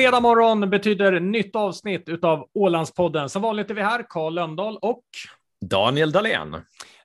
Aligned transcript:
Fredag 0.00 0.20
morgon 0.20 0.70
betyder 0.70 1.20
nytt 1.20 1.56
avsnitt 1.56 2.24
av 2.24 2.46
Ålandspodden. 2.54 3.28
Som 3.28 3.42
vanligt 3.42 3.70
är 3.70 3.74
vi 3.74 3.82
här, 3.82 4.04
Karl 4.08 4.34
Lönndahl 4.34 4.76
och 4.76 5.02
Daniel 5.70 6.12
Dahlén. 6.12 6.56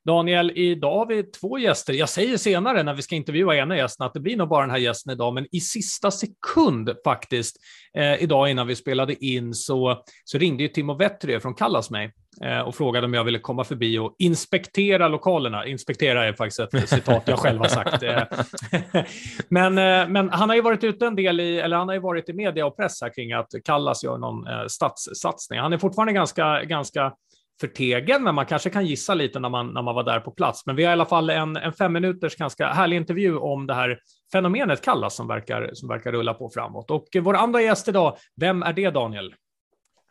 Daniel, 0.06 0.52
idag 0.56 0.98
har 0.98 1.06
vi 1.06 1.24
två 1.24 1.58
gäster. 1.58 1.94
Jag 1.94 2.10
säger 2.10 2.38
senare 2.38 2.84
när 2.84 2.94
vi 2.94 3.02
ska 3.02 3.16
intervjua 3.16 3.56
ena 3.56 3.78
gästen 3.78 4.06
att 4.06 4.14
det 4.14 4.20
blir 4.20 4.38
nog 4.38 4.50
bara 4.50 4.62
den 4.62 4.72
här 4.72 4.78
gästen 4.78 5.14
idag, 5.14 5.34
men 5.34 5.48
i 5.52 5.60
sista 5.60 6.12
sekund 6.12 6.90
faktiskt, 7.06 7.58
eh, 7.98 8.24
idag 8.24 8.50
innan 8.50 8.68
vi 8.68 8.76
spelade 8.76 9.26
in, 9.26 9.54
så, 9.54 10.04
så 10.24 10.38
ringde 10.38 10.64
ju 10.64 10.70
Timo 10.70 10.94
Vetri 10.94 11.40
från 11.40 11.54
Kallas 11.54 11.90
mig 11.90 12.12
eh, 12.44 12.60
och 12.60 12.76
frågade 12.76 13.06
om 13.06 13.14
jag 13.14 13.24
ville 13.24 13.40
komma 13.40 13.64
förbi 13.64 13.98
och 13.98 14.16
inspektera 14.20 15.08
lokalerna. 15.08 15.66
Inspektera 15.66 16.26
är 16.26 16.34
faktiskt 16.34 16.60
ett 16.60 16.90
citat 16.90 17.24
jag 17.26 17.40
själv 17.40 17.60
har 17.60 17.68
sagt. 17.68 18.04
Eh. 18.04 18.24
Men, 19.50 19.78
eh, 19.78 20.08
men 20.10 20.30
han 20.30 20.50
har 20.50 20.56
ju 20.56 20.62
varit 20.62 20.84
ute 20.84 21.06
en 21.06 21.16
del 21.16 21.40
i, 21.40 21.60
eller 21.60 21.78
han 21.78 21.88
har 21.88 21.96
ju 21.96 22.02
varit 22.02 22.30
i 22.30 22.34
media 22.34 22.66
och 22.66 22.78
press 22.78 23.02
här 23.02 23.14
kring 23.14 23.34
att 23.34 23.48
Kallas 23.66 24.04
gör 24.04 24.18
någon 24.18 24.48
eh, 24.48 24.66
stadssatsning. 24.68 25.60
Han 25.60 25.74
är 25.74 25.78
fortfarande 25.78 26.14
ganska, 26.14 26.64
ganska 26.64 27.14
förtegen, 27.62 28.24
men 28.24 28.36
man 28.36 28.46
kanske 28.46 28.70
kan 28.70 28.86
gissa 28.86 29.14
lite 29.14 29.40
när 29.40 29.50
man, 29.50 29.74
när 29.74 29.82
man 29.82 29.96
var 29.96 30.04
där 30.04 30.20
på 30.20 30.32
plats. 30.32 30.66
Men 30.66 30.76
vi 30.76 30.84
har 30.84 30.92
i 30.92 30.94
alla 30.94 31.06
fall 31.06 31.30
en, 31.30 31.58
en 31.58 31.74
fem 31.74 31.94
minuters 31.94 32.36
ganska 32.36 32.68
härlig 32.68 32.98
intervju 32.98 33.38
om 33.38 33.68
det 33.68 33.74
här 33.74 34.00
fenomenet 34.32 34.82
kallas 34.82 35.16
som 35.16 35.28
verkar, 35.28 35.70
som 35.74 35.90
verkar 35.90 36.12
rulla 36.12 36.34
på 36.34 36.50
framåt. 36.50 36.92
Och 36.92 37.08
vår 37.22 37.34
andra 37.34 37.62
gäst 37.62 37.88
idag, 37.88 38.18
vem 38.36 38.64
är 38.64 38.74
det 38.74 38.90
Daniel? 38.90 39.36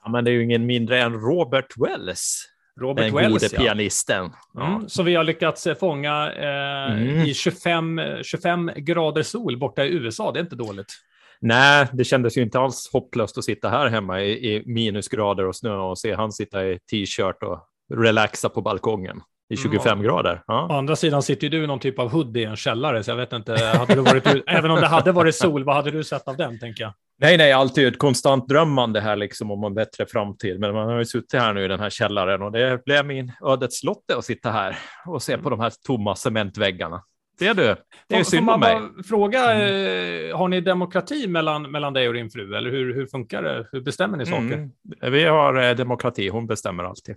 Ja, 0.04 0.10
men 0.10 0.24
det 0.24 0.30
är 0.30 0.32
ju 0.32 0.44
ingen 0.44 0.66
mindre 0.66 1.00
än 1.02 1.12
Robert 1.12 1.76
Wells. 1.76 2.50
Robert 2.80 3.04
den 3.04 3.14
Wells, 3.14 3.32
gode 3.32 3.48
pianisten. 3.48 4.30
Ja. 4.54 4.66
Mm, 4.66 4.88
så 4.88 5.02
vi 5.02 5.14
har 5.14 5.24
lyckats 5.24 5.68
fånga 5.80 6.32
eh, 6.32 6.92
mm. 6.92 7.20
i 7.20 7.34
25, 7.34 8.00
25 8.22 8.70
grader 8.76 9.22
sol 9.22 9.58
borta 9.58 9.84
i 9.84 9.94
USA. 9.94 10.32
Det 10.32 10.38
är 10.38 10.42
inte 10.42 10.56
dåligt. 10.56 10.92
Nej, 11.40 11.86
det 11.92 12.04
kändes 12.04 12.38
ju 12.38 12.42
inte 12.42 12.58
alls 12.58 12.90
hopplöst 12.92 13.38
att 13.38 13.44
sitta 13.44 13.68
här 13.68 13.86
hemma 13.86 14.22
i, 14.22 14.54
i 14.54 14.62
minusgrader 14.66 15.46
och 15.46 15.56
snö 15.56 15.76
och 15.76 15.98
se 15.98 16.14
han 16.14 16.32
sitta 16.32 16.66
i 16.66 16.78
t-shirt 16.90 17.42
och 17.42 17.58
relaxa 17.94 18.48
på 18.48 18.62
balkongen 18.62 19.20
i 19.48 19.56
25 19.56 19.92
mm. 19.92 20.04
grader. 20.04 20.42
Ja. 20.46 20.66
Å 20.70 20.72
andra 20.72 20.96
sidan 20.96 21.22
sitter 21.22 21.48
du 21.48 21.64
i 21.64 21.66
någon 21.66 21.78
typ 21.78 21.98
av 21.98 22.10
hoodie 22.10 22.42
i 22.42 22.44
en 22.44 22.56
källare, 22.56 23.02
så 23.02 23.10
jag 23.10 23.16
vet 23.16 23.32
inte, 23.32 23.52
hade 23.52 23.94
du 23.94 24.00
varit 24.00 24.26
även 24.46 24.70
om 24.70 24.80
det 24.80 24.86
hade 24.86 25.12
varit 25.12 25.34
sol, 25.34 25.64
vad 25.64 25.76
hade 25.76 25.90
du 25.90 26.04
sett 26.04 26.28
av 26.28 26.36
den, 26.36 26.58
tänker 26.58 26.84
jag? 26.84 26.92
Nej, 27.18 27.36
nej, 27.36 27.52
alltid 27.52 27.88
ett 27.88 27.98
konstant 27.98 28.48
drömmande 28.48 29.00
här 29.00 29.16
liksom 29.16 29.50
om 29.50 29.64
en 29.64 29.74
bättre 29.74 30.06
framtid. 30.06 30.60
Men 30.60 30.74
man 30.74 30.88
har 30.88 30.98
ju 30.98 31.04
suttit 31.04 31.40
här 31.40 31.52
nu 31.52 31.64
i 31.64 31.68
den 31.68 31.80
här 31.80 31.90
källaren 31.90 32.42
och 32.42 32.52
det 32.52 32.84
blev 32.84 33.06
min 33.06 33.32
ödets 33.46 33.84
lotte 33.84 34.16
att 34.16 34.24
sitta 34.24 34.50
här 34.50 34.78
och 35.06 35.22
se 35.22 35.38
på 35.38 35.50
de 35.50 35.60
här 35.60 35.72
tomma 35.86 36.16
cementväggarna. 36.16 37.02
Det 37.38 37.46
är 37.46 37.54
du. 37.54 37.76
Det 38.08 38.16
är 38.16 38.24
synd 38.24 38.50
om 38.50 38.60
mig. 38.60 38.80
Fråga, 39.08 39.52
mm. 39.52 40.30
Eh, 40.30 40.36
har 40.36 40.48
ni 40.48 40.60
demokrati 40.60 41.26
mellan, 41.28 41.70
mellan 41.70 41.92
dig 41.92 42.08
och 42.08 42.14
din 42.14 42.30
fru? 42.30 42.56
Eller 42.56 42.70
hur, 42.70 42.94
hur 42.94 43.06
funkar 43.06 43.42
det? 43.42 43.68
Hur 43.72 43.80
bestämmer 43.80 44.18
ni 44.18 44.26
saker? 44.26 44.40
Mm. 44.40 44.70
Vi 45.12 45.24
har 45.24 45.62
eh, 45.62 45.76
demokrati, 45.76 46.28
hon 46.28 46.46
bestämmer 46.46 46.84
alltid. 46.84 47.16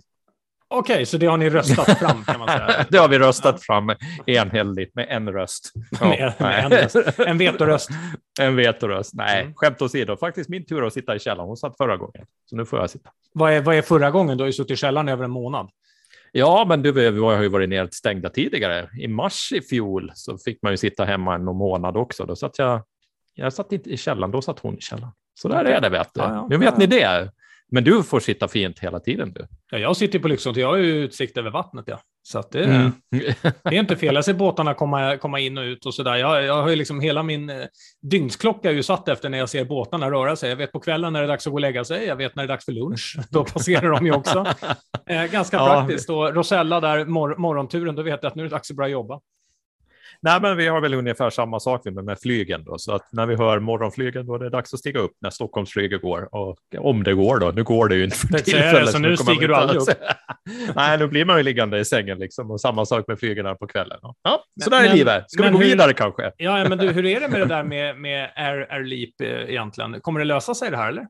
Okej, 0.70 0.94
okay, 0.94 1.06
så 1.06 1.18
det 1.18 1.26
har 1.26 1.36
ni 1.36 1.50
röstat 1.50 1.98
fram 1.98 2.24
kan 2.24 2.38
man 2.38 2.48
säga? 2.48 2.86
det 2.90 2.98
har 2.98 3.08
vi 3.08 3.18
röstat 3.18 3.62
fram 3.62 3.92
enhälligt 4.26 4.94
med 4.94 5.06
en 5.10 5.32
röst. 5.32 5.72
Ja, 6.00 6.08
med, 6.08 6.34
med 6.38 6.64
en, 6.64 6.70
röst. 6.70 7.18
en 7.18 7.38
vetoröst. 7.38 7.90
en 8.40 8.56
vetoröst. 8.56 9.14
Nej, 9.14 9.42
mm. 9.42 9.54
skämt 9.54 9.82
åsido. 9.82 10.16
Faktiskt 10.16 10.50
min 10.50 10.66
tur 10.66 10.86
att 10.86 10.92
sitta 10.92 11.16
i 11.16 11.18
källaren. 11.18 11.48
Hon 11.48 11.56
satt 11.56 11.76
förra 11.76 11.96
gången, 11.96 12.26
så 12.44 12.56
nu 12.56 12.64
får 12.64 12.78
jag 12.78 12.90
sitta. 12.90 13.10
Vad 13.32 13.52
är, 13.52 13.60
vad 13.60 13.74
är 13.74 13.82
förra 13.82 14.10
gången? 14.10 14.36
Du 14.38 14.42
har 14.42 14.46
ju 14.46 14.52
suttit 14.52 14.70
i 14.70 14.76
källaren 14.76 15.08
över 15.08 15.24
en 15.24 15.30
månad. 15.30 15.70
Ja, 16.32 16.64
men 16.68 16.82
du, 16.82 16.92
vi 16.92 17.20
har 17.20 17.42
ju 17.42 17.48
varit 17.48 17.68
nedstängda 17.68 18.28
tidigare. 18.28 18.88
I 18.98 19.08
mars 19.08 19.52
i 19.52 19.60
fjol 19.60 20.12
så 20.14 20.38
fick 20.38 20.62
man 20.62 20.72
ju 20.72 20.76
sitta 20.76 21.04
hemma 21.04 21.34
en 21.34 21.44
månad 21.44 21.96
också. 21.96 22.26
Då 22.26 22.36
satt 22.36 22.58
jag, 22.58 22.82
jag 23.34 23.52
satt 23.52 23.72
inte 23.72 23.90
i 23.90 23.96
källaren, 23.96 24.30
då 24.30 24.42
satt 24.42 24.58
hon 24.58 24.78
i 24.78 24.80
källaren. 24.80 25.12
Så 25.34 25.48
där 25.48 25.64
är 25.64 25.80
det, 25.80 25.88
vet 25.88 26.14
du. 26.14 26.20
Ja, 26.20 26.34
ja, 26.34 26.46
nu 26.50 26.56
vet 26.56 26.70
ja. 26.72 26.78
ni 26.78 26.86
det. 26.86 27.32
Men 27.70 27.84
du 27.84 28.02
får 28.02 28.20
sitta 28.20 28.48
fint 28.48 28.78
hela 28.78 29.00
tiden 29.00 29.32
du. 29.32 29.46
Ja, 29.70 29.78
jag 29.78 29.96
sitter 29.96 30.18
på 30.18 30.28
Lyxzon, 30.28 30.54
jag 30.56 30.68
har 30.68 30.76
ju 30.76 31.04
utsikt 31.04 31.36
över 31.36 31.50
vattnet. 31.50 31.84
Ja. 31.88 32.00
Så 32.22 32.44
det, 32.50 32.64
mm. 32.64 32.92
det, 33.62 33.76
är 33.76 33.80
inte 33.80 33.96
fel. 33.96 34.14
Jag 34.14 34.24
ser 34.24 34.34
båtarna 34.34 34.74
komma, 34.74 35.16
komma 35.16 35.40
in 35.40 35.58
och 35.58 35.62
ut 35.62 35.86
och 35.86 35.94
så 35.94 36.02
där. 36.02 36.16
Jag, 36.16 36.44
jag 36.44 36.62
har 36.62 36.68
ju 36.70 36.76
liksom 36.76 37.00
hela 37.00 37.22
min 37.22 37.50
eh, 37.50 37.56
dygnsklocka 38.02 38.70
är 38.70 38.74
ju 38.74 38.82
satt 38.82 39.08
efter 39.08 39.28
när 39.28 39.38
jag 39.38 39.48
ser 39.48 39.64
båtarna 39.64 40.10
röra 40.10 40.36
sig. 40.36 40.50
Jag 40.50 40.56
vet 40.56 40.72
på 40.72 40.80
kvällen 40.80 41.12
när 41.12 41.20
det 41.20 41.26
är 41.26 41.28
dags 41.28 41.46
att 41.46 41.50
gå 41.50 41.56
och 41.56 41.60
lägga 41.60 41.84
sig. 41.84 42.06
Jag 42.06 42.16
vet 42.16 42.36
när 42.36 42.42
det 42.42 42.46
är 42.46 42.48
dags 42.48 42.64
för 42.64 42.72
lunch. 42.72 43.16
Då 43.30 43.44
passerar 43.44 43.90
de 43.90 44.06
ju 44.06 44.12
också. 44.12 44.46
Eh, 45.06 45.24
ganska 45.24 45.56
ja. 45.56 45.66
praktiskt. 45.66 46.10
Och 46.10 46.34
Rosella 46.34 46.80
där, 46.80 47.04
mor 47.04 47.36
morgonturen, 47.36 47.94
då 47.94 48.02
vet 48.02 48.22
jag 48.22 48.30
att 48.30 48.34
nu 48.34 48.42
är 48.42 48.48
det 48.48 48.54
dags 48.54 48.70
att 48.70 48.76
börja 48.76 48.88
jobba. 48.88 49.20
Nej, 50.22 50.40
men 50.40 50.56
vi 50.56 50.68
har 50.68 50.80
väl 50.80 50.94
ungefär 50.94 51.30
samma 51.30 51.60
sak 51.60 51.84
med, 51.84 52.04
med 52.04 52.20
flygen 52.20 52.64
då, 52.64 52.78
så 52.78 52.92
att 52.92 53.12
när 53.12 53.26
vi 53.26 53.36
hör 53.36 53.58
morgonflygen 53.58 54.26
då 54.26 54.34
är 54.34 54.38
det 54.38 54.50
dags 54.50 54.74
att 54.74 54.80
stiga 54.80 55.00
upp 55.00 55.12
när 55.20 55.30
Stockholmsflyget 55.30 56.02
går 56.02 56.34
och 56.34 56.58
om 56.78 57.04
det 57.04 57.14
går 57.14 57.38
då. 57.38 57.50
Nu 57.50 57.64
går 57.64 57.88
det 57.88 57.96
ju 57.96 58.04
inte 58.04 58.16
för 58.16 58.38
tillfället. 58.38 58.90
Så 58.90 58.98
nu 58.98 59.16
stiger 59.16 59.48
du 59.48 59.54
aldrig 59.54 59.80
upp? 59.80 59.88
Nej, 60.74 60.98
nu 60.98 61.06
blir 61.06 61.24
man 61.24 61.36
ju 61.36 61.42
liggande 61.42 61.78
i 61.78 61.84
sängen 61.84 62.18
liksom 62.18 62.50
och 62.50 62.60
samma 62.60 62.86
sak 62.86 63.04
med 63.08 63.18
flygen 63.18 63.46
här 63.46 63.54
på 63.54 63.66
kvällen. 63.66 63.98
Ja, 64.22 64.44
så 64.64 64.70
där 64.70 64.84
är 64.84 64.94
livet. 64.94 65.30
Ska 65.30 65.42
vi 65.42 65.50
gå 65.50 65.58
hur, 65.58 65.64
vidare 65.64 65.92
kanske? 65.92 66.32
Ja, 66.36 66.68
men 66.68 66.78
du, 66.78 66.88
hur 66.88 67.06
är 67.06 67.20
det 67.20 67.28
med 67.28 67.40
det 67.40 67.46
där 67.46 67.62
med, 67.64 68.00
med 68.00 68.30
Air, 68.36 68.66
Air 68.70 68.84
Leap 68.84 69.10
eh, 69.22 69.50
egentligen? 69.50 70.00
Kommer 70.00 70.20
det 70.20 70.26
lösa 70.26 70.54
sig 70.54 70.70
det 70.70 70.76
här 70.76 70.88
eller? 70.88 71.06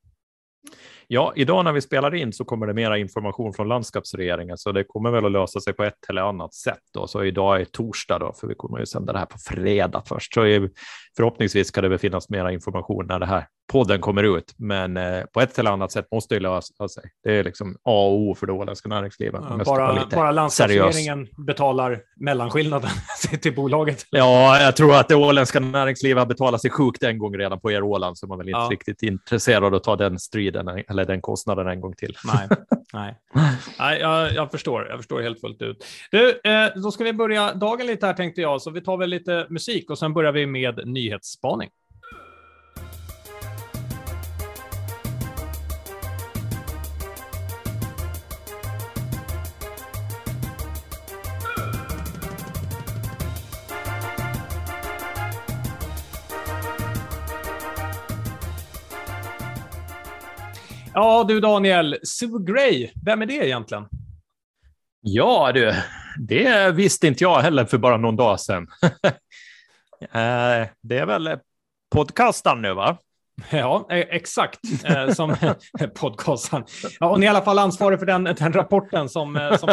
Ja, 1.10 1.32
idag 1.36 1.64
när 1.64 1.72
vi 1.72 1.80
spelar 1.80 2.14
in 2.14 2.32
så 2.32 2.44
kommer 2.44 2.66
det 2.66 2.74
mera 2.74 2.98
information 2.98 3.54
från 3.54 3.68
landskapsregeringen, 3.68 4.58
så 4.58 4.72
det 4.72 4.84
kommer 4.84 5.10
väl 5.10 5.24
att 5.24 5.32
lösa 5.32 5.60
sig 5.60 5.72
på 5.72 5.84
ett 5.84 6.08
eller 6.08 6.22
annat 6.22 6.54
sätt. 6.54 6.78
Då. 6.94 7.06
Så 7.06 7.24
idag 7.24 7.60
är 7.60 7.64
torsdag, 7.64 8.18
då, 8.18 8.32
för 8.32 8.46
vi 8.46 8.54
kommer 8.54 8.78
ju 8.78 8.86
sända 8.86 9.12
det 9.12 9.18
här 9.18 9.26
på 9.26 9.38
fredag 9.38 10.02
först. 10.06 10.34
Så 10.34 10.68
förhoppningsvis 11.16 11.68
ska 11.68 11.80
det 11.80 11.88
väl 11.88 11.98
finnas 11.98 12.28
mera 12.28 12.52
information 12.52 13.06
när 13.06 13.18
det 13.18 13.26
här 13.26 13.46
podden 13.72 14.00
kommer 14.00 14.38
ut, 14.38 14.54
men 14.56 14.96
eh, 14.96 15.24
på 15.32 15.40
ett 15.40 15.58
eller 15.58 15.70
annat 15.70 15.92
sätt 15.92 16.06
måste 16.12 16.34
det 16.34 16.40
lösa 16.40 16.88
sig. 16.88 17.02
Det 17.24 17.36
är 17.36 17.44
liksom 17.44 17.76
A 17.84 18.06
och 18.06 18.18
O 18.18 18.34
för 18.34 18.46
det 18.46 18.52
åländska 18.52 18.88
näringslivet. 18.88 19.40
Ja, 19.48 19.64
bara 19.64 20.06
bara 20.10 20.30
landskapsregeringen 20.30 21.28
betalar 21.46 22.00
mellanskillnaden 22.16 22.90
till 23.42 23.54
bolaget. 23.54 24.04
Ja, 24.10 24.60
jag 24.60 24.76
tror 24.76 24.94
att 24.94 25.08
det 25.08 25.14
åländska 25.14 25.60
näringslivet 25.60 26.18
har 26.18 26.26
betalat 26.26 26.60
sig 26.60 26.70
sjukt 26.70 27.02
en 27.02 27.18
gång 27.18 27.36
redan 27.36 27.60
på 27.60 27.72
er 27.72 27.82
Åland, 27.82 28.18
så 28.18 28.26
man 28.26 28.40
är 28.40 28.44
väl 28.44 28.48
inte 28.48 28.58
ja. 28.58 28.68
riktigt 28.70 29.02
intresserad 29.02 29.64
av 29.64 29.74
att 29.74 29.84
ta 29.84 29.96
den 29.96 30.18
striden 30.18 30.84
eller 30.98 31.12
den 31.12 31.20
kostnaden 31.20 31.68
en 31.68 31.80
gång 31.80 31.94
till. 31.94 32.16
Nej, 32.24 32.48
nej. 32.92 33.14
nej 33.78 34.00
jag, 34.00 34.34
jag 34.34 34.50
förstår. 34.50 34.86
Jag 34.88 34.98
förstår 34.98 35.22
helt 35.22 35.40
fullt 35.40 35.62
ut. 35.62 35.84
Du, 36.10 36.40
eh, 36.44 36.68
då 36.74 36.90
ska 36.90 37.04
vi 37.04 37.12
börja 37.12 37.54
dagen 37.54 37.86
lite 37.86 38.06
här 38.06 38.14
tänkte 38.14 38.40
jag, 38.40 38.62
så 38.62 38.70
vi 38.70 38.80
tar 38.80 38.96
väl 38.96 39.10
lite 39.10 39.46
musik 39.50 39.90
och 39.90 39.98
sen 39.98 40.14
börjar 40.14 40.32
vi 40.32 40.46
med 40.46 40.80
nyhetsspaning. 40.86 41.70
Ja 60.94 61.24
du 61.28 61.40
Daniel, 61.40 61.98
Sue 62.02 62.44
Gray, 62.44 62.90
vem 63.04 63.22
är 63.22 63.26
det 63.26 63.34
egentligen? 63.34 63.88
Ja 65.00 65.52
du, 65.54 65.74
det 66.18 66.70
visste 66.70 67.06
inte 67.06 67.24
jag 67.24 67.40
heller 67.40 67.64
för 67.64 67.78
bara 67.78 67.96
någon 67.96 68.16
dag 68.16 68.40
sedan. 68.40 68.66
Eh, 70.00 70.68
det 70.80 70.98
är 70.98 71.06
väl 71.06 71.38
podcastaren 71.90 72.62
nu 72.62 72.74
va? 72.74 72.98
Ja, 73.50 73.86
e- 73.90 74.06
exakt 74.10 74.60
eh, 74.84 75.08
som 75.08 75.36
podcasten. 75.94 76.64
Ja, 77.00 77.10
och 77.10 77.20
ni 77.20 77.26
är 77.26 77.30
i 77.30 77.30
alla 77.30 77.44
fall 77.44 77.58
ansvarig 77.58 77.98
för 77.98 78.06
den, 78.06 78.24
den 78.24 78.52
rapporten 78.52 79.08
som, 79.08 79.36
eh, 79.36 79.56
som 79.56 79.68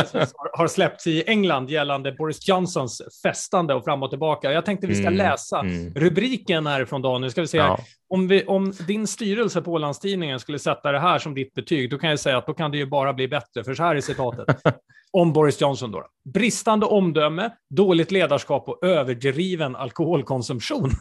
har 0.53 0.67
släppts 0.67 1.07
i 1.07 1.23
England 1.27 1.69
gällande 1.69 2.12
Boris 2.12 2.47
Johnsons 2.47 3.01
festande 3.23 3.73
och 3.73 3.83
fram 3.83 4.03
och 4.03 4.09
tillbaka. 4.09 4.51
Jag 4.51 4.65
tänkte 4.65 4.88
vi 4.88 4.95
ska 4.95 5.07
mm, 5.07 5.17
läsa 5.17 5.59
mm. 5.59 5.94
rubriken 5.94 6.67
härifrån 6.67 7.01
dagen. 7.01 7.21
Nu 7.21 7.29
ska 7.29 7.41
vi 7.41 7.47
se. 7.47 7.57
Ja. 7.57 7.79
Om, 8.09 8.27
vi, 8.27 8.45
om 8.45 8.73
din 8.88 9.07
styrelse 9.07 9.62
på 9.62 9.71
Ålandstidningen 9.71 10.39
skulle 10.39 10.59
sätta 10.59 10.91
det 10.91 11.00
här 11.00 11.19
som 11.19 11.33
ditt 11.33 11.53
betyg, 11.53 11.89
då 11.89 11.97
kan 11.97 12.09
jag 12.09 12.19
säga 12.19 12.38
att 12.38 12.47
då 12.47 12.53
kan 12.53 12.71
det 12.71 12.77
ju 12.77 12.85
bara 12.85 13.13
bli 13.13 13.27
bättre, 13.27 13.63
för 13.63 13.73
så 13.73 13.83
här 13.83 13.95
är 13.95 14.01
citatet. 14.01 14.62
om 15.15 15.33
Boris 15.33 15.62
Johnson 15.62 15.91
då. 15.91 16.06
Bristande 16.33 16.85
omdöme, 16.85 17.50
dåligt 17.69 18.12
ledarskap 18.12 18.69
och 18.69 18.83
överdriven 18.83 19.75
alkoholkonsumtion. 19.75 20.91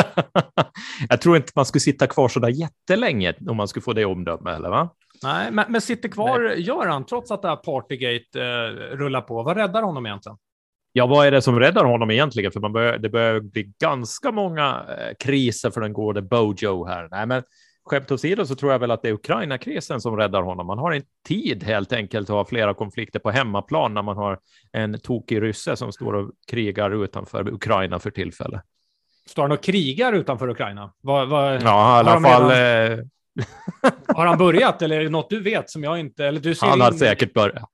jag 1.08 1.20
tror 1.20 1.36
inte 1.36 1.52
man 1.56 1.66
skulle 1.66 1.80
sitta 1.80 2.06
kvar 2.06 2.28
så 2.28 2.40
där 2.40 2.48
jättelänge 2.48 3.34
om 3.48 3.56
man 3.56 3.68
skulle 3.68 3.82
få 3.82 3.92
det 3.92 4.04
omdöme, 4.04 4.50
eller 4.50 4.68
va? 4.68 4.88
Nej, 5.22 5.50
men, 5.52 5.64
men 5.68 5.80
sitter 5.80 6.08
kvar 6.08 6.40
Nej. 6.40 6.60
gör 6.60 6.86
han, 6.86 7.06
trots 7.06 7.30
att 7.30 7.42
det 7.42 7.48
här 7.48 7.56
Partygate 7.56 8.40
eh, 8.40 8.96
rullar 8.96 9.20
på. 9.20 9.42
Vad 9.42 9.56
räddar 9.56 9.82
honom 9.82 10.06
egentligen? 10.06 10.38
Ja, 10.92 11.06
vad 11.06 11.26
är 11.26 11.30
det 11.30 11.42
som 11.42 11.60
räddar 11.60 11.84
honom 11.84 12.10
egentligen? 12.10 12.52
För 12.52 12.60
man 12.60 12.72
börjar, 12.72 12.98
det 12.98 13.08
börjar 13.08 13.40
bli 13.40 13.72
ganska 13.80 14.32
många 14.32 14.84
eh, 14.88 15.14
kriser 15.18 15.70
för 15.70 15.80
den 15.80 15.92
gode 15.92 16.22
Bojo 16.22 16.84
här. 16.84 17.08
Nej, 17.10 17.26
men 17.26 17.42
skämt 17.86 18.10
åsido 18.10 18.46
så 18.46 18.54
tror 18.54 18.72
jag 18.72 18.78
väl 18.78 18.90
att 18.90 19.02
det 19.02 19.08
är 19.08 19.12
Ukraina-krisen 19.12 20.00
som 20.00 20.16
räddar 20.16 20.42
honom. 20.42 20.66
Man 20.66 20.78
har 20.78 20.92
inte 20.92 21.08
tid 21.28 21.62
helt 21.62 21.92
enkelt 21.92 22.30
att 22.30 22.36
ha 22.36 22.44
flera 22.44 22.74
konflikter 22.74 23.18
på 23.18 23.30
hemmaplan 23.30 23.94
när 23.94 24.02
man 24.02 24.16
har 24.16 24.38
en 24.72 25.00
tokig 25.00 25.42
rysse 25.42 25.76
som 25.76 25.92
står 25.92 26.12
och 26.12 26.30
krigar 26.50 27.04
utanför 27.04 27.54
Ukraina 27.54 27.98
för 27.98 28.10
tillfället. 28.10 28.62
Står 29.26 29.42
han 29.42 29.52
och 29.52 29.62
krigar 29.62 30.12
utanför 30.12 30.48
Ukraina? 30.48 30.92
Var, 31.00 31.26
var, 31.26 31.52
ja, 31.52 31.96
i 31.96 32.00
alla 32.00 32.20
fall. 32.20 32.50
Redan... 32.50 32.98
Eh, 32.98 33.04
har 34.16 34.26
han 34.26 34.38
börjat 34.38 34.82
eller 34.82 35.00
är 35.00 35.04
det 35.04 35.10
något 35.10 35.30
du 35.30 35.40
vet 35.40 35.70
som 35.70 35.84
jag 35.84 35.98
inte... 35.98 36.26
Eller 36.26 36.40
du 36.40 36.54
ser 36.54 36.66
han 36.66 36.80
har 36.80 36.92
in... 36.92 36.98
säkert 36.98 37.32
börjat. 37.32 37.70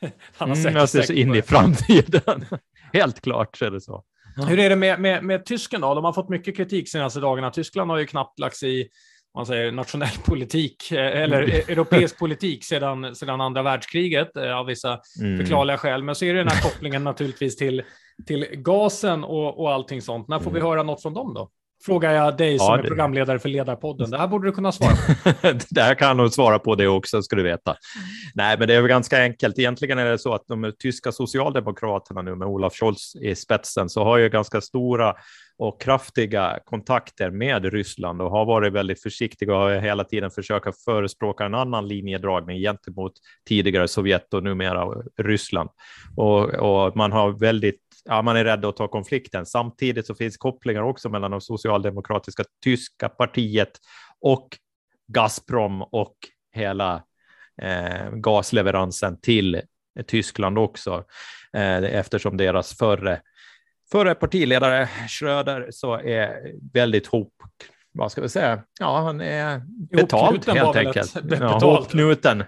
han 0.36 0.48
har 0.48 0.56
säkert, 0.56 0.70
mm, 0.70 0.80
jag 0.80 0.88
ser 0.88 1.00
säkert 1.00 1.16
in 1.16 1.28
börjat. 1.28 1.44
i 1.44 1.48
framtiden. 1.48 2.44
Helt 2.92 3.20
klart 3.20 3.56
så 3.56 3.64
är 3.64 3.70
det 3.70 3.80
så. 3.80 4.04
Hur 4.48 4.58
är 4.58 4.70
det 4.70 4.76
med, 4.76 5.00
med, 5.00 5.24
med 5.24 5.46
tysken 5.46 5.80
då? 5.80 5.94
De 5.94 6.04
har 6.04 6.12
fått 6.12 6.28
mycket 6.28 6.56
kritik 6.56 6.88
senaste 6.88 7.20
dagarna. 7.20 7.50
Tyskland 7.50 7.90
har 7.90 7.98
ju 7.98 8.06
knappt 8.06 8.38
lagt 8.38 8.56
sig 8.56 8.80
i 8.80 8.88
man 9.34 9.46
säger, 9.46 9.72
nationell 9.72 10.16
politik 10.24 10.92
eh, 10.92 11.22
eller 11.22 11.42
mm. 11.42 11.56
E- 11.56 11.72
europeisk 11.72 12.18
politik 12.18 12.64
sedan, 12.64 13.14
sedan 13.14 13.40
andra 13.40 13.62
världskriget 13.62 14.36
eh, 14.36 14.56
av 14.56 14.66
vissa 14.66 15.00
mm. 15.20 15.38
förklarliga 15.38 15.78
skäl. 15.78 16.02
Men 16.02 16.14
så 16.14 16.24
är 16.24 16.34
det 16.34 16.40
den 16.40 16.48
här 16.48 16.62
kopplingen 16.62 17.04
naturligtvis 17.04 17.56
till, 17.56 17.82
till 18.26 18.46
gasen 18.52 19.24
och, 19.24 19.60
och 19.60 19.72
allting 19.72 20.02
sånt. 20.02 20.28
När 20.28 20.38
får 20.38 20.50
vi 20.50 20.58
mm. 20.58 20.70
höra 20.70 20.82
något 20.82 21.02
från 21.02 21.14
dem 21.14 21.34
då? 21.34 21.50
Frågar 21.84 22.12
jag 22.12 22.36
dig 22.36 22.58
som 22.58 22.66
ja, 22.66 22.76
det... 22.76 22.82
är 22.82 22.88
programledare 22.88 23.38
för 23.38 23.48
Ledarpodden. 23.48 24.10
Det 24.10 24.18
här 24.18 24.28
borde 24.28 24.48
du 24.48 24.52
kunna 24.52 24.72
svara 24.72 24.92
på. 24.92 25.48
det 25.70 25.82
här 25.82 25.94
kan 25.94 26.08
jag 26.08 26.16
nog 26.16 26.32
svara 26.32 26.58
på 26.58 26.74
det 26.74 26.88
också, 26.88 27.22
ska 27.22 27.36
du 27.36 27.42
veta. 27.42 27.76
Nej, 28.34 28.58
men 28.58 28.68
det 28.68 28.74
är 28.74 28.80
väl 28.80 28.88
ganska 28.88 29.22
enkelt. 29.22 29.58
Egentligen 29.58 29.98
är 29.98 30.04
det 30.04 30.18
så 30.18 30.34
att 30.34 30.46
de 30.46 30.72
tyska 30.78 31.12
socialdemokraterna 31.12 32.22
nu 32.22 32.34
med 32.34 32.48
Olaf 32.48 32.74
Scholz 32.74 33.16
i 33.16 33.34
spetsen 33.34 33.88
så 33.88 34.04
har 34.04 34.18
ju 34.18 34.28
ganska 34.28 34.60
stora 34.60 35.14
och 35.58 35.80
kraftiga 35.80 36.58
kontakter 36.64 37.30
med 37.30 37.64
Ryssland 37.64 38.22
och 38.22 38.30
har 38.30 38.44
varit 38.44 38.72
väldigt 38.72 39.02
försiktiga 39.02 39.54
och 39.54 39.60
har 39.60 39.74
hela 39.74 40.04
tiden 40.04 40.30
försökt 40.30 40.84
förespråka 40.84 41.44
en 41.44 41.54
annan 41.54 41.88
linjedragning 41.88 42.60
gentemot 42.60 43.12
tidigare 43.48 43.88
Sovjet 43.88 44.34
och 44.34 44.42
numera 44.42 44.84
Ryssland. 45.22 45.70
Och, 46.16 46.54
och 46.54 46.96
man 46.96 47.12
har 47.12 47.30
väldigt 47.30 47.83
ja, 48.04 48.22
man 48.22 48.36
är 48.36 48.44
rädd 48.44 48.64
att 48.64 48.76
ta 48.76 48.88
konflikten. 48.88 49.46
Samtidigt 49.46 50.06
så 50.06 50.14
finns 50.14 50.36
kopplingar 50.36 50.82
också 50.82 51.08
mellan 51.08 51.30
det 51.30 51.40
socialdemokratiska 51.40 52.44
tyska 52.64 53.08
partiet 53.08 53.70
och 54.20 54.48
Gazprom 55.06 55.82
och 55.82 56.14
hela 56.52 57.04
eh, 57.62 58.10
gasleveransen 58.12 59.20
till 59.20 59.62
Tyskland 60.06 60.58
också, 60.58 61.04
eh, 61.52 61.84
eftersom 61.84 62.36
deras 62.36 62.78
förre 62.78 63.20
förre 63.92 64.14
partiledare 64.14 64.88
Schröder 65.08 65.68
så 65.70 65.94
är 65.94 66.52
väldigt 66.72 67.06
hop, 67.06 67.32
vad 67.94 68.12
ska 68.12 68.20
vi 68.20 68.28
säga, 68.28 68.62
ja 68.80 69.00
han 69.00 69.20
är 69.20 69.62
betalt 69.96 70.46
helt 70.46 70.76
enkelt. 70.76 71.16
Ett, 71.32 71.40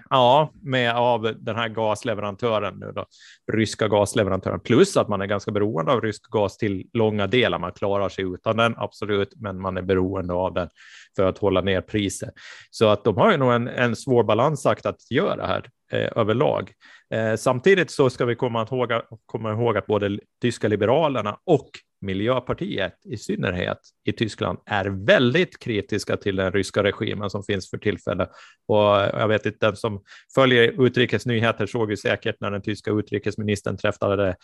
ja, 0.09 0.51
med 0.61 0.95
av 0.95 1.35
den 1.39 1.55
här 1.55 1.69
gasleverantören 1.69 2.79
nu 2.79 2.91
då, 2.91 3.05
ryska 3.51 3.87
gasleverantören, 3.87 4.59
plus 4.59 4.97
att 4.97 5.07
man 5.07 5.21
är 5.21 5.25
ganska 5.25 5.51
beroende 5.51 5.91
av 5.91 6.01
rysk 6.01 6.29
gas 6.31 6.57
till 6.57 6.87
långa 6.93 7.27
delar. 7.27 7.59
Man 7.59 7.71
klarar 7.71 8.09
sig 8.09 8.23
utan 8.33 8.57
den, 8.57 8.73
absolut, 8.77 9.33
men 9.35 9.61
man 9.61 9.77
är 9.77 9.81
beroende 9.81 10.33
av 10.33 10.53
den 10.53 10.69
för 11.15 11.23
att 11.23 11.37
hålla 11.37 11.61
ner 11.61 11.81
priser. 11.81 12.29
Så 12.71 12.87
att 12.87 13.03
de 13.03 13.17
har 13.17 13.31
ju 13.31 13.37
nog 13.37 13.53
en, 13.53 13.67
en 13.67 13.95
svår 13.95 14.23
balansakt 14.23 14.85
att 14.85 15.11
göra 15.11 15.47
här 15.47 15.69
eh, 15.91 16.09
överlag. 16.15 16.71
Eh, 17.13 17.35
samtidigt 17.35 17.91
så 17.91 18.09
ska 18.09 18.25
vi 18.25 18.35
komma 18.35 18.67
ihåg, 18.71 18.91
komma 19.25 19.51
ihåg 19.51 19.77
att 19.77 19.87
både 19.87 20.19
tyska 20.41 20.67
liberalerna 20.67 21.37
och 21.45 21.69
Miljöpartiet 22.01 22.93
i 23.05 23.17
synnerhet 23.17 23.77
i 24.05 24.11
Tyskland 24.11 24.59
är 24.65 24.85
väldigt 24.85 25.59
kritiska 25.59 26.17
till 26.17 26.35
den 26.35 26.51
ryska 26.51 26.83
regimen 26.83 27.29
som 27.29 27.43
finns 27.43 27.69
för 27.69 27.77
tillfället. 27.77 28.29
Och 28.67 28.85
jag 28.95 29.27
vet 29.27 29.45
inte, 29.45 29.65
den 29.65 29.75
som 29.75 30.03
följer 30.35 30.85
utrikesnyheter 30.85 31.65
såg 31.65 31.89
ju 31.89 31.97
säkert 31.97 32.35
när 32.39 32.51
den 32.51 32.61
tyska 32.61 32.91
utrikesministern 32.91 33.77
träffade 33.77 34.35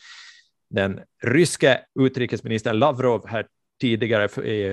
den 0.69 0.99
ryske 1.23 1.79
utrikesministern 1.99 2.79
Lavrov 2.79 3.27
här 3.27 3.45
tidigare 3.81 4.27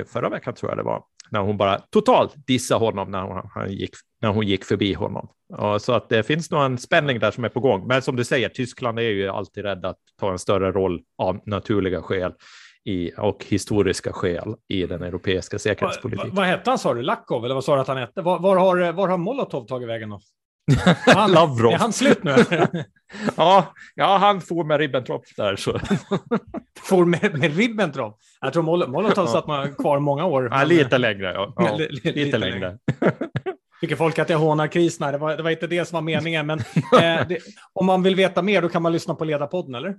förra 0.05 0.29
veckan 0.29 0.55
tror 0.55 0.71
jag 0.71 0.79
det 0.79 0.83
var, 0.83 1.05
när 1.31 1.41
hon 1.41 1.57
bara 1.57 1.79
totalt 1.79 2.47
dissade 2.47 2.81
honom 2.81 3.11
när 3.11 3.23
hon, 3.23 3.51
han 3.55 3.73
gick, 3.73 3.91
när 4.23 4.29
hon 4.29 4.47
gick 4.47 4.65
förbi 4.65 4.93
honom. 4.93 5.29
Och 5.59 5.83
så 5.83 5.93
att 5.93 6.09
det 6.09 6.23
finns 6.23 6.51
nog 6.51 6.63
en 6.63 6.79
spänning 6.79 7.19
där 7.19 7.31
som 7.31 7.45
är 7.45 7.49
på 7.49 7.61
gång. 7.61 7.87
Men 7.87 8.03
som 8.03 8.17
du 8.17 8.25
säger, 8.25 8.49
Tyskland 8.49 8.99
är 8.99 9.03
ju 9.03 9.29
alltid 9.29 9.65
rädda 9.65 9.89
att 9.89 9.99
ta 10.21 10.33
en 10.33 10.39
större 10.39 10.73
roll 10.73 11.01
av 11.19 11.41
naturliga 11.47 12.03
skäl 12.03 12.33
i, 12.85 13.13
och 13.19 13.45
historiska 13.45 14.13
skäl 14.13 14.55
i 14.69 14.87
den 14.87 15.03
europeiska 15.03 15.59
säkerhetspolitiken. 15.59 16.29
Vad, 16.29 16.37
vad 16.37 16.47
hette 16.47 16.71
han 16.71 16.79
sa 16.79 16.95
du? 16.95 17.03
Lakov 17.03 17.45
eller 17.45 17.55
vad 17.55 17.65
sa 17.65 17.75
du 17.75 17.81
att 17.81 17.89
han 17.89 17.97
hette? 17.97 18.23
Var, 18.23 18.39
var, 18.39 18.57
har, 18.57 18.93
var 18.93 19.09
har 19.09 19.19
Molotov 19.19 19.67
tagit 19.67 19.89
vägen 19.89 20.11
då? 20.11 20.21
Han, 21.07 21.33
Lavrov. 21.33 21.73
Är 21.73 21.79
han 21.79 21.93
slut 21.93 22.25
nu? 22.25 22.37
ja, 23.37 23.75
ja, 23.95 24.17
han 24.17 24.41
får 24.41 24.65
med 24.65 24.79
Ribbentrop 24.81 25.25
där. 25.37 25.57
Så. 25.57 25.81
får 26.81 27.05
med, 27.05 27.39
med 27.39 27.57
Ribbentrop? 27.57 28.19
Jag 28.41 28.53
tror 28.53 28.63
Mol 28.63 28.89
Molotov 28.89 29.27
satt 29.27 29.47
man 29.47 29.75
kvar 29.75 29.99
många 29.99 30.27
år. 30.27 30.49
Ja, 30.51 30.65
lite 30.65 30.99
längre. 30.99 31.33
Ja. 31.33 31.53
ja 31.57 31.77
lite, 31.77 32.13
lite, 32.13 32.39
längre. 32.39 32.79
Tycker 33.81 33.97
folk 33.97 34.19
att 34.19 34.31
jag 34.31 34.39
hånar 34.39 34.67
krisen 34.67 35.13
det 35.13 35.19
var, 35.19 35.37
det 35.37 35.43
var 35.43 35.51
inte 35.51 35.67
det 35.67 35.85
som 35.85 35.97
var 35.97 36.03
meningen. 36.03 36.47
Men 36.47 36.59
eh, 36.59 37.29
det, 37.29 37.39
om 37.73 37.87
man 37.87 38.03
vill 38.03 38.15
veta 38.15 38.43
mer, 38.43 38.63
då 38.63 38.69
kan 38.69 38.83
man 38.83 38.93
lyssna 38.93 39.15
på 39.15 39.25
Ledarpodden, 39.25 39.75
eller? 39.75 39.95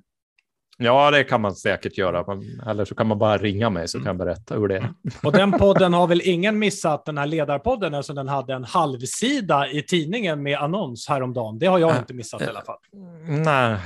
Ja, 0.77 1.11
det 1.11 1.23
kan 1.23 1.41
man 1.41 1.55
säkert 1.55 1.97
göra. 1.97 2.35
Men, 2.35 2.61
eller 2.67 2.85
så 2.85 2.95
kan 2.95 3.07
man 3.07 3.17
bara 3.19 3.37
ringa 3.37 3.69
mig 3.69 3.87
så 3.87 3.97
kan 3.97 4.07
jag 4.07 4.17
berätta 4.17 4.55
hur 4.55 4.67
det 4.67 4.77
är. 4.77 4.93
Och 5.23 5.31
den 5.31 5.51
podden 5.51 5.93
har 5.93 6.07
väl 6.07 6.21
ingen 6.23 6.59
missat, 6.59 7.05
den 7.05 7.17
här 7.17 7.25
ledarpodden, 7.25 7.93
eftersom 7.93 8.15
den 8.15 8.27
hade 8.27 8.53
en 8.53 8.63
halvsida 8.63 9.67
i 9.67 9.81
tidningen 9.81 10.43
med 10.43 10.57
annons 10.57 11.07
häromdagen. 11.09 11.59
Det 11.59 11.65
har 11.65 11.79
jag 11.79 11.97
inte 11.97 12.13
missat 12.13 12.41
i 12.41 12.45
alla 12.45 12.61
fall. 12.61 12.77
Nej, 13.27 13.77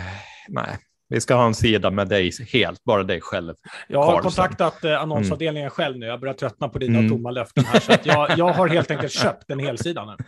nej. 0.47 0.77
Vi 1.09 1.21
ska 1.21 1.35
ha 1.35 1.45
en 1.45 1.55
sida 1.55 1.91
med 1.91 2.07
dig 2.07 2.31
helt, 2.53 2.83
bara 2.83 3.03
dig 3.03 3.21
själv. 3.21 3.53
Jag 3.87 4.03
har 4.03 4.11
Karlsson. 4.11 4.31
kontaktat 4.31 4.83
eh, 4.83 5.01
annonsavdelningen 5.01 5.67
mm. 5.67 5.69
själv 5.69 5.97
nu. 5.97 6.05
Jag 6.05 6.19
börjar 6.19 6.33
tröttna 6.33 6.69
på 6.69 6.79
dina 6.79 6.99
mm. 6.99 7.11
tomma 7.11 7.31
löften 7.31 7.65
här. 7.65 7.79
Så 7.79 7.91
jag, 8.03 8.37
jag 8.37 8.53
har 8.53 8.67
helt 8.67 8.91
enkelt 8.91 9.13
köpt 9.13 9.51
en 9.51 9.59
helsida 9.59 10.05
nu. 10.05 10.25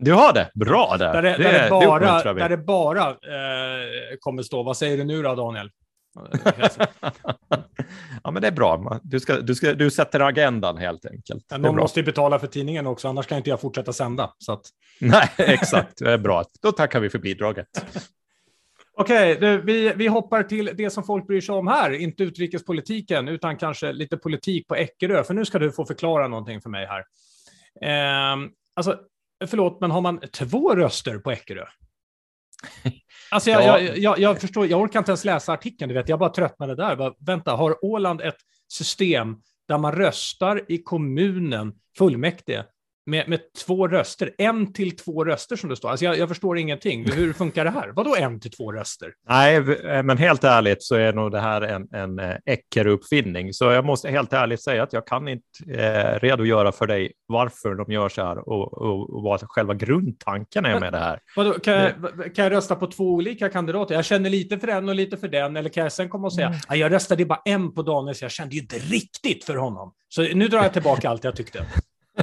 Du 0.00 0.12
har 0.12 0.32
det? 0.32 0.50
Bra 0.54 0.96
där. 0.98 1.12
Där 1.12 1.22
det, 1.22 1.36
det, 1.36 1.42
där 1.42 1.62
det 1.62 1.70
bara, 1.70 2.34
där 2.34 2.48
det 2.48 2.56
bara 2.56 3.08
eh, 3.08 3.16
kommer 4.20 4.42
stå. 4.42 4.62
Vad 4.62 4.76
säger 4.76 4.96
du 4.96 5.04
nu 5.04 5.22
då, 5.22 5.34
Daniel? 5.34 5.70
Ja, 8.24 8.30
men 8.30 8.42
det 8.42 8.48
är 8.48 8.52
bra. 8.52 9.00
Du, 9.02 9.20
ska, 9.20 9.40
du, 9.40 9.54
ska, 9.54 9.74
du 9.74 9.90
sätter 9.90 10.20
agendan 10.20 10.76
helt 10.76 11.06
enkelt. 11.06 11.46
Men 11.50 11.62
någon 11.62 11.76
måste 11.76 12.00
ju 12.00 12.06
betala 12.06 12.38
för 12.38 12.46
tidningen 12.46 12.86
också, 12.86 13.08
annars 13.08 13.26
kan 13.26 13.38
inte 13.38 13.50
jag 13.50 13.60
fortsätta 13.60 13.92
sända. 13.92 14.34
Så 14.38 14.52
att... 14.52 14.62
Nej, 15.00 15.30
exakt. 15.36 15.98
Det 15.98 16.12
är 16.12 16.18
bra. 16.18 16.44
Då 16.62 16.72
tackar 16.72 17.00
vi 17.00 17.10
för 17.10 17.18
bidraget. 17.18 17.68
Okej, 19.00 19.36
okay, 19.36 19.56
vi, 19.56 19.92
vi 19.96 20.06
hoppar 20.06 20.42
till 20.42 20.70
det 20.74 20.90
som 20.90 21.04
folk 21.04 21.26
bryr 21.26 21.40
sig 21.40 21.54
om 21.54 21.66
här, 21.66 21.90
inte 21.90 22.22
utrikespolitiken, 22.22 23.28
utan 23.28 23.56
kanske 23.56 23.92
lite 23.92 24.16
politik 24.16 24.68
på 24.68 24.76
Eckerö, 24.76 25.24
för 25.24 25.34
nu 25.34 25.44
ska 25.44 25.58
du 25.58 25.72
få 25.72 25.86
förklara 25.86 26.28
någonting 26.28 26.60
för 26.60 26.70
mig 26.70 26.86
här. 26.86 27.04
Eh, 27.82 28.36
alltså, 28.74 29.00
förlåt, 29.46 29.80
men 29.80 29.90
har 29.90 30.00
man 30.00 30.20
två 30.20 30.74
röster 30.74 31.18
på 31.18 31.30
Eckerö? 31.30 31.64
Alltså 33.30 33.50
jag, 33.50 33.62
ja. 33.62 33.80
jag, 33.80 33.98
jag, 33.98 34.18
jag, 34.18 34.40
förstår, 34.40 34.66
jag 34.66 34.80
orkar 34.80 34.98
inte 34.98 35.10
ens 35.10 35.24
läsa 35.24 35.52
artikeln, 35.52 35.88
du 35.88 35.94
vet, 35.94 36.08
jag 36.08 36.18
bara 36.18 36.30
tröttnade 36.30 36.74
där. 36.74 36.96
Bara, 36.96 37.14
vänta, 37.26 37.52
har 37.52 37.84
Åland 37.84 38.20
ett 38.20 38.38
system 38.68 39.36
där 39.68 39.78
man 39.78 39.92
röstar 39.92 40.64
i 40.68 40.82
kommunen, 40.82 41.72
fullmäktige, 41.98 42.64
med, 43.08 43.28
med 43.28 43.40
två 43.66 43.88
röster. 43.88 44.30
En 44.38 44.72
till 44.72 44.96
två 44.96 45.24
röster 45.24 45.56
som 45.56 45.70
det 45.70 45.76
står. 45.76 45.90
Alltså 45.90 46.04
jag, 46.04 46.18
jag 46.18 46.28
förstår 46.28 46.58
ingenting. 46.58 47.12
Hur 47.12 47.32
funkar 47.32 47.64
det 47.64 47.70
här? 47.70 47.92
Vadå 47.94 48.16
en 48.16 48.40
till 48.40 48.50
två 48.50 48.72
röster? 48.72 49.12
Nej, 49.28 49.56
eh, 49.56 50.02
men 50.02 50.18
helt 50.18 50.44
ärligt 50.44 50.82
så 50.82 50.94
är 50.94 51.12
nog 51.12 51.32
det 51.32 51.40
här 51.40 51.62
en, 51.62 51.88
en 51.92 52.18
eh, 52.18 52.36
Ecker-uppfinning. 52.46 53.52
Så 53.52 53.64
jag 53.64 53.84
måste 53.84 54.10
helt 54.10 54.32
ärligt 54.32 54.62
säga 54.62 54.82
att 54.82 54.92
jag 54.92 55.06
kan 55.06 55.28
inte 55.28 55.44
eh, 55.68 56.20
redogöra 56.20 56.72
för 56.72 56.86
dig 56.86 57.12
varför 57.26 57.74
de 57.74 57.92
gör 57.92 58.08
så 58.08 58.22
här 58.22 58.48
och, 58.48 58.72
och, 58.72 59.16
och 59.16 59.22
vad 59.22 59.40
själva 59.42 59.74
grundtanken 59.74 60.64
är 60.64 60.80
med 60.80 60.92
det 60.92 60.98
här. 60.98 61.20
Vadå, 61.36 61.52
kan, 61.52 61.74
jag, 61.74 61.94
kan 62.34 62.44
jag 62.44 62.52
rösta 62.52 62.76
på 62.76 62.86
två 62.86 63.04
olika 63.04 63.48
kandidater? 63.48 63.94
Jag 63.94 64.04
känner 64.04 64.30
lite 64.30 64.58
för 64.58 64.68
en 64.68 64.88
och 64.88 64.94
lite 64.94 65.16
för 65.16 65.28
den. 65.28 65.56
Eller 65.56 65.70
kan 65.70 65.82
jag 65.82 65.92
sen 65.92 66.08
komma 66.08 66.26
och 66.26 66.34
säga, 66.34 66.46
mm. 66.46 66.80
jag 66.80 66.92
röstade 66.92 67.24
bara 67.24 67.42
en 67.44 67.74
på 67.74 67.82
Daniel, 67.82 68.14
så 68.14 68.24
jag 68.24 68.32
kände 68.32 68.54
ju 68.54 68.60
inte 68.60 68.76
riktigt 68.76 69.44
för 69.44 69.56
honom. 69.56 69.92
Så 70.08 70.22
nu 70.22 70.48
drar 70.48 70.62
jag 70.62 70.72
tillbaka 70.72 71.10
allt 71.10 71.24
jag 71.24 71.36
tyckte. 71.36 71.66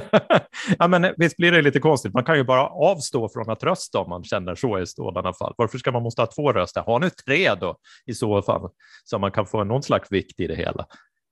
ja, 0.78 0.88
men 0.88 1.14
visst 1.16 1.36
blir 1.36 1.52
det 1.52 1.62
lite 1.62 1.80
konstigt. 1.80 2.14
Man 2.14 2.24
kan 2.24 2.36
ju 2.36 2.44
bara 2.44 2.66
avstå 2.66 3.28
från 3.28 3.50
att 3.50 3.62
rösta 3.62 3.98
om 3.98 4.08
man 4.08 4.24
känner 4.24 4.54
så 4.54 4.78
i 4.78 4.86
sådana 4.86 5.32
fall. 5.32 5.54
Varför 5.56 5.78
ska 5.78 5.92
man 5.92 6.02
måste 6.02 6.22
ha 6.22 6.26
två 6.26 6.52
röster? 6.52 6.80
Ha 6.80 6.98
nu 6.98 7.10
tre 7.10 7.54
då 7.54 7.76
i 8.06 8.14
så 8.14 8.42
fall, 8.42 8.70
så 9.04 9.18
man 9.18 9.32
kan 9.32 9.46
få 9.46 9.64
någon 9.64 9.82
slags 9.82 10.12
vikt 10.12 10.40
i 10.40 10.46
det 10.46 10.56
hela. 10.56 10.86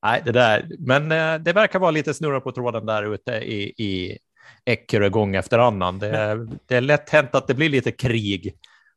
Nej, 0.05 0.23
det 0.25 0.33
där, 0.33 0.69
men 0.79 1.13
eh, 1.13 1.35
det 1.35 1.53
verkar 1.53 1.79
vara 1.79 1.91
lite 1.91 2.15
snurra 2.15 2.41
på 2.41 2.53
tråden 2.53 2.87
där 2.87 3.15
ute 3.15 3.33
i, 3.33 3.63
i 3.63 4.19
Eckerö 4.65 5.09
gång 5.09 5.37
efter 5.37 5.59
annan. 5.59 5.99
Det, 5.99 6.39
det 6.67 6.77
är 6.77 6.81
lätt 6.81 7.11
hänt 7.11 7.35
att 7.35 7.47
det 7.47 7.55
blir 7.55 7.69
lite 7.69 7.93
krig 7.93 8.55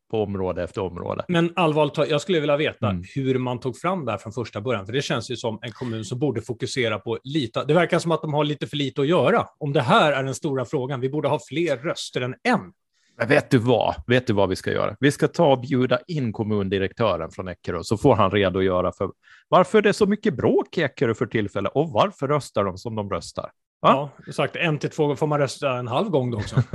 på 0.10 0.24
område 0.24 0.64
efter 0.64 0.82
område. 0.82 1.26
Men 1.28 1.54
allvarligt 1.56 2.10
jag 2.10 2.22
skulle 2.22 2.40
vilja 2.40 2.58
veta 2.58 2.90
mm. 2.90 3.04
hur 3.16 3.38
man 3.38 3.60
tog 3.60 3.78
fram 3.78 4.06
det 4.06 4.12
här 4.12 4.18
från 4.18 4.34
första 4.34 4.62
början, 4.62 4.86
för 4.86 4.94
det 4.94 5.02
känns 5.02 5.32
ju 5.32 5.36
som 5.36 5.60
en 5.62 5.72
kommun 5.72 6.06
som 6.06 6.20
borde 6.20 6.42
fokusera 6.42 7.00
på 7.00 7.20
lite. 7.24 7.64
Det 7.64 7.74
verkar 7.74 8.00
som 8.00 8.12
att 8.12 8.22
de 8.22 8.34
har 8.34 8.44
lite 8.44 8.68
för 8.68 8.78
lite 8.78 9.02
att 9.02 9.08
göra. 9.08 9.46
Om 9.58 9.74
det 9.74 9.82
här 9.82 10.12
är 10.12 10.24
den 10.24 10.36
stora 10.36 10.66
frågan, 10.66 11.00
vi 11.00 11.10
borde 11.10 11.28
ha 11.28 11.40
fler 11.50 11.78
röster 11.78 12.22
än 12.22 12.36
en. 12.44 12.74
Men 13.18 13.28
vet 13.28 13.50
du 13.50 13.58
vad? 13.58 13.96
Vet 14.08 14.28
du 14.28 14.34
vad 14.34 14.50
vi 14.50 14.56
ska 14.56 14.72
göra? 14.72 14.96
Vi 15.00 15.12
ska 15.12 15.28
ta 15.28 15.52
och 15.52 15.60
bjuda 15.62 16.00
in 16.08 16.34
kommundirektören 16.34 17.32
från 17.32 17.48
Eckerö 17.48 17.84
så 17.84 17.98
får 17.98 18.16
han 18.16 18.32
redogöra 18.32 18.92
för 18.92 19.12
varför 19.48 19.82
det 19.82 19.90
är 19.90 19.94
så 19.94 20.06
mycket 20.06 20.34
bråk 20.34 20.78
i 20.78 20.82
Eckerö 20.82 21.14
för 21.14 21.26
tillfället 21.26 21.72
och 21.76 21.90
varför 21.90 22.28
röstar 22.28 22.64
de 22.64 22.78
som 22.78 22.96
de 22.96 23.10
röstar. 23.10 23.52
Va? 23.82 23.92
Ja, 23.92 24.10
exakt. 24.28 24.56
En 24.56 24.80
till 24.80 24.90
två 24.90 25.16
får 25.16 25.28
man 25.28 25.40
rösta 25.40 25.78
en 25.78 25.88
halv 25.88 26.10
gång 26.10 26.32
då 26.32 26.38
också. 26.38 26.56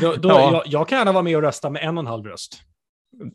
då, 0.00 0.14
då 0.16 0.28
ja. 0.28 0.52
jag, 0.52 0.62
jag, 0.66 0.88
kan 0.88 0.98
gärna 0.98 1.12
vara 1.12 1.22
med 1.22 1.36
och 1.36 1.42
rösta 1.42 1.70
med 1.70 1.82
en 1.82 1.98
och 1.98 2.02
en 2.02 2.06
halv 2.06 2.26
röst. 2.26 2.62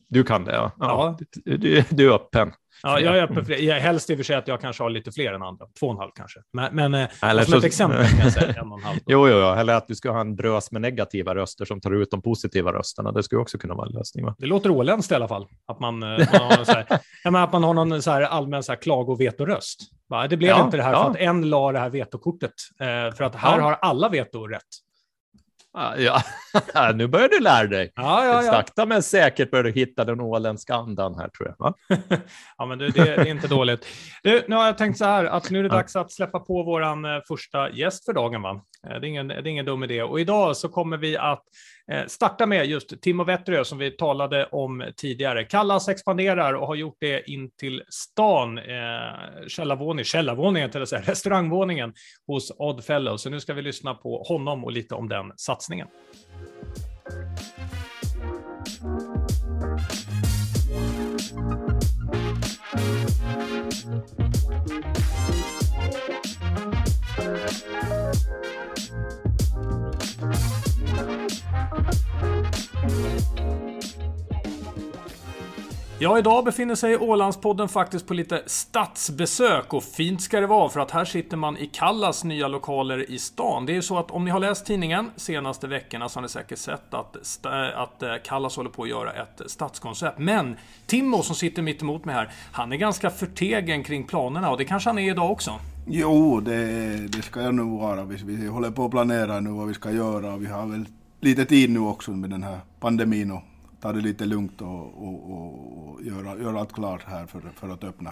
Du 0.09 0.23
kan 0.23 0.45
det, 0.45 0.53
ja. 0.53 0.71
ja. 0.79 1.17
Du, 1.45 1.57
du, 1.57 1.83
du 1.89 2.09
är 2.09 2.15
öppen. 2.15 2.53
Ja, 2.83 2.99
jag 2.99 3.17
är 3.17 3.23
öppen 3.23 3.45
för 3.45 3.53
det. 3.53 3.73
Helst 3.73 4.09
i 4.09 4.13
och 4.13 4.17
för 4.17 4.23
sig 4.23 4.35
att 4.35 4.47
jag 4.47 4.61
kanske 4.61 4.83
har 4.83 4.89
lite 4.89 5.11
fler 5.11 5.33
än 5.33 5.41
andra. 5.41 5.65
Två 5.79 5.87
och 5.87 5.93
en 5.93 5.97
halv 5.99 6.11
kanske. 6.15 6.39
Men, 6.53 6.75
men 6.75 6.93
eh, 6.93 7.09
eller 7.21 7.43
som 7.43 7.51
så... 7.51 7.57
ett 7.57 7.63
exempel 7.63 8.05
kan 8.05 8.19
jag 8.19 8.33
säga 8.33 8.53
en 8.61 8.71
och 8.71 8.79
en 8.79 8.83
halv. 8.83 8.99
jo, 9.05 9.27
jo, 9.27 9.37
jo, 9.37 9.53
eller 9.53 9.73
att 9.73 9.87
du 9.87 9.95
ska 9.95 10.11
ha 10.11 10.21
en 10.21 10.35
drös 10.35 10.71
med 10.71 10.81
negativa 10.81 11.35
röster 11.35 11.65
som 11.65 11.81
tar 11.81 11.91
ut 11.91 12.11
de 12.11 12.21
positiva 12.21 12.73
rösterna. 12.73 13.11
Det 13.11 13.23
skulle 13.23 13.41
också 13.41 13.57
kunna 13.57 13.73
vara 13.73 13.87
en 13.87 13.93
lösning. 13.93 14.25
Va? 14.25 14.35
Det 14.37 14.45
låter 14.45 14.71
åländskt 14.71 15.11
i 15.11 15.15
alla 15.15 15.27
fall. 15.27 15.47
Att 15.67 15.79
man, 15.79 16.03
eh, 16.03 16.09
man, 16.09 16.41
har, 16.41 16.63
så 16.63 16.71
här, 16.71 16.85
att 17.43 17.51
man 17.51 17.63
har 17.63 17.73
någon 17.73 18.01
så 18.01 18.11
här 18.11 18.21
allmän 18.21 18.63
så 18.63 18.71
här 18.71 18.79
klago-vetoröst. 18.81 19.79
Det 20.29 20.37
blev 20.37 20.49
ja, 20.49 20.65
inte 20.65 20.77
det 20.77 20.83
här 20.83 20.91
ja. 20.91 21.03
för 21.03 21.09
att 21.09 21.17
en 21.17 21.49
la 21.49 21.71
det 21.71 21.79
här 21.79 21.89
vetokortet. 21.89 22.53
Eh, 22.79 23.15
för 23.15 23.21
att 23.23 23.35
här 23.35 23.59
har 23.59 23.73
alla 23.81 24.09
veto 24.09 24.47
rätt. 24.47 24.61
Ja, 25.73 26.21
nu 26.95 27.07
börjar 27.07 27.29
du 27.29 27.39
lära 27.39 27.67
dig. 27.67 27.91
Ja, 27.95 28.25
ja, 28.25 28.43
ja. 28.43 28.51
Sakta 28.51 28.85
men 28.85 29.03
säkert 29.03 29.51
börjar 29.51 29.63
du 29.63 29.71
hitta 29.71 30.05
den 30.05 30.21
åländska 30.21 30.75
andan 30.75 31.15
här 31.15 31.27
tror 31.27 31.55
jag. 31.57 31.73
ja, 32.57 32.65
men 32.65 32.77
det, 32.77 32.89
det, 32.89 33.15
är 33.15 33.25
inte 33.25 33.47
dåligt. 33.47 33.85
Du, 34.23 34.43
nu 34.47 34.55
har 34.55 34.65
jag 34.65 34.77
tänkt 34.77 34.97
så 34.97 35.05
här 35.05 35.25
att 35.25 35.49
nu 35.49 35.59
är 35.59 35.63
det 35.63 35.69
dags 35.69 35.95
att 35.95 36.11
släppa 36.11 36.39
på 36.39 36.63
våran 36.63 37.05
eh, 37.05 37.21
första 37.27 37.69
gäst 37.69 38.05
för 38.05 38.13
dagen. 38.13 38.41
Va? 38.41 38.61
Eh, 38.87 38.99
det, 38.99 39.07
är 39.07 39.09
ingen, 39.09 39.27
det 39.27 39.35
är 39.35 39.47
ingen 39.47 39.65
dum 39.65 39.83
idé. 39.83 40.03
Och 40.03 40.19
idag 40.19 40.57
så 40.57 40.69
kommer 40.69 40.97
vi 40.97 41.17
att 41.17 41.43
Eh, 41.91 42.05
starta 42.07 42.45
med 42.45 42.65
just 42.65 43.01
Timo 43.01 43.23
Vetterö 43.23 43.65
som 43.65 43.77
vi 43.77 43.91
talade 43.91 44.45
om 44.45 44.91
tidigare. 44.97 45.43
Kallas 45.43 45.89
expanderar 45.89 46.53
och 46.53 46.67
har 46.67 46.75
gjort 46.75 46.97
det 46.99 47.29
in 47.29 47.51
till 47.51 47.83
stan, 47.89 48.57
eh, 48.57 48.63
källarvåning, 49.47 50.05
källarvåningen 50.05 50.71
till 50.71 50.87
säga, 50.87 51.01
restaurangvåningen 51.05 51.93
hos 52.27 52.51
Oddfellow. 52.57 53.17
Så 53.17 53.29
nu 53.29 53.39
ska 53.39 53.53
vi 53.53 53.61
lyssna 53.61 53.93
på 53.93 54.23
honom 54.23 54.63
och 54.63 54.71
lite 54.71 54.95
om 54.95 55.09
den 55.09 55.31
satsningen. 55.35 55.87
Ja, 76.03 76.19
idag 76.19 76.45
befinner 76.45 76.75
sig 76.75 76.97
Ålandspodden 76.97 77.69
faktiskt 77.69 78.07
på 78.07 78.13
lite 78.13 78.43
stadsbesök 78.45 79.73
och 79.73 79.83
fint 79.83 80.21
ska 80.21 80.39
det 80.39 80.47
vara 80.47 80.69
för 80.69 80.79
att 80.79 80.91
här 80.91 81.05
sitter 81.05 81.37
man 81.37 81.57
i 81.57 81.65
Kallas 81.65 82.23
nya 82.23 82.47
lokaler 82.47 83.11
i 83.11 83.19
stan. 83.19 83.65
Det 83.65 83.71
är 83.71 83.75
ju 83.75 83.81
så 83.81 83.97
att 83.97 84.11
om 84.11 84.25
ni 84.25 84.31
har 84.31 84.39
läst 84.39 84.65
tidningen 84.65 85.11
senaste 85.15 85.67
veckorna 85.67 86.09
så 86.09 86.17
har 86.17 86.21
ni 86.21 86.29
säkert 86.29 86.57
sett 86.57 86.93
att, 86.93 87.45
eh, 87.45 87.79
att 87.81 88.03
eh, 88.03 88.09
Kallas 88.23 88.57
håller 88.57 88.69
på 88.69 88.83
att 88.83 88.89
göra 88.89 89.11
ett 89.11 89.41
stadskoncept. 89.45 90.19
Men 90.19 90.55
Timmo 90.85 91.21
som 91.21 91.35
sitter 91.35 91.61
mitt 91.61 91.81
emot 91.81 92.05
mig 92.05 92.15
här, 92.15 92.31
han 92.51 92.71
är 92.71 92.77
ganska 92.77 93.09
förtegen 93.09 93.83
kring 93.83 94.03
planerna 94.03 94.51
och 94.51 94.57
det 94.57 94.65
kanske 94.65 94.89
han 94.89 94.99
är 94.99 95.11
idag 95.11 95.31
också. 95.31 95.51
Jo, 95.87 96.39
det, 96.39 96.67
det 97.07 97.21
ska 97.21 97.41
jag 97.41 97.55
nog 97.55 97.79
vara. 97.79 98.03
Vi, 98.03 98.15
vi 98.23 98.47
håller 98.47 98.71
på 98.71 98.85
att 98.85 98.91
planera 98.91 99.39
nu 99.39 99.49
vad 99.49 99.67
vi 99.67 99.73
ska 99.73 99.91
göra 99.91 100.33
och 100.33 100.41
vi 100.41 100.47
har 100.47 100.65
väl 100.65 100.85
lite 101.21 101.45
tid 101.45 101.69
nu 101.69 101.79
också 101.79 102.11
med 102.11 102.29
den 102.29 102.43
här 102.43 102.59
pandemin 102.79 103.31
och 103.31 103.41
ta 103.83 103.91
det 103.93 104.01
lite 104.01 104.25
lugnt 104.25 104.61
och, 104.61 105.07
och, 105.07 105.31
och, 105.31 106.03
göra, 106.03 106.37
göra 106.37 106.59
allt 106.59 106.73
klart 106.73 107.03
här 107.03 107.25
för, 107.25 107.41
för 107.55 107.69
att 107.69 107.83
öppna 107.83 108.11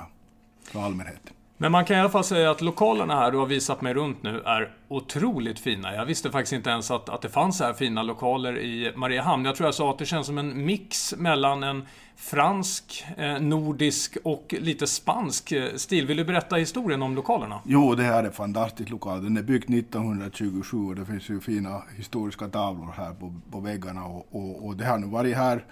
för 0.64 0.80
allmänheten. 0.80 1.34
Men 1.62 1.72
man 1.72 1.86
kan 1.86 1.98
i 1.98 2.00
alla 2.00 2.10
fall 2.10 2.24
säga 2.24 2.52
att 2.52 2.62
lokalerna 2.62 3.16
här 3.16 3.32
du 3.32 3.38
har 3.38 3.46
visat 3.46 3.82
mig 3.82 3.94
runt 3.94 4.24
nu 4.24 4.42
är 4.46 4.72
otroligt 4.88 5.60
fina. 5.60 5.96
Jag 5.96 6.06
visste 6.06 6.32
faktiskt 6.32 6.54
inte 6.54 6.70
ens 6.70 6.92
att, 6.92 7.10
att 7.10 7.22
det 7.22 7.30
fanns 7.30 7.58
så 7.58 7.64
här 7.64 7.74
fina 7.74 8.04
lokaler 8.04 8.60
i 8.60 8.94
Mariehamn. 8.96 9.46
Jag 9.46 9.56
tror 9.56 9.68
jag 9.68 9.76
sa 9.76 9.92
att 9.92 10.00
det 10.00 10.06
känns 10.06 10.28
som 10.28 10.38
en 10.38 10.66
mix 10.66 11.16
mellan 11.18 11.64
en 11.64 11.88
fransk, 12.16 13.06
eh, 13.18 13.40
nordisk 13.40 14.18
och 14.24 14.56
lite 14.60 14.88
spansk 14.88 15.52
eh, 15.52 15.76
stil. 15.76 16.08
Vill 16.08 16.18
du 16.18 16.26
berätta 16.26 16.56
historien 16.56 17.02
om 17.02 17.16
lokalerna? 17.16 17.60
Jo, 17.66 17.96
det 17.96 18.04
här 18.04 18.24
är 18.24 18.28
en 18.28 18.32
fantastisk 18.34 18.90
lokal. 18.90 19.24
Den 19.24 19.38
är 19.38 19.44
byggd 19.44 19.74
1927 19.74 20.78
och 20.78 20.96
det 20.96 21.06
finns 21.06 21.30
ju 21.30 21.40
fina 21.40 21.82
historiska 21.98 22.48
tavlor 22.48 22.94
här 22.98 23.14
på, 23.14 23.34
på 23.52 23.60
väggarna. 23.60 24.06
Och, 24.06 24.28
och, 24.32 24.66
och 24.66 24.76
det 24.76 24.86
har 24.86 24.98
nu 24.98 25.08
varit 25.08 25.36
här 25.36 25.64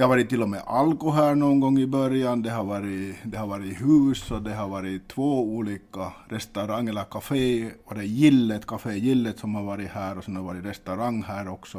det 0.00 0.04
har 0.04 0.08
varit 0.08 0.28
till 0.28 0.42
och 0.42 0.48
med 0.48 0.62
alko 0.66 1.10
här 1.10 1.34
någon 1.34 1.60
gång 1.60 1.78
i 1.78 1.86
början, 1.86 2.42
det 2.42 2.50
har 2.50 2.64
varit, 2.64 3.16
det 3.24 3.38
har 3.38 3.46
varit 3.46 3.80
hus 3.80 4.30
och 4.30 4.42
det 4.42 4.54
har 4.54 4.68
varit 4.68 5.08
två 5.08 5.42
olika 5.42 6.12
restauranger 6.28 6.90
eller 6.90 7.04
café. 7.04 7.70
Och 7.84 7.94
det 7.94 8.00
är 8.00 8.04
Gillet, 8.04 8.66
Café 8.66 8.98
Gillet 8.98 9.38
som 9.38 9.54
har 9.54 9.62
varit 9.62 9.88
här 9.90 10.18
och 10.18 10.24
sen 10.24 10.36
har 10.36 10.42
det 10.42 10.46
varit 10.46 10.64
restaurang 10.64 11.22
här 11.22 11.48
också. 11.48 11.78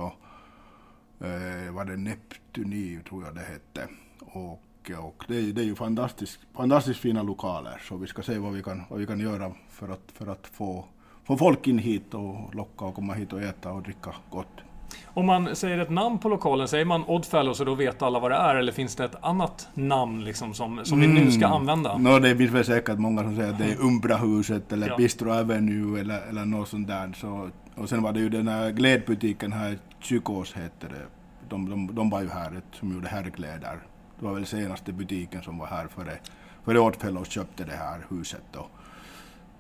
Eh, 1.20 1.74
var 1.74 1.86
det 1.86 1.98
Neptuni 1.98 3.00
tror 3.10 3.26
jag 3.26 3.36
det 3.36 3.42
hette. 3.42 3.88
Och, 4.20 4.92
och 4.98 5.24
det, 5.28 5.52
det 5.52 5.62
är 5.62 5.66
ju 5.66 5.76
fantastiskt, 5.76 6.40
fantastiskt 6.54 7.00
fina 7.00 7.24
lokaler 7.24 7.82
så 7.90 7.98
vi 7.98 8.08
ska 8.08 8.22
se 8.22 8.38
vad 8.38 8.54
vi 8.54 8.64
kan, 8.64 8.84
vad 8.90 9.00
vi 9.00 9.08
kan 9.08 9.20
göra 9.20 9.52
för 9.70 9.90
att, 9.90 10.12
för 10.14 10.28
att 10.28 10.48
få, 10.48 10.86
få 11.24 11.38
folk 11.38 11.68
in 11.68 11.80
hit 11.80 12.14
och 12.14 12.56
locka 12.56 12.86
och 12.86 12.96
komma 12.96 13.14
hit 13.14 13.34
och 13.34 13.42
äta 13.42 13.72
och 13.72 13.82
dricka 13.84 14.16
gott. 14.30 14.71
Om 15.06 15.26
man 15.26 15.56
säger 15.56 15.78
ett 15.78 15.90
namn 15.90 16.18
på 16.18 16.30
lokalen, 16.30 16.68
säger 16.68 16.86
man 16.86 17.04
Oddfellow 17.08 17.54
så 17.54 17.64
då 17.64 17.76
vet 17.76 18.02
alla 18.02 18.20
vad 18.20 18.32
det 18.32 18.38
är? 18.38 18.56
Eller 18.56 18.72
finns 18.72 18.96
det 18.96 19.06
ett 19.06 19.16
annat 19.22 19.68
namn 19.74 20.24
liksom 20.24 20.54
som, 20.54 20.86
som 20.86 21.02
mm. 21.02 21.16
vi 21.16 21.22
nu 21.22 21.32
ska 21.32 21.46
mm. 21.46 21.58
använda? 21.58 21.98
No, 21.98 22.20
det 22.20 22.36
finns 22.36 22.52
väl 22.52 22.66
säkert 22.66 22.98
många 22.98 23.24
som 23.24 23.36
säger 23.36 23.50
att 23.50 23.58
det 23.58 23.72
är 23.72 23.82
Umbrahuset 23.82 24.72
eller 24.72 24.88
ja. 24.88 24.98
Bistro 24.98 25.32
Avenue 25.32 26.00
eller, 26.00 26.22
eller 26.30 26.46
något 26.46 26.68
sånt 26.68 26.88
där. 26.88 27.14
Så, 27.16 27.50
och 27.76 27.90
sen 27.90 28.04
var 28.04 28.14
det 28.14 28.20
ju 28.20 28.30
den 28.30 28.48
här 28.48 28.72
glädbutiken 28.72 29.54
här, 29.54 29.78
Psykos 30.02 30.54
hette 30.54 30.88
det. 30.88 31.06
De, 31.50 31.70
de, 31.70 31.96
de 31.96 32.10
var 32.10 32.22
ju 32.22 32.30
här, 32.30 32.62
som 32.72 32.94
gjorde 32.94 33.08
herrkläder. 33.08 33.80
Det 34.20 34.26
var 34.26 34.34
väl 34.34 34.46
senaste 34.46 34.94
butiken 34.94 35.42
som 35.42 35.58
var 35.58 35.68
här 35.68 35.88
före, 35.88 36.18
före 36.66 36.80
Oddfellows 36.80 37.30
köpte 37.30 37.64
det 37.64 37.76
här 37.76 38.06
huset. 38.10 38.44
Då. 38.52 38.68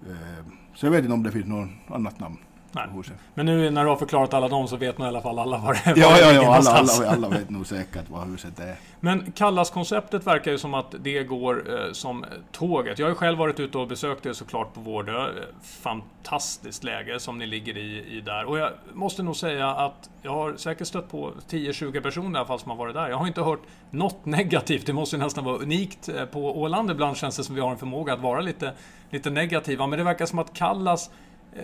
Eh, 0.09 0.45
så 0.73 0.85
jag 0.85 0.91
vet 0.91 1.03
inte 1.03 1.13
om 1.13 1.23
det 1.23 1.31
finns 1.31 1.45
något 1.45 1.69
annat 1.87 2.19
namn. 2.19 2.37
Nej. 2.71 2.87
Men 3.33 3.45
nu 3.45 3.69
när 3.69 3.83
du 3.83 3.89
har 3.89 3.97
förklarat 3.97 4.33
alla 4.33 4.47
dem 4.47 4.67
så 4.67 4.77
vet 4.77 4.97
nog 4.97 5.05
i 5.05 5.09
alla 5.09 5.21
fall 5.21 5.39
alla 5.39 5.57
vad 5.57 5.75
det 5.75 5.89
är. 5.89 5.97
Ja, 5.97 6.17
ja, 6.19 6.31
ja 6.31 6.55
alla, 6.55 6.71
alla, 6.71 7.09
alla 7.09 7.29
vet 7.29 7.49
nog 7.49 7.67
säkert 7.67 8.09
vad 8.09 8.27
huset 8.27 8.59
är. 8.59 8.75
Men 8.99 9.31
Kallas-konceptet 9.31 10.27
verkar 10.27 10.51
ju 10.51 10.57
som 10.57 10.73
att 10.73 10.95
det 10.99 11.23
går 11.23 11.73
eh, 11.73 11.91
som 11.91 12.25
tåget. 12.51 12.99
Jag 12.99 13.05
har 13.05 13.09
ju 13.09 13.15
själv 13.15 13.37
varit 13.37 13.59
ute 13.59 13.77
och 13.77 13.87
besökt 13.87 14.23
det 14.23 14.33
såklart 14.33 14.73
på 14.73 14.79
Vårdö. 14.79 15.27
Fantastiskt 15.61 16.83
läge 16.83 17.19
som 17.19 17.37
ni 17.37 17.47
ligger 17.47 17.77
i, 17.77 18.17
i 18.17 18.21
där. 18.21 18.45
Och 18.45 18.57
jag 18.57 18.71
måste 18.93 19.23
nog 19.23 19.35
säga 19.35 19.69
att 19.69 20.09
jag 20.21 20.31
har 20.31 20.55
säkert 20.55 20.87
stött 20.87 21.11
på 21.11 21.33
10-20 21.49 22.01
personer 22.01 22.31
i 22.31 22.37
alla 22.37 22.47
fall 22.47 22.59
som 22.59 22.71
har 22.71 22.77
varit 22.77 22.93
där. 22.93 23.09
Jag 23.09 23.17
har 23.17 23.27
inte 23.27 23.41
hört 23.41 23.61
något 23.89 24.25
negativt. 24.25 24.85
Det 24.85 24.93
måste 24.93 25.17
nästan 25.17 25.43
vara 25.43 25.57
unikt 25.57 26.09
eh, 26.09 26.25
på 26.25 26.61
Åland. 26.61 26.91
Ibland 26.91 27.17
känns 27.17 27.37
det 27.37 27.43
som 27.43 27.55
vi 27.55 27.61
har 27.61 27.71
en 27.71 27.77
förmåga 27.77 28.13
att 28.13 28.19
vara 28.19 28.41
lite, 28.41 28.73
lite 29.09 29.29
negativa. 29.29 29.87
Men 29.87 29.99
det 29.99 30.05
verkar 30.05 30.25
som 30.25 30.39
att 30.39 30.53
Kallas 30.53 31.09
Eh, 31.53 31.63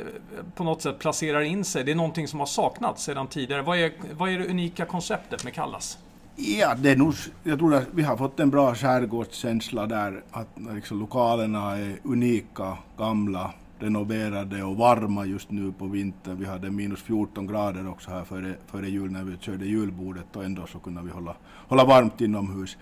på 0.56 0.64
något 0.64 0.82
sätt 0.82 1.00
placerar 1.00 1.42
in 1.42 1.64
sig. 1.64 1.84
Det 1.84 1.92
är 1.92 1.96
någonting 1.96 2.28
som 2.28 2.40
har 2.40 2.48
saknats 2.48 3.04
sedan 3.04 3.28
tidigare. 3.28 3.62
Vad 3.62 3.78
är, 3.78 3.92
vad 4.18 4.30
är 4.30 4.40
det 4.40 4.48
unika 4.48 4.86
konceptet 4.86 5.44
med 5.44 5.54
Kallas? 5.54 5.98
Ja, 6.36 6.76
det 6.76 6.92
är 6.92 6.96
nog, 6.96 7.14
jag 7.44 7.60
tror 7.60 7.76
att 7.76 7.88
vi 7.92 8.04
har 8.04 8.18
fått 8.18 8.40
en 8.40 8.50
bra 8.50 8.76
skärgårdskänsla 8.76 9.86
där. 9.86 10.24
Att 10.32 10.48
liksom, 10.74 11.00
lokalerna 11.00 11.78
är 11.78 12.00
unika, 12.04 12.78
gamla, 12.98 13.54
renoverade 13.80 14.64
och 14.64 14.78
varma 14.78 15.26
just 15.26 15.52
nu 15.52 15.72
på 15.72 15.86
vintern. 15.86 16.40
Vi 16.40 16.46
hade 16.46 16.72
minus 16.72 17.02
14 17.02 17.48
grader 17.48 17.90
också 17.90 18.12
här 18.12 18.24
före, 18.24 18.56
före 18.68 18.90
jul 18.90 19.12
när 19.12 19.24
vi 19.24 19.38
körde 19.38 19.66
julbordet 19.66 20.36
och 20.36 20.44
ändå 20.44 20.68
så 20.68 20.80
kunde 20.80 21.02
vi 21.02 21.12
hålla, 21.12 21.36
hålla 21.68 21.86
varmt 21.86 22.22
inomhus. 22.22 22.78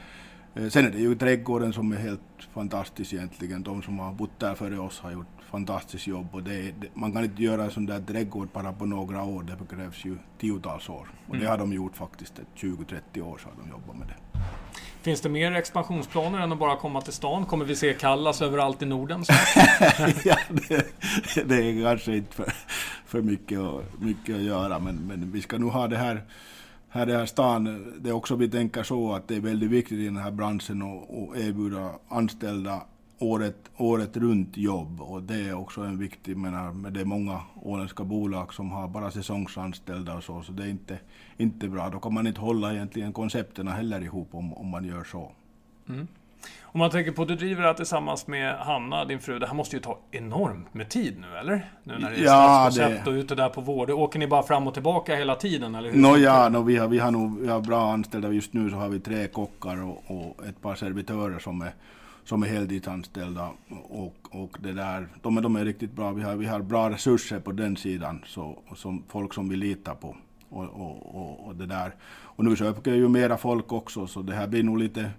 Eh, 0.56 0.68
sen 0.68 0.86
är 0.86 0.90
det 0.90 1.00
ju 1.00 1.16
trädgården 1.16 1.74
som 1.74 1.92
är 1.92 1.98
helt 1.98 2.22
fantastisk 2.54 3.14
egentligen. 3.14 3.64
De 3.64 3.82
som 3.82 4.00
har 4.00 4.14
bott 4.14 4.40
där 4.40 4.56
före 4.56 4.80
oss 4.80 5.00
har 5.00 5.12
gjort 5.12 5.35
fantastiskt 5.52 6.08
jobb 6.08 6.28
och 6.32 6.44
det, 6.44 6.62
det, 6.62 6.88
man 6.94 7.12
kan 7.12 7.24
inte 7.24 7.44
göra 7.44 7.64
en 7.64 7.72
sån 7.72 7.86
där 7.86 8.00
trädgård 8.00 8.48
bara 8.54 8.74
på 8.74 8.86
några 8.86 9.24
år, 9.24 9.44
det 9.44 9.76
krävs 9.76 10.06
ju 10.06 10.18
tiotals 10.40 10.90
år. 10.90 11.08
Och 11.28 11.36
det 11.36 11.46
mm. 11.46 11.50
har 11.50 11.58
de 11.58 11.74
gjort 11.74 11.96
faktiskt, 11.96 12.40
20-30 12.56 13.22
år 13.22 13.38
så 13.38 13.50
har 13.50 13.56
de 13.64 13.70
jobbat 13.70 13.98
med 13.98 14.08
det. 14.08 14.40
Finns 15.02 15.22
det 15.22 15.30
mer 15.30 15.52
expansionsplaner 15.52 16.40
än 16.40 16.52
att 16.52 16.60
bara 16.60 16.76
komma 16.76 17.02
till 17.02 17.14
stan? 17.14 17.46
Kommer 17.46 17.66
vi 17.66 17.76
se 17.76 17.94
Kallas 17.94 18.42
överallt 18.42 18.82
i 18.82 18.86
Norden? 18.86 19.24
ja, 20.24 20.38
det, 20.50 20.86
det, 21.46 21.56
är 21.56 21.84
kanske 21.84 22.16
inte 22.16 22.36
för, 22.36 22.54
för 23.06 23.22
mycket, 23.22 23.60
mycket 24.00 24.36
att 24.36 24.42
göra, 24.42 24.80
men, 24.80 24.96
men 24.96 25.32
vi 25.32 25.42
ska 25.42 25.58
nog 25.58 25.72
ha 25.72 25.88
det 25.88 25.98
här 25.98 26.22
här 26.96 27.10
i 27.10 27.14
här 27.14 27.26
stan, 27.26 27.94
det 28.00 28.10
är 28.10 28.14
också 28.14 28.36
vi 28.36 28.50
tänker 28.50 28.84
så 28.84 29.14
att 29.14 29.28
det 29.28 29.36
är 29.36 29.40
väldigt 29.40 29.70
viktigt 29.70 30.00
i 30.00 30.06
den 30.06 30.18
här 30.18 30.32
branschen 30.32 30.82
att 30.82 31.38
erbjuda 31.38 31.92
anställda 32.10 32.82
året, 33.20 33.72
året 33.78 34.18
runt 34.18 34.58
jobb 34.58 35.02
och 35.02 35.24
det 35.24 35.42
är 35.42 35.54
också 35.54 35.82
en 35.82 36.00
viktig, 36.00 36.38
menar, 36.38 36.90
det 36.92 37.02
är 37.02 37.06
många 37.06 37.42
åländska 37.62 38.04
bolag 38.04 38.54
som 38.54 38.72
har 38.72 38.88
bara 38.88 39.12
säsongsanställda 39.12 40.14
och 40.14 40.24
så, 40.24 40.42
så 40.42 40.52
det 40.52 40.64
är 40.64 40.70
inte, 40.70 41.00
inte 41.38 41.68
bra. 41.68 41.90
Då 41.90 42.00
kan 42.00 42.14
man 42.14 42.28
inte 42.28 42.42
hålla 42.42 42.74
egentligen 42.74 43.14
koncepterna 43.14 43.72
heller 43.72 44.02
ihop 44.02 44.30
om, 44.32 44.54
om 44.54 44.68
man 44.68 44.86
gör 44.86 45.04
så. 45.04 45.32
Mm. 45.90 46.08
Om 46.64 46.80
man 46.80 46.90
tänker 46.90 47.12
på 47.12 47.22
att 47.22 47.28
du 47.28 47.36
driver 47.36 47.62
det 47.62 47.68
här 47.68 47.74
tillsammans 47.74 48.28
med 48.28 48.56
Hanna, 48.56 49.06
din 49.06 49.20
fru. 49.20 49.40
Det 49.40 49.48
här 49.48 49.54
måste 49.54 49.76
ju 49.76 49.82
ta 49.82 50.00
enormt 50.12 50.74
med 50.74 50.90
tid 50.90 51.20
nu, 51.20 51.38
eller? 51.38 51.72
Nu 51.84 51.98
när 51.98 52.12
det 52.12 52.18
är 52.18 52.24
ja, 52.24 52.70
det... 52.76 53.08
och 53.08 53.14
ute 53.14 53.36
där 53.36 53.50
på 53.50 53.62
vård. 53.62 53.90
Åker 53.90 54.20
ni 54.20 54.28
bara 54.28 54.44
fram 54.44 54.68
och 54.68 54.74
tillbaka 54.74 55.16
hela 55.16 55.36
tiden, 55.36 55.76
eller 55.76 55.92
hur? 55.92 56.02
No, 56.02 56.18
ja, 56.18 56.50
no, 56.50 56.62
vi, 56.62 56.78
har, 56.78 56.88
vi, 56.88 57.00
har 57.00 57.12
nog, 57.12 57.40
vi 57.40 57.48
har 57.48 57.62
bra 57.62 57.92
anställda. 57.92 58.32
Just 58.32 58.54
nu 58.54 58.70
så 58.70 58.76
har 58.76 58.90
vi 58.90 59.00
tre 59.00 59.28
kockar 59.28 59.84
och, 59.84 60.04
och 60.08 60.46
ett 60.46 60.62
par 60.62 60.76
servitörer 60.76 61.40
som 61.40 61.62
är 61.62 61.74
som 62.26 62.44
är 62.44 62.48
heltidsanställda 62.48 63.50
och, 63.90 64.16
och 64.32 64.58
det 64.60 64.74
där, 64.74 65.08
de, 65.22 65.42
de 65.42 65.56
är 65.56 65.66
riktigt 65.66 65.92
bra. 65.92 66.12
Vi 66.12 66.24
har, 66.24 66.36
vi 66.36 66.46
har 66.46 66.60
bra 66.60 66.90
resurser 66.90 67.40
på 67.40 67.52
den 67.52 67.78
sidan, 67.78 68.24
så, 68.26 68.60
som 68.76 69.04
folk 69.08 69.34
som 69.34 69.50
vi 69.50 69.56
litar 69.56 69.96
på. 69.96 70.16
Och, 70.50 70.64
och, 70.64 71.16
och, 71.16 71.48
och 71.48 71.56
det 71.56 71.66
där. 71.66 71.96
Och 72.06 72.44
nu 72.44 72.56
söker 72.56 72.94
ju 72.94 73.08
mera 73.08 73.38
folk 73.38 73.72
också, 73.72 74.08
så 74.08 74.22
det 74.22 74.36
här 74.36 74.48
blir 74.48 74.64
nog 74.64 74.78
lite 74.78 75.12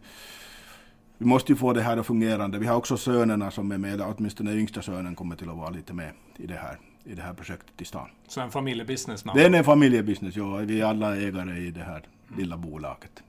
vi 1.19 1.27
måste 1.27 1.53
ju 1.53 1.57
få 1.57 1.73
det 1.73 1.83
här 1.83 1.97
att 1.97 2.07
fungerande. 2.07 2.59
Vi 2.59 2.67
har 2.67 2.77
också 2.77 2.97
sönerna 2.97 3.51
som 3.51 3.73
är 3.73 3.79
med, 3.79 4.01
åtminstone 4.01 4.53
yngsta 4.55 4.83
sönen 4.83 5.15
kommer 5.15 5.37
till 5.37 5.51
att 5.51 5.57
vara 5.57 5.71
lite 5.71 5.93
med 5.93 6.13
i 6.37 6.47
det 6.47 6.55
här, 6.55 6.79
i 7.05 7.15
det 7.15 7.23
här 7.23 7.35
projektet 7.35 7.83
i 7.83 7.85
stan. 7.85 8.09
Så 8.29 8.41
en 8.41 8.51
familjebusiness? 8.51 9.25
Det 9.35 9.45
är 9.45 9.55
en 9.55 9.65
familjebusiness, 9.65 10.37
ja. 10.37 10.57
Vi 10.57 10.81
är 10.81 10.85
alla 10.85 11.17
ägare 11.17 11.59
i 11.59 11.71
det 11.71 11.83
här 11.83 12.03
lilla 12.37 12.57
bolaget. 12.57 13.23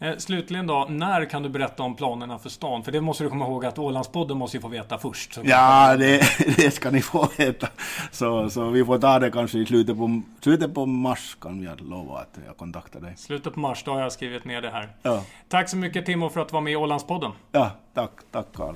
Eh, 0.00 0.16
slutligen 0.16 0.66
då, 0.66 0.86
när 0.88 1.24
kan 1.24 1.42
du 1.42 1.48
berätta 1.48 1.82
om 1.82 1.96
planerna 1.96 2.38
för 2.38 2.48
stan? 2.48 2.84
För 2.84 2.92
det 2.92 3.00
måste 3.00 3.24
du 3.24 3.30
komma 3.30 3.44
ihåg 3.44 3.64
att 3.64 3.78
Ålandspodden 3.78 4.36
måste 4.36 4.56
ju 4.56 4.60
få 4.60 4.68
veta 4.68 4.98
först. 4.98 5.38
Ja, 5.42 5.96
det, 5.96 6.22
det, 6.56 6.70
ska 6.70 6.90
ni 6.90 7.02
få 7.02 7.28
veta. 7.36 7.68
Så, 8.10 8.50
så 8.50 8.70
vi 8.70 8.84
får 8.84 8.98
ta 8.98 9.18
det 9.18 9.30
kanske 9.30 9.58
i 9.58 9.66
slutet 9.66 9.96
på, 9.96 10.22
slutet 10.40 10.74
på 10.74 10.86
mars 10.86 11.36
kan 11.40 11.62
jag 11.62 11.80
lova 11.80 12.18
att 12.18 12.38
jag 12.46 12.56
kontaktar 12.56 13.00
dig. 13.00 13.12
Slutet 13.16 13.54
på 13.54 13.60
mars, 13.60 13.82
då 13.84 13.92
har 13.92 14.00
jag 14.00 14.12
skrivit 14.12 14.44
ner 14.44 14.62
det 14.62 14.70
här. 14.70 14.88
Ja. 15.02 15.24
Tack 15.48 15.68
så 15.68 15.76
mycket 15.76 16.06
Timo 16.06 16.28
för 16.28 16.40
att 16.40 16.48
du 16.48 16.52
var 16.52 16.60
med 16.60 16.72
i 16.72 16.76
Ålandspodden. 16.76 17.32
Ja, 17.52 17.70
tack, 17.94 18.10
tack 18.30 18.46
Carl. 18.54 18.74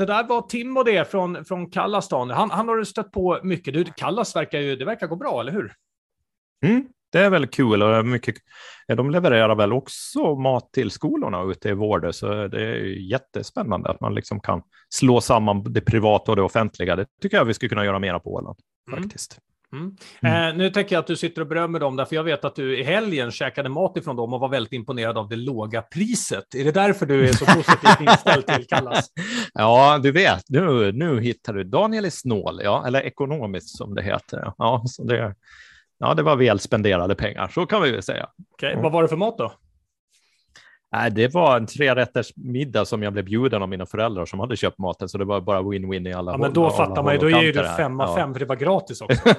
Det 0.00 0.06
där 0.06 0.24
var 0.24 0.42
Tim 0.42 0.76
och 0.76 0.84
det 0.84 1.10
från, 1.10 1.44
från 1.44 1.70
Kallastan. 1.70 2.30
Han, 2.30 2.50
han 2.50 2.68
har 2.68 2.76
du 2.76 2.84
stött 2.84 3.12
på 3.12 3.40
mycket. 3.42 3.74
Du, 3.74 3.84
Kallas 3.84 4.36
verkar 4.36 4.58
ju, 4.58 4.76
det 4.76 4.84
verkar 4.84 5.06
gå 5.06 5.16
bra, 5.16 5.40
eller 5.40 5.52
hur? 5.52 5.72
Mm, 6.64 6.86
det 7.12 7.18
är 7.18 7.30
väl 7.30 7.46
kul 7.46 7.82
och 7.82 8.06
mycket. 8.06 8.34
De 8.88 9.10
levererar 9.10 9.54
väl 9.54 9.72
också 9.72 10.34
mat 10.34 10.72
till 10.72 10.90
skolorna 10.90 11.42
ute 11.42 11.68
i 11.68 11.72
Vårde, 11.72 12.12
så 12.12 12.46
det 12.46 12.62
är 12.62 12.84
jättespännande 13.10 13.90
att 13.90 14.00
man 14.00 14.14
liksom 14.14 14.40
kan 14.40 14.62
slå 14.88 15.20
samman 15.20 15.72
det 15.72 15.80
privata 15.80 16.32
och 16.32 16.36
det 16.36 16.42
offentliga. 16.42 16.96
Det 16.96 17.06
tycker 17.22 17.36
jag 17.36 17.44
vi 17.44 17.54
skulle 17.54 17.68
kunna 17.68 17.84
göra 17.84 17.98
mera 17.98 18.20
på 18.20 18.34
Åland 18.34 18.58
mm. 18.88 19.02
faktiskt. 19.02 19.38
Mm. 19.72 19.96
Mm. 20.22 20.48
Eh, 20.48 20.56
nu 20.56 20.70
tänker 20.70 20.96
jag 20.96 21.00
att 21.00 21.06
du 21.06 21.16
sitter 21.16 21.40
och 21.40 21.48
berömmer 21.48 21.80
dem, 21.80 21.96
därför 21.96 22.16
jag 22.16 22.24
vet 22.24 22.44
att 22.44 22.54
du 22.54 22.78
i 22.78 22.82
helgen 22.82 23.30
käkade 23.30 23.68
mat 23.68 23.96
ifrån 23.96 24.16
dem 24.16 24.34
och 24.34 24.40
var 24.40 24.48
väldigt 24.48 24.72
imponerad 24.72 25.18
av 25.18 25.28
det 25.28 25.36
låga 25.36 25.82
priset. 25.82 26.54
Är 26.54 26.64
det 26.64 26.72
därför 26.72 27.06
du 27.06 27.28
är 27.28 27.32
så 27.32 27.44
positivt 27.56 28.00
inställd 28.00 28.46
till 28.46 28.66
Kallas? 28.66 29.12
Ja, 29.54 29.98
du 30.02 30.12
vet, 30.12 30.44
nu, 30.48 30.92
nu 30.92 31.20
hittar 31.20 31.52
du. 31.52 31.64
Daniel 31.64 32.04
är 32.04 32.10
snål, 32.10 32.60
ja, 32.64 32.86
eller 32.86 33.00
ekonomiskt 33.00 33.76
som 33.76 33.94
det 33.94 34.02
heter. 34.02 34.52
Ja, 34.58 34.82
så 34.86 35.04
det, 35.04 35.34
ja, 35.98 36.14
det 36.14 36.22
var 36.22 36.36
väl 36.36 36.58
spenderade 36.58 37.14
pengar, 37.14 37.48
så 37.48 37.66
kan 37.66 37.82
vi 37.82 37.90
väl 37.90 38.02
säga. 38.02 38.28
Okay. 38.54 38.70
Mm. 38.72 38.82
Vad 38.82 38.92
var 38.92 39.02
det 39.02 39.08
för 39.08 39.16
mat 39.16 39.38
då? 39.38 39.52
Nej, 40.92 41.10
det 41.10 41.34
var 41.34 41.56
en 41.56 41.66
trerätters 41.66 42.32
middag 42.36 42.84
som 42.84 43.02
jag 43.02 43.12
blev 43.12 43.24
bjuden 43.24 43.62
av 43.62 43.68
mina 43.68 43.86
föräldrar 43.86 44.26
som 44.26 44.40
hade 44.40 44.56
köpt 44.56 44.78
maten, 44.78 45.08
så 45.08 45.18
det 45.18 45.24
var 45.24 45.40
bara 45.40 45.60
win-win 45.62 46.08
i 46.08 46.12
alla 46.12 46.32
Ja, 46.32 46.38
men 46.38 46.52
då 46.52 46.70
fattar 46.70 47.02
man 47.02 47.14
ju, 47.14 47.20
då 47.20 47.30
ger 47.30 47.52
du 47.52 47.64
fem 47.64 48.00
av 48.00 48.16
fem, 48.16 48.32
för 48.32 48.40
det 48.40 48.46
var 48.46 48.56
gratis 48.56 49.00
också. 49.00 49.22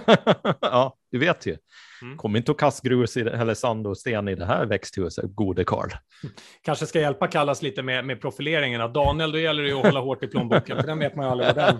ja, 0.61 0.95
du 1.11 1.19
vet 1.19 1.45
ju. 1.45 1.57
Mm. 2.01 2.17
Kom 2.17 2.35
inte 2.35 2.51
och 2.51 2.59
kasta 2.59 2.87
grus 2.87 3.17
i, 3.17 3.21
eller 3.21 3.53
sand 3.53 3.87
och 3.87 3.97
sten 3.97 4.27
i 4.27 4.35
det 4.35 4.45
här 4.45 4.65
växthuset, 4.65 5.25
gode 5.35 5.63
Karl. 5.63 5.89
Kanske 6.65 6.85
ska 6.85 6.99
hjälpa 6.99 7.27
Kallas 7.27 7.61
lite 7.61 7.83
med, 7.83 8.05
med 8.05 8.21
profileringen. 8.21 8.93
Daniel, 8.93 9.31
då 9.31 9.39
gäller 9.39 9.63
det 9.63 9.69
ju 9.69 9.75
att 9.75 9.85
hålla 9.85 9.99
hårt 9.99 10.23
i 10.23 10.27
plånboken, 10.27 10.77
för 10.77 10.87
den 10.87 10.99
vet 10.99 11.15
man 11.15 11.25
ju 11.25 11.31
aldrig 11.31 11.55
vad 11.55 11.55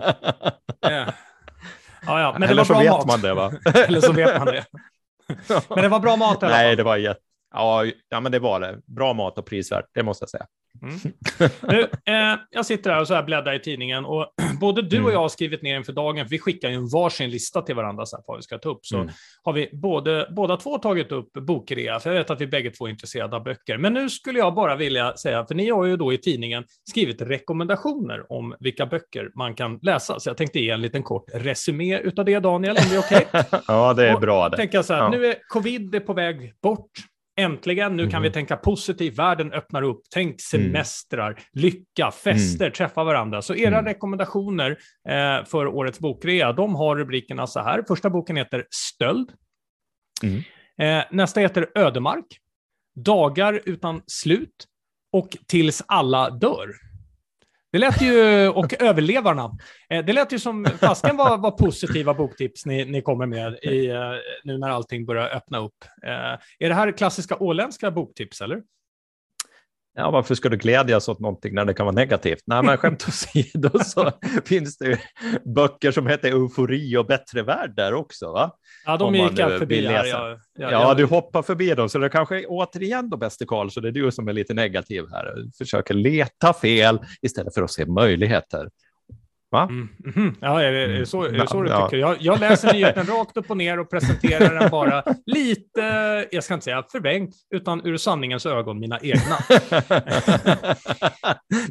Ja, 2.06 2.20
ja, 2.20 2.32
men 2.32 2.40
det 2.40 2.46
Eller 2.46 2.64
var 2.64 2.74
bra 2.74 2.76
så 2.76 2.82
vet 2.82 2.90
mat. 2.90 3.06
man 3.06 3.20
det, 3.20 3.34
va? 3.34 3.52
Eller 3.86 4.00
så 4.00 4.12
vet 4.12 4.38
man 4.38 4.46
det. 4.46 4.64
Men 5.68 5.82
det 5.82 5.88
var 5.88 6.00
bra 6.00 6.16
mat 6.16 6.42
i 6.42 6.46
alla 6.46 6.54
fall. 6.54 6.64
Nej, 6.64 6.76
det 6.76 6.82
var 6.82 6.96
jätte 6.96 7.20
Ja, 7.52 7.84
ja, 8.08 8.20
men 8.20 8.32
det 8.32 8.38
var 8.38 8.60
det. 8.60 8.80
Bra 8.86 9.12
mat 9.12 9.38
och 9.38 9.46
prisvärt, 9.46 9.84
det 9.94 10.02
måste 10.02 10.22
jag 10.22 10.30
säga. 10.30 10.46
Mm. 10.82 10.98
Nu, 11.68 11.80
eh, 11.82 12.38
jag 12.50 12.66
sitter 12.66 12.90
här 12.90 13.00
och 13.00 13.08
så 13.08 13.14
här 13.14 13.22
bläddrar 13.22 13.54
i 13.54 13.60
tidningen 13.60 14.04
och 14.04 14.26
både 14.60 14.82
du 14.82 14.96
och 14.96 15.02
mm. 15.02 15.12
jag 15.12 15.20
har 15.20 15.28
skrivit 15.28 15.62
ner 15.62 15.76
inför 15.76 15.92
dagen, 15.92 16.24
för 16.24 16.30
vi 16.30 16.38
skickar 16.38 16.68
ju 16.68 16.74
en 16.74 16.88
varsin 16.88 17.30
lista 17.30 17.62
till 17.62 17.74
varandra 17.74 18.06
så 18.06 18.16
här, 18.16 18.24
vad 18.26 18.36
vi 18.36 18.42
ska 18.42 18.58
ta 18.58 18.68
upp. 18.68 18.86
Så 18.86 18.96
mm. 18.96 19.08
har 19.42 19.52
vi 19.52 19.70
både, 19.72 20.28
båda 20.36 20.56
två 20.56 20.78
tagit 20.78 21.12
upp 21.12 21.32
bokrea, 21.32 22.00
för 22.00 22.10
jag 22.10 22.18
vet 22.18 22.30
att 22.30 22.40
vi 22.40 22.46
bägge 22.46 22.70
två 22.70 22.86
är 22.86 22.90
intresserade 22.90 23.36
av 23.36 23.44
böcker. 23.44 23.78
Men 23.78 23.94
nu 23.94 24.10
skulle 24.10 24.38
jag 24.38 24.54
bara 24.54 24.76
vilja 24.76 25.16
säga, 25.16 25.46
för 25.46 25.54
ni 25.54 25.70
har 25.70 25.84
ju 25.84 25.96
då 25.96 26.12
i 26.12 26.18
tidningen 26.18 26.64
skrivit 26.90 27.22
rekommendationer 27.22 28.32
om 28.32 28.54
vilka 28.60 28.86
böcker 28.86 29.30
man 29.34 29.54
kan 29.54 29.78
läsa, 29.82 30.20
så 30.20 30.30
jag 30.30 30.36
tänkte 30.36 30.60
ge 30.60 30.70
en 30.70 30.82
liten 30.82 31.02
kort 31.02 31.24
resumé 31.34 31.98
utav 31.98 32.24
det, 32.24 32.38
Daniel, 32.38 32.76
om 32.76 32.88
det 32.90 32.96
är 32.96 33.00
okej? 33.00 33.26
Okay? 33.28 33.60
ja, 33.68 33.94
det 33.94 34.08
är 34.08 34.14
och 34.14 34.20
bra 34.20 34.48
det. 34.48 34.56
Tänka 34.56 34.82
så 34.82 34.94
här, 34.94 35.00
ja. 35.00 35.08
nu 35.08 35.26
är 35.26 35.36
covid 35.48 35.94
är 35.94 36.00
på 36.00 36.12
väg 36.12 36.54
bort. 36.62 36.90
Äntligen, 37.36 37.96
nu 37.96 38.02
mm. 38.02 38.10
kan 38.10 38.22
vi 38.22 38.28
mm. 38.28 38.32
tänka 38.32 38.56
positivt, 38.56 39.18
världen 39.18 39.52
öppnar 39.52 39.82
upp, 39.82 40.00
tänk 40.10 40.28
mm. 40.28 40.38
semestrar, 40.38 41.30
mm. 41.30 41.42
lycka, 41.52 42.10
fester, 42.10 42.64
mm. 42.64 42.72
träffa 42.72 43.04
varandra. 43.04 43.42
Så 43.42 43.54
era 43.54 43.78
mm. 43.78 43.84
rekommendationer 43.84 44.70
eh, 45.08 45.44
för 45.44 45.66
årets 45.66 46.00
bokrea, 46.00 46.52
de 46.52 46.74
har 46.74 46.96
rubrikerna 46.96 47.46
så 47.46 47.60
här. 47.60 47.84
Första 47.88 48.10
boken 48.10 48.36
heter 48.36 48.66
Stöld. 48.70 49.32
Eh, 50.78 51.04
nästa 51.10 51.40
heter 51.40 51.70
Ödemark, 51.74 52.26
Dagar 52.94 53.60
utan 53.64 54.02
slut 54.06 54.66
och 55.12 55.36
Tills 55.46 55.82
alla 55.88 56.30
dör. 56.30 56.68
Det 57.72 57.78
lät 57.78 58.02
ju, 58.02 58.48
och 58.48 58.74
överlevarna. 58.82 59.50
Eh, 59.90 60.04
det 60.04 60.12
lät 60.12 60.32
ju 60.32 60.38
som 60.38 60.66
fasken 60.80 61.16
var, 61.16 61.38
var 61.38 61.50
positiva 61.50 62.14
boktips 62.14 62.66
ni, 62.66 62.84
ni 62.84 63.02
kommer 63.02 63.26
med 63.26 63.54
i, 63.62 63.88
eh, 63.88 64.12
nu 64.44 64.58
när 64.58 64.68
allting 64.68 65.06
börjar 65.06 65.28
öppna 65.36 65.58
upp. 65.58 65.84
Eh, 66.06 66.38
är 66.58 66.68
det 66.68 66.74
här 66.74 66.92
klassiska 66.92 67.36
åländska 67.36 67.90
boktips, 67.90 68.40
eller? 68.40 68.62
Ja, 69.94 70.10
varför 70.10 70.34
ska 70.34 70.48
du 70.48 70.56
glädjas 70.56 71.08
åt 71.08 71.20
någonting 71.20 71.54
när 71.54 71.64
det 71.64 71.74
kan 71.74 71.86
vara 71.86 71.94
negativt? 71.94 72.42
Nej, 72.46 72.62
men 72.62 72.76
skämt 72.76 73.08
åsido 73.08 73.70
så 73.84 74.10
finns 74.44 74.78
det 74.78 75.00
böcker 75.54 75.90
som 75.90 76.06
heter 76.06 76.28
Eufori 76.28 76.96
och 76.96 77.06
Bättre 77.06 77.42
värld 77.42 77.72
där 77.76 77.94
också. 77.94 78.32
Va? 78.32 78.50
Ja, 78.86 78.96
de 78.96 79.14
gick 79.14 79.38
jag 79.38 79.58
förbi 79.58 79.86
här. 79.86 80.06
Jag, 80.06 80.38
ja, 80.58 80.70
jag... 80.70 80.96
du 80.96 81.04
hoppar 81.04 81.42
förbi 81.42 81.74
dem, 81.74 81.88
så 81.88 81.98
det 81.98 82.08
kanske 82.08 82.46
återigen 82.46 83.10
då, 83.10 83.16
bäste 83.16 83.46
Karl, 83.46 83.68
så 83.68 83.80
det 83.80 83.88
är 83.88 83.92
du 83.92 84.12
som 84.12 84.28
är 84.28 84.32
lite 84.32 84.54
negativ 84.54 85.04
här. 85.10 85.34
Försöker 85.58 85.94
leta 85.94 86.52
fel 86.52 87.00
istället 87.22 87.54
för 87.54 87.62
att 87.62 87.70
se 87.70 87.86
möjligheter. 87.86 88.68
Va? 89.52 89.62
Mm, 89.70 89.88
mm, 90.16 90.34
ja, 90.40 90.62
är 90.62 90.72
det, 90.72 90.82
är 90.82 90.88
det 90.88 91.06
så, 91.06 91.22
är 91.22 91.32
det 91.32 91.48
så 91.48 91.62
du 91.62 91.68
tycker? 91.68 91.96
Jag, 91.96 92.16
jag 92.20 92.40
läser 92.40 92.72
nyheten 92.72 93.06
rakt 93.06 93.36
upp 93.36 93.50
och 93.50 93.56
ner 93.56 93.78
och 93.78 93.90
presenterar 93.90 94.54
den 94.54 94.70
bara 94.70 95.04
lite, 95.26 95.80
jag 96.30 96.44
ska 96.44 96.54
inte 96.54 96.64
säga 96.64 96.84
förvrängt, 96.92 97.34
utan 97.54 97.86
ur 97.86 97.96
sanningens 97.96 98.46
ögon, 98.46 98.80
mina 98.80 98.98
egna. 99.00 99.38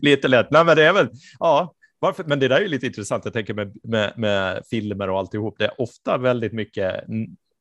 lite 0.02 0.28
lätt. 0.28 0.52
Nej, 0.52 0.65
men 0.65 0.76
det 0.76 0.84
är 0.84 0.94
väl, 0.94 1.10
ja, 1.39 1.74
varför? 2.00 2.24
Men 2.24 2.39
det 2.39 2.48
där 2.48 2.62
är 2.62 2.67
lite 2.67 2.86
intressant. 2.86 3.26
Jag 3.26 3.34
tänker 3.34 3.54
med, 3.54 3.78
med, 3.84 4.13
med 4.15 4.63
filmer 4.70 5.10
och 5.10 5.20
alltihop. 5.20 5.56
Det 5.58 5.65
är 5.65 5.82
ofta 5.82 6.17
väldigt 6.17 6.54
mycket, 6.54 7.04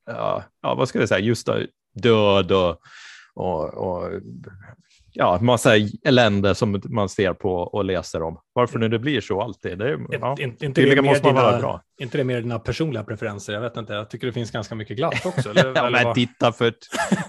ja, 0.06 0.44
ja 0.62 0.74
vad 0.74 0.88
ska 0.88 0.98
jag 0.98 1.08
säga, 1.08 1.20
just 1.20 1.48
död 1.94 2.52
och, 2.52 2.80
och, 3.34 3.74
och 3.74 4.12
ja, 5.12 5.38
massa 5.40 5.72
elände 6.04 6.54
som 6.54 6.80
man 6.84 7.08
ser 7.08 7.32
på 7.32 7.54
och 7.54 7.84
läser 7.84 8.22
om. 8.22 8.40
Varför 8.52 8.78
nu 8.78 8.88
det 8.88 8.98
blir 8.98 9.20
så 9.20 9.42
alltid. 9.42 9.78
Det, 9.78 9.98
ja, 10.10 10.36
inte, 10.40 10.66
inte 10.66 10.82
det 10.82 11.02
måste 11.02 11.26
man 11.26 11.34
vara 11.34 11.58
bra. 11.58 11.82
Inte 12.00 12.18
det 12.18 12.24
mer 12.24 12.40
dina 12.40 12.58
personliga 12.58 13.04
preferenser? 13.04 13.52
Jag 13.52 13.60
vet 13.60 13.76
inte, 13.76 13.92
jag 13.92 14.10
tycker 14.10 14.26
det 14.26 14.32
finns 14.32 14.50
ganska 14.50 14.74
mycket 14.74 14.96
glatt 14.96 15.26
också. 15.26 15.50
Eller, 15.50 15.72
ja, 15.74 15.90
men 15.90 16.14
titta 16.14 16.52
för, 16.52 16.74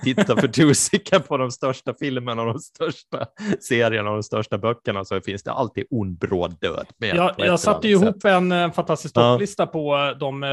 titta 0.03 0.35
för 0.37 0.47
tusiken 0.47 1.21
på 1.21 1.37
de 1.37 1.51
största 1.51 1.93
filmerna 1.99 2.41
och 2.41 2.47
de 2.47 2.59
största 2.59 3.25
serierna 3.59 4.09
och 4.09 4.15
de 4.15 4.23
största 4.23 4.57
böckerna 4.57 5.05
så 5.05 5.21
finns 5.21 5.43
det 5.43 5.51
alltid 5.51 5.85
ond 5.89 6.17
bråd 6.17 6.55
död. 6.61 6.85
Med 6.97 7.15
ja, 7.15 7.33
jag 7.37 7.59
satte 7.59 7.87
ju 7.87 7.93
ihop 7.93 8.25
en, 8.25 8.51
en 8.51 8.71
fantastisk 8.71 9.13
topplista 9.13 9.63
ja. 9.63 9.67
på 9.67 9.95
eh, 9.95 10.17
de 10.17 10.43
eh, 10.43 10.49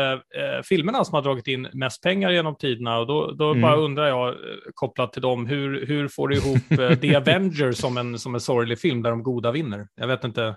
filmerna 0.65 1.05
som 1.05 1.15
har 1.15 1.23
dragit 1.23 1.47
in 1.47 1.69
mest 1.73 2.03
pengar 2.03 2.31
genom 2.31 2.57
tiderna 2.57 2.99
och 2.99 3.07
då, 3.07 3.31
då 3.33 3.51
mm. 3.51 3.63
bara 3.63 3.77
undrar 3.77 4.07
jag, 4.07 4.29
eh, 4.29 4.35
kopplat 4.75 5.13
till 5.13 5.23
dem, 5.23 5.47
hur, 5.47 5.87
hur 5.87 6.09
får 6.09 6.29
du 6.29 6.37
ihop 6.37 6.71
eh, 6.71 6.99
The 7.01 7.17
Avengers 7.19 7.77
som 7.77 7.99
en, 7.99 8.19
som 8.19 8.35
en 8.35 8.41
sorglig 8.41 8.79
film 8.79 9.03
där 9.03 9.11
de 9.11 9.23
goda 9.23 9.53
vinner? 9.53 9.89
Jag 9.95 10.07
vet 10.07 10.25
inte. 10.25 10.57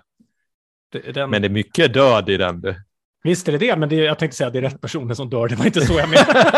Den... 1.14 1.30
Men 1.30 1.42
det 1.42 1.48
är 1.48 1.50
mycket 1.50 1.94
död 1.94 2.28
i 2.28 2.36
den. 2.36 2.74
Visst 3.24 3.48
är 3.48 3.52
det 3.52 3.58
det, 3.58 3.76
men 3.76 3.88
det, 3.88 3.96
jag 3.96 4.18
tänkte 4.18 4.36
säga 4.36 4.46
att 4.46 4.52
det 4.52 4.58
är 4.58 4.62
rätt 4.62 4.80
personer 4.80 5.14
som 5.14 5.30
dör. 5.30 5.48
Det 5.48 5.54
var 5.54 5.66
inte 5.66 5.80
så 5.80 5.92
jag 5.92 6.08
menade. 6.08 6.54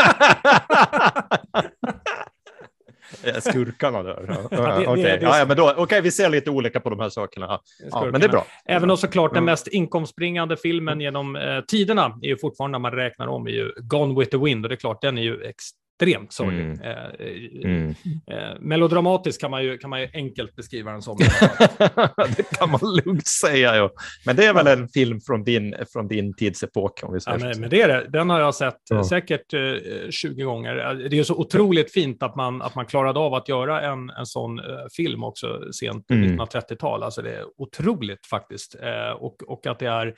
Skurkarna 3.41 4.03
dör. 4.03 4.49
Ja, 4.51 4.83
Okej, 4.87 4.89
okay. 4.89 5.19
ja, 5.23 5.45
men 5.49 5.57
då, 5.57 5.75
okay, 5.77 6.01
vi 6.01 6.11
ser 6.11 6.29
lite 6.29 6.51
olika 6.51 6.81
på 6.81 6.91
de 6.91 7.01
här 7.01 7.09
sakerna. 7.09 7.61
Ja, 7.91 8.09
men 8.13 8.21
det 8.21 8.27
är 8.27 8.31
bra. 8.31 8.47
Även 8.65 8.91
om 8.91 8.97
såklart 8.97 9.31
mm. 9.31 9.35
den 9.35 9.45
mest 9.45 9.69
inkomstbringande 9.69 10.57
filmen 10.57 11.01
genom 11.01 11.37
eh, 11.37 11.61
tiderna 11.61 12.19
är 12.23 12.29
ju 12.29 12.37
fortfarande 12.37 12.79
när 12.79 12.83
man 12.83 12.93
räknar 12.93 13.27
om 13.27 13.47
är 13.47 13.51
ju 13.51 13.73
Gone 13.77 14.21
with 14.21 14.31
the 14.31 14.37
Wind 14.37 14.65
och 14.65 14.69
det 14.69 14.75
är 14.75 14.77
klart 14.77 15.03
den 15.03 15.19
är 15.19 15.23
ju 15.23 15.43
ex 15.45 15.65
extremt 15.95 16.33
sorglig. 16.33 16.65
Mm. 16.65 16.81
Eh, 16.81 17.65
mm. 17.65 17.95
Eh, 18.31 18.61
melodramatisk 18.61 19.41
kan 19.41 19.51
man, 19.51 19.65
ju, 19.65 19.79
kan 19.79 19.91
man 19.91 20.01
ju 20.01 20.09
enkelt 20.15 20.57
beskriva 20.57 20.93
den 20.93 21.03
som. 21.03 21.17
det 22.37 22.59
kan 22.59 22.71
man 22.71 22.81
lugnt 23.05 23.27
säga. 23.27 23.77
Ja. 23.77 23.91
Men 24.27 24.37
det 24.37 24.45
är 24.45 24.55
väl 24.55 24.67
en 24.67 24.89
film 24.89 25.21
från 25.21 25.45
din, 25.45 25.75
från 25.93 26.09
din 26.09 26.35
tidsepok? 26.37 27.01
Om 27.03 27.13
vi 27.13 27.21
säger 27.21 27.39
ja, 27.39 27.47
men, 27.47 27.61
men 27.61 27.71
det 27.71 27.83
är 27.83 27.89
det. 27.89 28.09
Den 28.09 28.31
har 28.31 28.41
jag 28.41 28.55
sett 28.55 28.79
ja. 28.91 29.05
säkert 29.05 29.55
eh, 29.55 30.11
20 30.11 30.43
gånger. 30.43 30.75
Det 31.11 31.19
är 31.19 31.25
så 31.25 31.35
otroligt 31.35 31.93
fint 31.93 32.23
att 32.23 32.37
man, 32.37 32.63
att 32.63 32.75
man 32.75 32.87
klarade 32.87 33.19
av 33.19 33.35
att 33.35 33.49
göra 33.49 33.81
en, 33.81 34.11
en 34.11 34.27
sån 34.27 34.59
eh, 34.59 34.65
film 34.97 35.25
också 35.25 35.73
sent 35.73 36.07
på 36.07 36.15
mm. 36.15 36.41
1930-tal. 36.41 37.03
Alltså 37.03 37.23
det 37.23 37.31
är 37.31 37.45
otroligt 37.57 38.27
faktiskt. 38.27 38.77
Eh, 38.83 39.11
och, 39.11 39.37
och 39.47 39.67
att 39.67 39.79
det 39.79 39.87
är 39.87 40.07
Eh, 40.07 40.13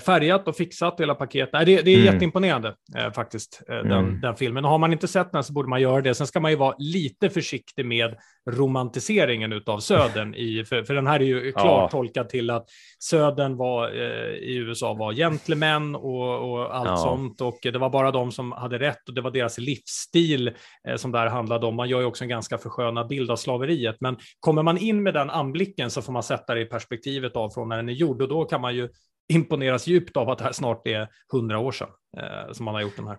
färgat 0.00 0.48
och 0.48 0.56
fixat 0.56 1.00
hela 1.00 1.14
paketet. 1.14 1.52
Nej, 1.52 1.64
det, 1.64 1.82
det 1.82 1.90
är 1.90 2.00
mm. 2.00 2.14
jätteimponerande 2.14 2.74
eh, 2.96 3.12
faktiskt, 3.12 3.62
eh, 3.68 3.74
den, 3.74 3.92
mm. 3.92 4.20
den, 4.20 4.36
filmen. 4.36 4.64
Och 4.64 4.70
har 4.70 4.78
man 4.78 4.92
inte 4.92 5.08
sett 5.08 5.32
den 5.32 5.44
så 5.44 5.52
borde 5.52 5.68
man 5.68 5.80
göra 5.80 6.00
det. 6.00 6.14
Sen 6.14 6.26
ska 6.26 6.40
man 6.40 6.50
ju 6.50 6.56
vara 6.56 6.74
lite 6.78 7.30
försiktig 7.30 7.86
med 7.86 8.16
romantiseringen 8.50 9.62
av 9.66 9.78
Södern, 9.78 10.34
i, 10.34 10.64
för, 10.64 10.82
för 10.82 10.94
den 10.94 11.06
här 11.06 11.20
är 11.20 11.24
ju 11.24 11.52
klart 11.52 11.64
ja. 11.64 11.88
tolkad 11.90 12.28
till 12.28 12.50
att 12.50 12.66
Södern 12.98 13.56
var, 13.56 13.88
eh, 13.88 14.34
i 14.34 14.56
USA 14.56 14.94
var 14.94 15.12
gentlemän 15.12 15.94
och, 15.94 16.52
och 16.52 16.76
allt 16.76 16.88
ja. 16.88 16.96
sånt. 16.96 17.40
Och 17.40 17.58
det 17.62 17.78
var 17.78 17.90
bara 17.90 18.10
de 18.10 18.32
som 18.32 18.52
hade 18.52 18.78
rätt 18.78 19.08
och 19.08 19.14
det 19.14 19.20
var 19.20 19.30
deras 19.30 19.58
livsstil 19.58 20.48
eh, 20.88 20.96
som 20.96 21.12
det 21.12 21.18
här 21.18 21.26
handlade 21.26 21.66
om. 21.66 21.76
Man 21.76 21.88
gör 21.88 22.00
ju 22.00 22.06
också 22.06 22.24
en 22.24 22.30
ganska 22.30 22.58
förskönad 22.58 23.08
bild 23.08 23.30
av 23.30 23.36
slaveriet. 23.36 23.96
Men 24.00 24.16
kommer 24.40 24.62
man 24.62 24.78
in 24.78 25.02
med 25.02 25.14
den 25.14 25.30
anblicken 25.30 25.90
så 25.90 26.02
får 26.02 26.12
man 26.12 26.22
sätta 26.22 26.54
det 26.54 26.60
i 26.60 26.64
perspektivet 26.64 27.36
av 27.36 27.50
från 27.50 27.68
när 27.68 27.76
den 27.76 27.88
är 27.88 27.92
gjord 27.92 28.22
och 28.22 28.28
då 28.28 28.44
kan 28.44 28.60
man 28.60 28.74
ju 28.74 28.88
imponeras 29.28 29.86
djupt 29.86 30.16
av 30.16 30.30
att 30.30 30.38
det 30.38 30.44
här 30.44 30.52
snart 30.52 30.86
är 30.86 31.08
hundra 31.32 31.58
år 31.58 31.72
sedan 31.72 31.88
eh, 32.16 32.52
som 32.52 32.64
man 32.64 32.74
har 32.74 32.82
gjort 32.82 32.96
den 32.96 33.06
här. 33.06 33.18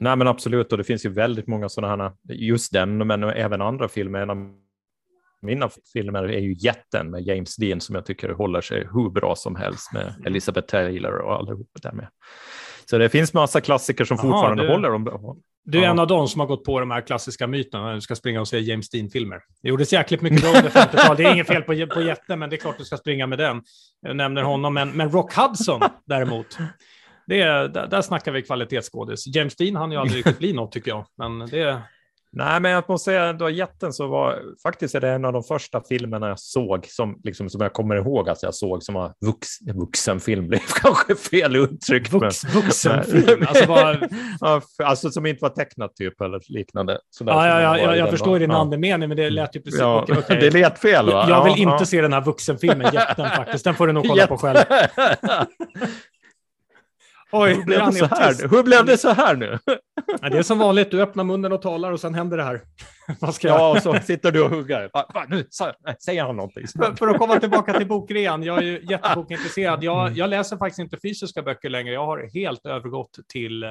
Nej, 0.00 0.16
men 0.16 0.28
absolut, 0.28 0.72
och 0.72 0.78
det 0.78 0.84
finns 0.84 1.06
ju 1.06 1.10
väldigt 1.10 1.46
många 1.46 1.68
sådana 1.68 2.04
här, 2.04 2.12
just 2.28 2.72
den, 2.72 3.06
men 3.06 3.22
även 3.24 3.62
andra 3.62 3.88
filmer. 3.88 4.20
En 4.20 4.30
av 4.30 4.36
mina 5.42 5.70
filmer 5.92 6.22
är 6.22 6.38
ju 6.38 6.54
Jätten 6.58 7.10
med 7.10 7.22
James 7.22 7.56
Dean 7.56 7.80
som 7.80 7.94
jag 7.94 8.06
tycker 8.06 8.28
håller 8.28 8.60
sig 8.60 8.88
hur 8.92 9.10
bra 9.10 9.34
som 9.36 9.56
helst 9.56 9.92
med 9.92 10.14
Elizabeth 10.26 10.66
Taylor 10.66 11.12
och 11.12 11.34
allihop 11.34 11.70
där 11.82 11.92
med. 11.92 12.08
Så 12.90 12.98
det 12.98 13.08
finns 13.08 13.34
massa 13.34 13.60
klassiker 13.60 14.04
som 14.04 14.18
Aha, 14.18 14.28
fortfarande 14.28 14.62
du, 14.62 14.68
håller. 14.68 14.94
Om, 14.94 15.42
du 15.70 15.78
är 15.78 15.82
ja. 15.82 15.90
en 15.90 15.98
av 15.98 16.06
dem 16.06 16.28
som 16.28 16.40
har 16.40 16.46
gått 16.46 16.64
på 16.64 16.80
de 16.80 16.90
här 16.90 17.00
klassiska 17.00 17.46
myterna 17.46 17.84
när 17.84 17.94
du 17.94 18.00
ska 18.00 18.14
springa 18.14 18.40
och 18.40 18.48
se 18.48 18.58
James 18.58 18.90
Dean-filmer. 18.90 19.40
Det 19.62 19.68
gjordes 19.68 19.92
jäkligt 19.92 20.20
mycket 20.20 20.40
bra 20.40 20.48
under 20.48 20.70
50-talet. 20.70 21.16
Det 21.16 21.24
är 21.24 21.32
inget 21.32 21.46
fel 21.46 21.62
på, 21.62 21.86
på 21.94 22.02
jätten, 22.02 22.38
men 22.38 22.50
det 22.50 22.56
är 22.56 22.58
klart 22.58 22.78
du 22.78 22.84
ska 22.84 22.96
springa 22.96 23.26
med 23.26 23.38
den. 23.38 23.62
Jag 24.00 24.16
nämner 24.16 24.42
honom, 24.42 24.74
men, 24.74 24.90
men 24.90 25.10
Rock 25.10 25.34
Hudson 25.34 25.80
däremot. 26.06 26.58
Det 27.26 27.40
är, 27.40 27.68
där, 27.68 27.86
där 27.86 28.02
snackar 28.02 28.32
vi 28.32 28.42
kvalitetsskådis. 28.42 29.26
James 29.26 29.56
Dean 29.56 29.76
han 29.76 29.92
ju 29.92 29.98
aldrig 29.98 30.18
riktigt 30.18 30.38
bli 30.38 30.52
något 30.52 30.72
tycker 30.72 30.90
jag, 30.90 31.06
men 31.18 31.38
det, 31.38 31.82
Nej, 32.32 32.60
men 32.60 32.70
jag 32.70 32.84
måste 32.88 33.04
säga 33.04 33.30
att 33.30 33.54
jätten 33.54 33.92
så 33.92 34.06
var 34.06 34.42
faktiskt 34.62 34.94
är 34.94 35.00
det 35.00 35.08
en 35.08 35.24
av 35.24 35.32
de 35.32 35.42
första 35.42 35.82
filmerna 35.88 36.28
jag 36.28 36.38
såg 36.38 36.86
som, 36.86 37.20
liksom, 37.24 37.50
som 37.50 37.60
jag 37.60 37.72
kommer 37.72 37.96
ihåg 37.96 38.28
att 38.28 38.42
jag 38.42 38.54
såg 38.54 38.82
som 38.82 38.94
var 38.94 39.12
vux, 39.20 39.48
vuxenfilm, 39.74 40.48
blev 40.48 40.60
kanske 40.82 41.14
fel 41.14 41.56
uttryck. 41.56 42.12
Vux, 42.12 42.44
men, 42.44 42.52
vuxenfilm? 42.52 43.46
alltså, 43.48 43.66
bara... 43.66 43.98
alltså 44.84 45.10
som 45.10 45.26
inte 45.26 45.42
var 45.42 45.50
tecknat 45.50 45.96
typ 45.96 46.20
eller 46.20 46.40
liknande. 46.48 46.98
Sådär, 47.10 47.32
ja, 47.32 47.46
ja, 47.46 47.60
ja, 47.60 47.78
jag, 47.78 47.96
jag 47.96 48.10
förstår 48.10 48.38
din 48.38 48.50
ja. 48.50 48.56
andemening, 48.56 49.08
men 49.08 49.16
det 49.16 49.30
lät 49.30 49.56
ju 49.56 49.60
precis... 49.60 49.80
Ja, 49.80 50.02
okay, 50.02 50.18
okay. 50.18 50.40
Det 50.40 50.50
lät 50.50 50.78
fel 50.78 51.06
va? 51.06 51.26
Jag 51.28 51.44
vill 51.44 51.62
ja, 51.62 51.72
inte 51.72 51.86
se 51.86 52.00
den 52.00 52.12
här 52.12 52.24
vuxenfilmen, 52.24 52.94
jätten 52.94 53.30
faktiskt. 53.30 53.64
Den 53.64 53.74
får 53.74 53.86
du 53.86 53.92
nog 53.92 54.08
kolla 54.08 54.26
på 54.26 54.38
själv. 54.38 54.58
Oj, 57.32 57.54
Hur 57.54 57.64
blev, 57.64 57.86
det 57.86 57.92
så 57.92 58.06
här? 58.06 58.48
Hur 58.50 58.62
blev 58.62 58.84
det 58.84 58.98
så 58.98 59.10
här 59.10 59.36
nu? 59.36 59.58
Ja, 60.22 60.28
det 60.28 60.38
är 60.38 60.42
som 60.42 60.58
vanligt, 60.58 60.90
du 60.90 61.02
öppnar 61.02 61.24
munnen 61.24 61.52
och 61.52 61.62
talar 61.62 61.92
och 61.92 62.00
sen 62.00 62.14
händer 62.14 62.36
det 62.36 62.42
här. 62.42 62.60
Vad 63.20 63.34
ska 63.34 63.48
jag? 63.48 63.60
Ja, 63.60 63.70
och 63.70 63.82
så 63.82 63.94
sitter 63.94 64.32
du 64.32 64.42
och 64.42 64.50
huggar. 64.50 64.90
nu 65.28 65.44
säger 66.04 66.24
han 66.24 66.36
någonting. 66.36 66.66
För, 66.66 66.94
för, 66.96 67.08
att 67.08 67.18
komma 67.18 67.40
tillbaka 67.40 67.74
till 67.74 67.86
bokrean, 67.86 68.42
jag 68.42 68.58
är 68.58 68.62
ju 68.62 68.84
jättebokintresserad. 68.90 69.84
Jag, 69.84 70.06
mm. 70.06 70.18
jag 70.18 70.30
läser 70.30 70.56
faktiskt 70.56 70.78
inte 70.78 70.98
fysiska 71.02 71.42
böcker 71.42 71.70
längre. 71.70 71.92
Jag 71.92 72.06
har 72.06 72.30
helt 72.34 72.66
övergått 72.66 73.18
till 73.32 73.64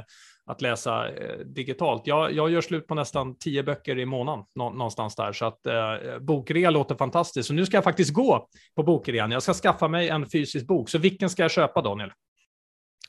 att 0.45 0.61
läsa 0.61 1.09
eh, 1.09 1.37
digitalt. 1.45 2.07
Jag, 2.07 2.31
jag 2.33 2.49
gör 2.49 2.61
slut 2.61 2.87
på 2.87 2.95
nästan 2.95 3.37
tio 3.37 3.63
böcker 3.63 3.99
i 3.99 4.05
månaden 4.05 4.45
nå, 4.55 4.69
någonstans 4.69 5.15
där, 5.15 5.33
så 5.33 5.45
att 5.45 5.65
eh, 5.65 6.19
bokrea 6.19 6.69
låter 6.69 6.95
fantastiskt. 6.95 7.47
Så 7.47 7.53
nu 7.53 7.65
ska 7.65 7.77
jag 7.77 7.83
faktiskt 7.83 8.13
gå 8.13 8.47
på 8.75 8.83
bokrean. 8.83 9.31
Jag 9.31 9.43
ska 9.43 9.53
skaffa 9.53 9.87
mig 9.87 10.09
en 10.09 10.29
fysisk 10.29 10.67
bok. 10.67 10.89
Så 10.89 10.97
vilken 10.97 11.29
ska 11.29 11.41
jag 11.41 11.51
köpa, 11.51 11.81
Daniel? 11.81 12.11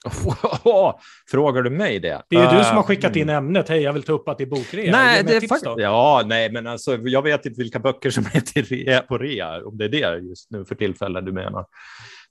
Frågar 1.31 1.63
du 1.63 1.71
mig 1.71 2.01
det? 2.01 2.23
Det 2.29 2.37
är 2.37 2.53
ju 2.53 2.59
du 2.59 2.65
som 2.65 2.77
har 2.77 2.83
skickat 2.83 3.17
in 3.17 3.23
mm. 3.23 3.37
ämnet. 3.37 3.69
Hej, 3.69 3.83
jag 3.83 3.93
vill 3.93 4.03
ta 4.03 4.13
upp 4.13 4.29
att 4.29 4.39
det 4.39 4.45
är 4.45 4.47
bokrea. 4.47 4.93
Nej, 4.93 5.25
det 5.25 5.37
är 5.37 5.41
faktiskt... 5.41 5.75
Ja, 5.77 6.23
nej, 6.27 6.53
men 6.53 6.67
alltså, 6.67 6.97
jag 6.97 7.23
vet 7.23 7.47
inte 7.47 7.61
vilka 7.63 7.79
böcker 7.79 8.11
som 8.11 8.25
är 8.33 8.41
till 8.41 8.65
rea, 8.65 9.01
på 9.01 9.19
rea, 9.19 9.67
om 9.67 9.79
det 9.79 9.85
är 9.85 9.89
det 9.89 10.19
just 10.19 10.51
nu 10.51 10.65
för 10.65 10.75
tillfället 10.75 11.27
du 11.27 11.33
menar. 11.33 11.65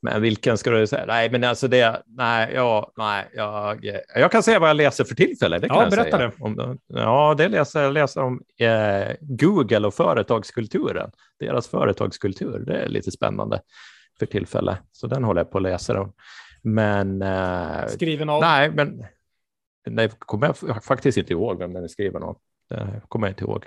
Men 0.01 0.21
vilken 0.21 0.57
ska 0.57 0.69
du 0.69 0.87
säga? 0.87 1.05
Nej, 1.05 1.29
men 1.29 1.43
alltså 1.43 1.67
det, 1.67 2.01
nej, 2.05 2.51
ja, 2.55 2.91
nej, 2.97 3.29
jag, 3.33 3.85
jag 4.15 4.31
kan 4.31 4.43
säga 4.43 4.59
vad 4.59 4.69
jag 4.69 4.77
läser 4.77 5.03
för 5.03 5.15
tillfället. 5.15 5.61
Det 5.61 5.69
kan 5.69 5.83
ja, 5.83 5.89
berätta 5.89 6.17
säga. 6.17 6.31
det. 6.37 6.43
Om, 6.43 6.77
ja, 6.87 7.35
det 7.37 7.47
läser 7.47 7.83
jag 7.83 7.93
läser 7.93 8.21
om 8.21 8.41
eh, 8.59 9.15
Google 9.19 9.87
och 9.87 9.93
företagskulturen. 9.93 11.11
Deras 11.39 11.67
företagskultur, 11.67 12.59
det 12.59 12.77
är 12.77 12.89
lite 12.89 13.11
spännande 13.11 13.61
för 14.19 14.25
tillfället. 14.25 14.77
Så 14.91 15.07
den 15.07 15.23
håller 15.23 15.41
jag 15.41 15.51
på 15.51 15.57
att 15.57 15.63
läsa. 15.63 16.01
Om. 16.01 16.13
Men... 16.67 17.21
Eh, 17.21 17.87
skriven 17.87 18.29
av? 18.29 18.41
Nej, 18.41 18.71
men 18.71 19.05
det 19.89 20.19
kommer 20.19 20.55
jag 20.67 20.83
faktiskt 20.83 21.17
inte 21.17 21.33
ihåg 21.33 21.59
vem 21.59 21.73
den 21.73 21.83
är 21.83 21.87
skriven 21.87 22.23
av. 22.23 22.37
Det 22.69 23.01
kommer 23.07 23.27
jag 23.27 23.31
inte 23.31 23.43
ihåg. 23.43 23.65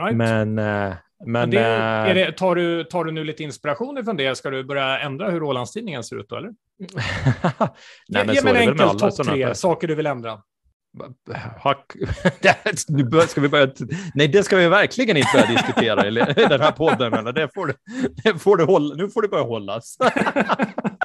Right. 0.00 0.16
Men... 0.16 0.58
Eh, 0.58 0.94
men, 1.26 1.50
det, 1.50 1.58
eh, 1.58 2.14
det, 2.14 2.32
tar, 2.32 2.54
du, 2.54 2.84
tar 2.84 3.04
du 3.04 3.12
nu 3.12 3.24
lite 3.24 3.42
inspiration 3.42 4.04
från 4.04 4.16
det? 4.16 4.36
Ska 4.36 4.50
du 4.50 4.64
börja 4.64 4.98
ändra 4.98 5.30
hur 5.30 5.42
Ålandstidningen 5.42 6.04
ser 6.04 6.20
ut 6.20 6.28
då, 6.28 6.36
eller? 6.36 6.50
Nej, 8.08 8.26
men 8.26 8.34
Ge 8.34 8.42
mig 8.42 8.52
en 8.52 8.68
enkel 8.68 8.98
topp 8.98 9.14
tre 9.26 9.54
saker 9.54 9.88
du 9.88 9.94
vill 9.94 10.06
ändra. 10.06 10.42
Hack. 11.58 11.92
nu 12.88 13.20
ska 13.20 13.40
vi 13.40 13.48
börja... 13.48 13.70
Nej, 14.14 14.28
det 14.28 14.42
ska 14.42 14.56
vi 14.56 14.68
verkligen 14.68 15.16
inte 15.16 15.30
börja 15.34 15.46
diskutera 15.46 16.08
i 16.08 16.48
den 16.48 16.60
här 16.60 16.72
podden. 16.72 17.34
Det 17.34 17.48
får 17.54 17.66
du, 17.66 17.74
det 18.24 18.38
får 18.38 18.56
du 18.56 18.64
hålla, 18.64 18.94
nu 18.94 19.10
får 19.10 19.22
det 19.22 19.28
börja 19.28 19.44
hållas. 19.44 19.96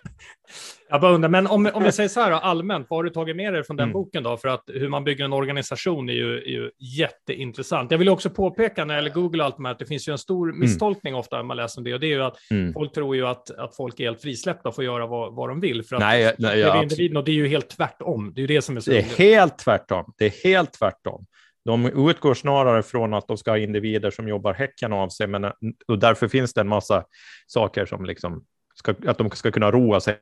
Jag 0.90 1.02
bara 1.02 1.12
undrar, 1.12 1.30
men 1.30 1.48
om, 1.48 1.70
om 1.74 1.84
vi 1.84 1.92
säger 1.92 2.10
så 2.10 2.20
här 2.20 2.32
då, 2.32 2.38
allmänt, 2.38 2.88
vad 2.90 2.98
har 2.98 3.04
du 3.04 3.10
tagit 3.10 3.36
med 3.36 3.54
dig 3.54 3.64
från 3.64 3.78
den 3.78 3.84
mm. 3.84 3.94
boken 3.94 4.24
då? 4.24 4.38
För 4.38 4.48
att 4.48 4.64
hur 4.68 4.90
man 4.90 5.04
bygger 5.04 5.26
en 5.26 5.34
organisation 5.34 6.10
är 6.10 6.14
ju, 6.14 6.38
är 6.38 6.50
ju 6.50 6.72
jätteintressant. 6.80 7.92
Jag 7.92 7.98
vill 7.98 8.10
också 8.10 8.30
påpeka 8.30 8.86
när 8.86 8.94
det 8.94 8.98
gäller 8.98 9.14
Google 9.16 9.44
och 9.44 9.46
allt 9.46 9.60
här, 9.64 9.72
att 9.72 9.80
det 9.80 9.86
finns 9.86 10.08
ju 10.08 10.12
en 10.12 10.18
stor 10.18 10.50
mm. 10.50 10.60
misstolkning 10.60 11.12
mm. 11.12 11.20
ofta 11.20 11.36
när 11.36 11.44
man 11.44 11.58
läser 11.58 11.80
om 11.80 11.84
det. 11.84 11.94
Och 11.94 12.00
det 12.00 12.08
är 12.08 12.16
ju 12.16 12.24
att 12.24 12.38
mm. 12.52 12.74
folk 12.74 12.94
tror 12.94 13.16
ju 13.16 13.28
att, 13.28 13.52
att 13.52 13.76
folk 13.76 14.00
är 14.00 14.04
helt 14.04 14.22
frisläppta 14.22 14.70
och 14.70 14.76
får 14.76 14.84
göra 14.84 15.08
vad, 15.08 15.36
vad 15.36 15.50
de 15.50 15.60
vill. 15.60 15.84
För 15.84 15.96
att 15.96 16.00
nej, 16.00 16.36
nej, 16.38 16.60
ja, 16.60 16.74
det 16.74 16.80
är 16.80 16.84
individen, 16.84 17.18
och 17.18 17.24
det 17.24 17.32
är 17.32 17.36
ju 17.36 17.48
helt 17.48 17.70
tvärtom. 17.70 18.34
Det 18.36 18.40
är 18.40 18.42
ju 18.42 18.48
det 18.48 18.62
som 18.62 18.78
är 18.78 18.82
så 18.82 18.92
Det 18.92 18.98
är 18.98 19.18
helt 19.18 19.58
tvärtom. 19.58 20.14
Det 20.18 20.26
är 20.26 20.44
helt 20.44 20.74
tvärtom. 20.74 21.26
De 21.66 22.10
utgår 22.10 22.34
snarare 22.34 22.84
från 22.84 23.14
att 23.14 23.28
de 23.28 23.38
ska 23.38 23.52
ha 23.52 23.58
individer 23.58 24.12
som 24.12 24.28
jobbar 24.28 24.54
häcken 24.54 24.94
av 24.94 25.10
sig, 25.10 25.28
men 25.28 25.46
och 25.88 26.00
därför 26.00 26.28
finns 26.28 26.54
det 26.54 26.62
en 26.62 26.68
massa 26.68 27.04
saker 27.48 27.86
som 27.86 28.06
liksom 28.06 28.44
ska, 28.76 28.96
att 29.08 29.18
de 29.18 29.30
ska 29.32 29.52
kunna 29.52 29.72
roa 29.72 30.00
sig 30.00 30.20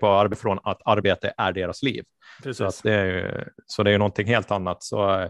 på 0.00 0.08
arbete 0.08 0.42
från 0.42 0.58
att 0.62 0.80
arbete 0.84 1.34
är 1.36 1.52
deras 1.52 1.82
liv. 1.82 2.04
Så, 2.54 2.64
att 2.64 2.82
det 2.82 2.92
är, 2.92 3.48
så 3.66 3.82
det 3.82 3.90
är 3.90 3.98
någonting 3.98 4.26
helt 4.26 4.50
annat. 4.50 4.82
Så 4.82 5.28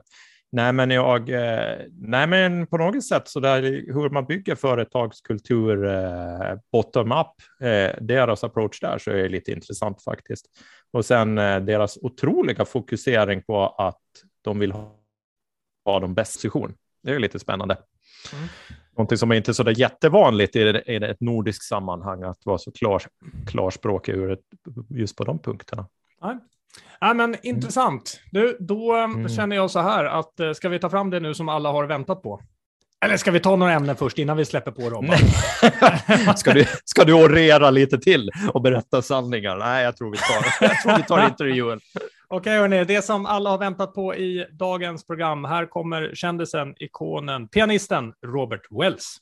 Nej, 0.55 0.73
men 0.73 0.91
jag, 0.91 1.29
eh, 1.31 1.79
nej, 1.93 2.27
men 2.27 2.67
på 2.67 2.77
något 2.79 3.05
sätt 3.05 3.29
så 3.29 3.41
där 3.41 3.63
hur 3.63 4.11
man 4.11 4.27
bygger 4.27 4.55
företagskultur 4.55 5.85
eh, 5.85 6.59
bottom 6.73 7.13
up, 7.13 7.27
eh, 7.61 8.03
deras 8.05 8.45
approach 8.45 8.81
där 8.81 8.99
så 8.99 9.11
är 9.11 9.29
lite 9.29 9.53
intressant 9.53 10.03
faktiskt. 10.03 10.47
Och 10.93 11.05
sen 11.05 11.39
eh, 11.39 11.61
deras 11.61 11.97
otroliga 11.97 12.65
fokusering 12.65 13.43
på 13.43 13.67
att 13.67 14.03
de 14.43 14.59
vill 14.59 14.73
ha, 14.73 15.01
ha 15.85 16.01
de 16.01 16.15
bästa 16.15 16.37
position. 16.37 16.75
Det 17.03 17.11
är 17.11 17.19
lite 17.19 17.39
spännande. 17.39 17.77
Mm. 18.33 18.49
Någonting 18.97 19.19
som 19.19 19.31
är 19.31 19.35
inte 19.35 19.55
så 19.55 19.63
där 19.63 19.81
jättevanligt 19.81 20.57
i, 20.57 20.65
det, 20.65 20.83
i 20.87 20.97
ett 20.97 21.21
nordiskt 21.21 21.65
sammanhang 21.65 22.23
att 22.23 22.47
vara 22.47 22.59
så 22.59 22.73
klar, 22.73 23.03
klarspråkig 23.47 24.15
just 24.89 25.17
på 25.17 25.25
de 25.25 25.39
punkterna. 25.39 25.87
Nej. 26.23 26.39
Ja, 27.01 27.15
men 27.15 27.37
intressant. 27.43 28.21
Du, 28.31 28.57
då 28.61 28.95
mm. 28.95 29.29
känner 29.29 29.57
jag 29.57 29.71
så 29.71 29.81
här 29.81 30.05
att 30.05 30.41
eh, 30.41 30.53
ska 30.53 30.69
vi 30.69 30.79
ta 30.79 30.91
fram 30.91 31.11
det 31.11 31.21
nu 31.21 31.35
som 31.35 31.49
alla 31.49 31.73
har 31.73 31.85
väntat 31.85 32.23
på? 32.23 32.41
Eller 33.05 33.17
ska 33.17 33.31
vi 33.31 33.41
ta 33.41 33.57
några 33.57 33.73
ämnen 33.73 33.97
först 33.97 34.19
innan 34.19 34.37
vi 34.37 34.45
släpper 34.45 34.71
på 34.71 34.91
dem? 34.91 35.13
ska, 36.37 36.53
du, 36.53 36.67
ska 36.85 37.05
du 37.05 37.13
orera 37.13 37.71
lite 37.71 37.99
till 37.99 38.31
och 38.55 38.63
berätta 38.63 39.03
sanningar? 39.03 39.57
Nej, 39.57 39.85
jag 39.85 39.97
tror 39.97 40.11
vi 40.11 40.19
tar, 40.19 40.67
jag 40.69 40.83
tror 40.83 40.97
vi 40.97 41.03
tar 41.03 41.27
intervjun. 41.27 41.81
Okej, 42.29 42.59
hörni, 42.59 42.85
det 42.85 43.03
som 43.03 43.27
alla 43.27 43.51
har 43.51 43.59
väntat 43.59 43.95
på 43.95 44.15
i 44.15 44.47
dagens 44.53 45.07
program. 45.07 45.45
Här 45.45 45.67
kommer 45.67 46.11
kändisen, 46.15 46.75
ikonen, 46.79 47.49
pianisten 47.49 48.13
Robert 48.27 48.67
Wells. 48.71 49.17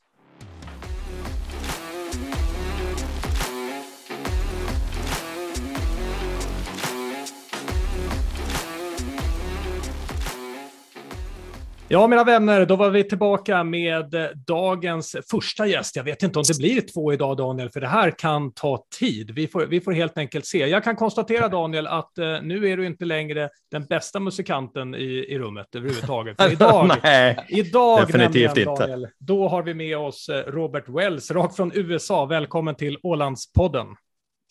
Ja, 11.92 12.06
mina 12.06 12.24
vänner, 12.24 12.66
då 12.66 12.76
var 12.76 12.90
vi 12.90 13.04
tillbaka 13.04 13.64
med 13.64 14.14
dagens 14.46 15.16
första 15.30 15.66
gäst. 15.66 15.96
Jag 15.96 16.04
vet 16.04 16.22
inte 16.22 16.38
om 16.38 16.44
det 16.48 16.58
blir 16.58 16.80
två 16.80 17.12
idag, 17.12 17.36
Daniel, 17.36 17.70
för 17.70 17.80
det 17.80 17.86
här 17.86 18.10
kan 18.10 18.52
ta 18.52 18.84
tid. 18.98 19.30
Vi 19.30 19.48
får, 19.48 19.66
vi 19.66 19.80
får 19.80 19.92
helt 19.92 20.18
enkelt 20.18 20.46
se. 20.46 20.66
Jag 20.66 20.84
kan 20.84 20.96
konstatera, 20.96 21.48
Daniel, 21.48 21.86
att 21.86 22.12
uh, 22.18 22.42
nu 22.42 22.68
är 22.68 22.76
du 22.76 22.86
inte 22.86 23.04
längre 23.04 23.48
den 23.70 23.84
bästa 23.84 24.20
musikanten 24.20 24.94
i, 24.94 25.26
i 25.28 25.38
rummet 25.38 25.74
överhuvudtaget. 25.74 26.42
För 26.42 26.52
idag, 26.52 26.90
Nej, 27.02 27.44
idag 27.48 28.00
definitivt 28.00 28.46
nämligen, 28.46 28.74
Daniel, 28.74 29.00
inte. 29.00 29.12
då 29.18 29.48
har 29.48 29.62
vi 29.62 29.74
med 29.74 29.98
oss 29.98 30.28
eh, 30.28 30.42
Robert 30.46 30.88
Wells, 30.88 31.30
rakt 31.30 31.56
från 31.56 31.72
USA. 31.74 32.26
Välkommen 32.26 32.74
till 32.74 32.98
Ålandspodden. 33.02 33.86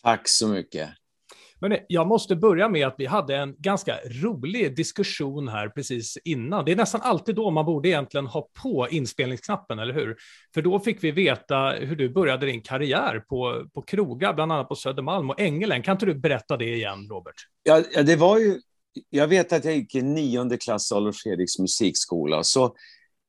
Tack 0.02 0.28
så 0.28 0.48
mycket. 0.48 0.88
Men 1.60 1.78
jag 1.88 2.06
måste 2.06 2.36
börja 2.36 2.68
med 2.68 2.86
att 2.86 2.94
vi 2.98 3.06
hade 3.06 3.36
en 3.36 3.54
ganska 3.58 3.96
rolig 4.22 4.76
diskussion 4.76 5.48
här 5.48 5.68
precis 5.68 6.18
innan. 6.24 6.64
Det 6.64 6.72
är 6.72 6.76
nästan 6.76 7.00
alltid 7.02 7.34
då 7.34 7.50
man 7.50 7.64
borde 7.64 7.88
egentligen 7.88 8.26
ha 8.26 8.48
på 8.62 8.88
inspelningsknappen, 8.90 9.78
eller 9.78 9.94
hur? 9.94 10.16
För 10.54 10.62
då 10.62 10.80
fick 10.80 11.04
vi 11.04 11.10
veta 11.10 11.70
hur 11.70 11.96
du 11.96 12.08
började 12.08 12.46
din 12.46 12.62
karriär 12.62 13.24
på, 13.28 13.66
på 13.74 13.82
krogar, 13.82 14.34
bland 14.34 14.52
annat 14.52 14.68
på 14.68 14.74
Södermalm 14.74 15.30
och 15.30 15.40
Ängelen. 15.40 15.82
Kan 15.82 15.92
inte 15.92 16.06
du 16.06 16.14
berätta 16.14 16.56
det 16.56 16.74
igen, 16.74 17.08
Robert? 17.10 17.34
Ja, 17.62 18.02
det 18.02 18.16
var 18.16 18.38
ju... 18.38 18.60
Jag 19.10 19.28
vet 19.28 19.52
att 19.52 19.64
jag 19.64 19.76
gick 19.76 19.94
i 19.94 20.02
nionde 20.02 20.56
klass 20.56 20.92
Adolf 20.92 21.16
Fredriks 21.16 21.58
musikskola, 21.58 22.42
så 22.42 22.74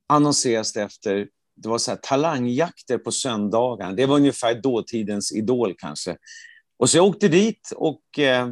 annonseras 0.10 0.74
det 0.74 0.82
efter 0.82 1.28
det 1.56 1.70
var 1.70 1.78
så 1.78 1.92
här, 1.92 1.98
talangjakter 1.98 2.98
på 2.98 3.12
söndagen. 3.12 3.96
Det 3.96 4.06
var 4.06 4.16
ungefär 4.16 4.62
dåtidens 4.62 5.32
Idol 5.32 5.76
kanske. 5.78 6.18
Och 6.82 6.90
så 6.90 6.98
jag 6.98 7.06
åkte 7.06 7.28
dit 7.28 7.74
och 7.76 8.20
eh, 8.20 8.50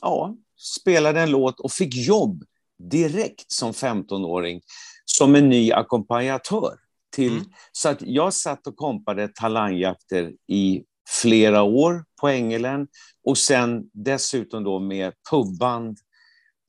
ja, 0.00 0.36
spelade 0.80 1.20
en 1.20 1.30
låt 1.30 1.60
och 1.60 1.72
fick 1.72 1.94
jobb 1.94 2.44
direkt 2.90 3.52
som 3.52 3.72
15-åring 3.72 4.60
som 5.04 5.34
en 5.34 5.48
ny 5.48 5.72
ackompanjatör. 5.72 6.76
Till, 7.12 7.32
mm. 7.32 7.44
Så 7.72 7.88
att 7.88 8.02
jag 8.02 8.34
satt 8.34 8.66
och 8.66 8.76
kompade 8.76 9.28
talangjakter 9.28 10.32
i 10.48 10.84
flera 11.22 11.62
år 11.62 12.04
på 12.20 12.28
Ängelen 12.28 12.88
och 13.24 13.38
sen 13.38 13.90
dessutom 13.92 14.64
då 14.64 14.78
med 14.78 15.12
pubband 15.30 15.98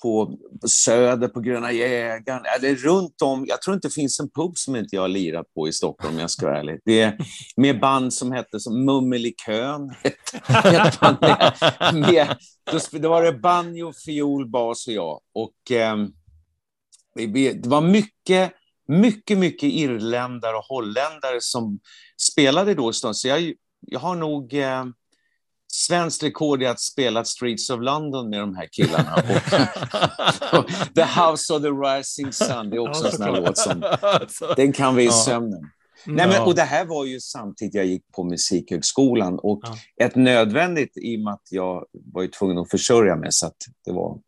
på 0.01 0.37
Söder, 0.67 1.27
på 1.27 1.39
Gröna 1.39 1.71
Jägaren, 1.71 2.45
eller 2.57 2.75
runt 2.75 3.21
om. 3.21 3.45
Jag 3.47 3.61
tror 3.61 3.75
inte 3.75 3.87
det 3.87 3.93
finns 3.93 4.19
en 4.19 4.29
pub 4.29 4.57
som 4.57 4.75
inte 4.75 4.95
jag 4.95 5.01
har 5.01 5.07
lirat 5.07 5.53
på 5.53 5.67
i 5.67 5.73
Stockholm, 5.73 6.13
om 6.13 6.19
jag 6.19 6.29
ska 6.29 6.45
vara 6.45 6.59
ärlig. 6.59 6.79
Det 6.85 7.01
är 7.01 7.17
med 7.55 7.79
band 7.79 8.13
som 8.13 8.31
hette 8.31 8.59
som 8.59 8.85
Mummelikön. 8.85 9.87
med, 11.93 11.93
med, 11.93 12.37
då 12.91 13.09
var 13.09 13.23
det 13.23 13.33
banjo, 13.33 13.93
fiol, 14.05 14.49
bas 14.49 14.87
och 14.87 14.93
jag. 14.93 15.19
Och, 15.33 15.71
eh, 15.71 15.97
det 17.15 17.67
var 17.67 17.81
mycket, 17.81 18.51
mycket, 18.87 19.37
mycket 19.37 19.69
irländare 19.69 20.57
och 20.57 20.65
holländare 20.65 21.37
som 21.39 21.79
spelade 22.31 22.73
då. 22.73 22.93
Så 22.93 23.27
jag, 23.27 23.53
jag 23.79 23.99
har 23.99 24.15
nog... 24.15 24.53
Eh, 24.53 24.85
svenskt 25.71 26.23
rekord 26.23 26.63
i 26.63 26.65
att 26.65 26.79
spela 26.79 27.23
Streets 27.23 27.69
of 27.69 27.81
London 27.81 28.29
med 28.29 28.39
de 28.39 28.55
här 28.55 28.67
killarna. 28.71 29.15
Och, 30.59 30.67
the 30.95 31.03
House 31.03 31.53
of 31.53 31.61
the 31.61 31.69
Rising 31.69 32.33
Sun, 32.33 32.69
det 32.69 32.75
är 32.75 32.89
också 32.89 33.05
en 33.05 33.11
sån 33.11 33.21
här 33.21 33.41
låt 33.41 33.57
som... 33.57 33.83
Den 34.55 34.73
kan 34.73 34.95
vi 34.95 35.03
i 35.03 35.11
sömnen. 35.11 35.69
Nej, 36.05 36.27
men, 36.27 36.41
och 36.41 36.55
det 36.55 36.61
här 36.61 36.85
var 36.85 37.05
ju 37.05 37.19
samtidigt 37.19 37.73
jag 37.75 37.85
gick 37.85 38.11
på 38.11 38.23
Musikhögskolan 38.23 39.39
och 39.39 39.59
ja. 39.63 40.05
ett 40.05 40.15
nödvändigt 40.15 40.97
i 40.97 41.17
och 41.17 41.19
med 41.19 41.33
att 41.33 41.47
jag 41.49 41.85
var 41.91 42.21
ju 42.21 42.27
tvungen 42.27 42.57
att 42.57 42.69
försörja 42.69 43.15
mig 43.15 43.31
så 43.31 43.47
att 43.47 43.57
det 43.85 43.91
var 43.91 44.19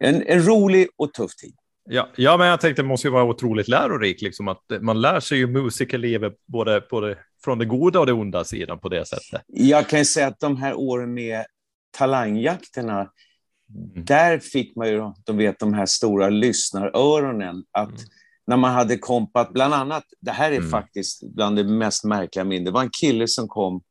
en, 0.00 0.22
en 0.26 0.46
rolig 0.46 0.88
och 0.96 1.12
tuff 1.12 1.36
tid. 1.36 1.54
Ja, 1.84 2.08
ja, 2.16 2.36
men 2.36 2.46
jag 2.46 2.60
tänkte 2.60 2.82
det 2.82 2.88
måste 2.88 3.06
ju 3.06 3.12
vara 3.12 3.24
otroligt 3.24 3.68
lärorikt, 3.68 4.22
liksom 4.22 4.48
att 4.48 4.62
man 4.80 5.00
lär 5.00 5.20
sig 5.20 5.38
ju 5.38 5.46
musikerlivet 5.46 6.32
både, 6.46 6.82
både 6.90 7.18
från 7.44 7.58
det 7.58 7.64
goda 7.64 8.00
och 8.00 8.06
det 8.06 8.12
onda 8.12 8.44
sidan 8.44 8.78
på 8.78 8.88
det 8.88 9.08
sättet. 9.08 9.42
Jag 9.46 9.88
kan 9.88 10.04
säga 10.04 10.26
att 10.26 10.40
de 10.40 10.56
här 10.56 10.74
åren 10.74 11.14
med 11.14 11.44
talangjakterna, 11.98 12.98
mm. 12.98 14.04
där 14.04 14.38
fick 14.38 14.76
man 14.76 14.88
ju, 14.88 15.12
de 15.24 15.36
vet 15.36 15.58
de 15.58 15.74
här 15.74 15.86
stora 15.86 16.28
lyssnaröronen, 16.28 17.64
att 17.72 17.88
mm. 17.88 18.00
när 18.46 18.56
man 18.56 18.74
hade 18.74 18.98
kompat, 18.98 19.52
bland 19.52 19.74
annat, 19.74 20.04
det 20.20 20.30
här 20.30 20.52
är 20.52 20.56
mm. 20.56 20.70
faktiskt 20.70 21.34
bland 21.34 21.56
det 21.56 21.64
mest 21.64 22.04
märkliga 22.04 22.44
minnet, 22.44 22.64
det 22.64 22.70
var 22.70 22.82
en 22.82 22.90
kille 23.00 23.28
som 23.28 23.48
kom 23.48 23.82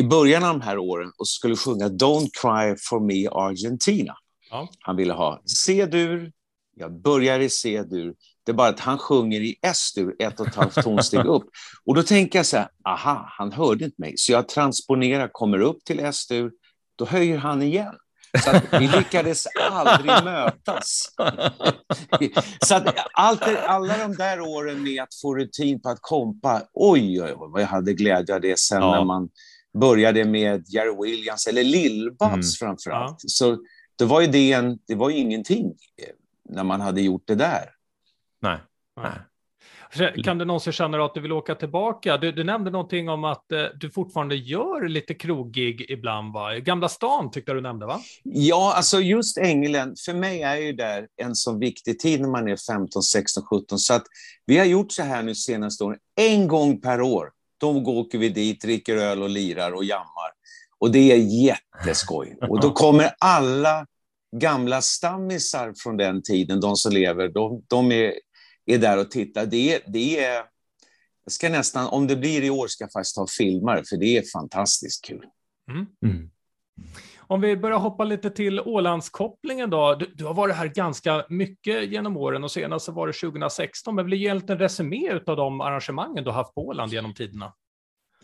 i 0.00 0.02
början 0.02 0.44
av 0.44 0.58
de 0.58 0.60
här 0.60 0.78
åren 0.78 1.12
och 1.18 1.28
skulle 1.28 1.56
sjunga 1.56 1.88
Don't 1.88 2.28
cry 2.40 2.76
for 2.88 3.00
me 3.00 3.28
Argentina. 3.28 4.16
Ja. 4.50 4.68
Han 4.80 4.96
ville 4.96 5.12
ha 5.12 5.42
C-dur, 5.46 6.32
jag 6.76 7.02
börjar 7.02 7.40
i 7.40 7.50
C-dur, 7.50 8.14
det 8.44 8.52
är 8.52 8.56
bara 8.56 8.68
att 8.68 8.80
han 8.80 8.98
sjunger 8.98 9.40
i 9.40 9.56
S-dur, 9.62 10.16
ett 10.18 10.40
och 10.40 10.46
ett 10.46 10.54
halvt 10.54 10.82
tonsteg 10.82 11.26
upp. 11.26 11.44
Och 11.84 11.94
då 11.94 12.02
tänker 12.02 12.38
jag 12.38 12.46
så 12.46 12.56
här, 12.56 12.68
aha, 12.84 13.24
han 13.38 13.52
hörde 13.52 13.84
inte 13.84 14.00
mig. 14.00 14.14
Så 14.16 14.32
jag 14.32 14.48
transponerar, 14.48 15.28
kommer 15.32 15.60
upp 15.60 15.84
till 15.84 16.00
S-dur, 16.00 16.52
då 16.96 17.04
höjer 17.04 17.38
han 17.38 17.62
igen. 17.62 17.94
Så 18.44 18.78
vi 18.78 18.88
lyckades 18.88 19.46
aldrig 19.70 20.24
mötas. 20.24 21.14
så 22.66 22.74
att 22.74 22.94
allt, 23.12 23.42
alla 23.42 23.98
de 23.98 24.14
där 24.14 24.40
åren 24.40 24.82
med 24.82 25.02
att 25.02 25.14
få 25.22 25.34
rutin 25.34 25.82
på 25.82 25.88
att 25.88 25.98
kompa, 26.00 26.62
oj, 26.72 27.22
oj, 27.22 27.34
oj 27.36 27.48
vad 27.52 27.62
jag 27.62 27.66
hade 27.66 27.92
glädje 27.92 28.34
av 28.34 28.40
det 28.40 28.58
sen 28.58 28.82
ja. 28.82 28.90
när 28.90 29.04
man 29.04 29.28
började 29.80 30.24
med 30.24 30.64
Jerry 30.68 31.02
Williams, 31.02 31.46
eller 31.46 31.62
Lill-Babs 31.62 32.32
mm. 32.32 32.42
framför 32.58 32.90
allt. 32.90 33.18
Ja. 33.22 33.28
Så 33.28 33.58
då 33.98 34.06
var 34.06 34.20
ju 34.20 34.26
det, 34.26 34.52
en, 34.52 34.78
det 34.86 34.94
var 34.94 35.10
ju 35.10 35.16
ingenting 35.16 35.74
när 36.48 36.64
man 36.64 36.80
hade 36.80 37.00
gjort 37.00 37.22
det 37.26 37.34
där. 37.34 37.70
Nej. 38.40 38.58
Nej. 38.96 39.12
Kan 40.24 40.38
du 40.38 40.44
någonsin 40.44 40.72
känna 40.72 41.04
att 41.04 41.14
du 41.14 41.20
vill 41.20 41.32
åka 41.32 41.54
tillbaka? 41.54 42.16
Du, 42.16 42.32
du 42.32 42.44
nämnde 42.44 42.70
någonting 42.70 43.08
om 43.08 43.24
att 43.24 43.52
eh, 43.52 43.64
du 43.80 43.90
fortfarande 43.90 44.34
gör 44.36 44.88
lite 44.88 45.14
krogig 45.14 45.86
ibland, 45.88 46.32
va? 46.32 46.58
Gamla 46.58 46.88
stan 46.88 47.30
tyckte 47.30 47.52
du 47.52 47.60
nämnde, 47.60 47.86
va? 47.86 48.00
Ja, 48.22 48.74
alltså 48.76 49.00
just 49.00 49.38
England, 49.38 49.98
för 49.98 50.14
mig 50.14 50.42
är 50.42 50.56
ju 50.56 50.72
där 50.72 51.08
en 51.16 51.34
så 51.34 51.58
viktig 51.58 51.98
tid 51.98 52.20
när 52.20 52.28
man 52.28 52.48
är 52.48 52.56
15, 52.56 53.02
16, 53.02 53.44
17. 53.44 53.78
Så 53.78 53.94
att 53.94 54.04
vi 54.46 54.58
har 54.58 54.64
gjort 54.64 54.92
så 54.92 55.02
här 55.02 55.22
nu 55.22 55.34
senaste 55.34 55.84
åren, 55.84 55.98
en 56.20 56.48
gång 56.48 56.80
per 56.80 57.00
år. 57.00 57.30
Då 57.60 57.82
åker 57.86 58.18
vi 58.18 58.28
dit, 58.28 58.60
dricker 58.60 58.96
öl 58.96 59.22
och 59.22 59.30
lirar 59.30 59.72
och 59.72 59.84
jammar. 59.84 60.30
Och 60.78 60.90
det 60.90 61.12
är 61.12 61.16
jätteskoj. 61.16 62.36
Och 62.48 62.60
då 62.60 62.70
kommer 62.70 63.10
alla 63.18 63.86
gamla 64.38 64.82
stammisar 64.82 65.74
från 65.76 65.96
den 65.96 66.22
tiden, 66.22 66.60
de 66.60 66.76
som 66.76 66.92
lever, 66.92 67.28
de, 67.28 67.64
de 67.68 67.92
är, 67.92 68.14
är 68.66 68.78
där 68.78 68.98
och 68.98 69.10
tittar. 69.10 69.46
Det, 69.46 69.82
det 69.86 70.24
är, 70.24 70.44
jag 71.24 71.32
ska 71.32 71.48
nästan, 71.48 71.86
om 71.86 72.06
det 72.06 72.16
blir 72.16 72.42
i 72.42 72.50
år 72.50 72.68
ska 72.68 72.84
jag 72.84 72.92
faktiskt 72.92 73.16
ta 73.16 73.26
filmare, 73.38 73.82
för 73.88 73.96
det 73.96 74.16
är 74.16 74.22
fantastiskt 74.32 75.04
kul. 75.04 75.26
Mm. 75.70 75.86
Mm. 76.06 76.30
Om 77.26 77.40
vi 77.40 77.56
börjar 77.56 77.78
hoppa 77.78 78.04
lite 78.04 78.30
till 78.30 78.60
Ålandskopplingen 78.60 79.70
då. 79.70 79.94
Du, 79.94 80.12
du, 80.14 80.24
har 80.24 80.34
varit 80.34 80.56
här 80.56 80.66
ganska 80.66 81.26
mycket 81.28 81.90
genom 81.90 82.16
åren 82.16 82.44
och 82.44 82.50
senast 82.50 82.88
var 82.88 83.06
det 83.06 83.12
2016. 83.12 83.94
Men 83.94 84.04
vill 84.04 84.10
du 84.10 84.16
ge 84.16 84.28
en 84.28 84.38
liten 84.38 84.58
resumé 84.58 85.20
av 85.26 85.36
de 85.36 85.60
arrangemangen 85.60 86.24
du 86.24 86.30
har 86.30 86.36
haft 86.36 86.54
på 86.54 86.66
Åland 86.66 86.92
genom 86.92 87.14
tiderna? 87.14 87.54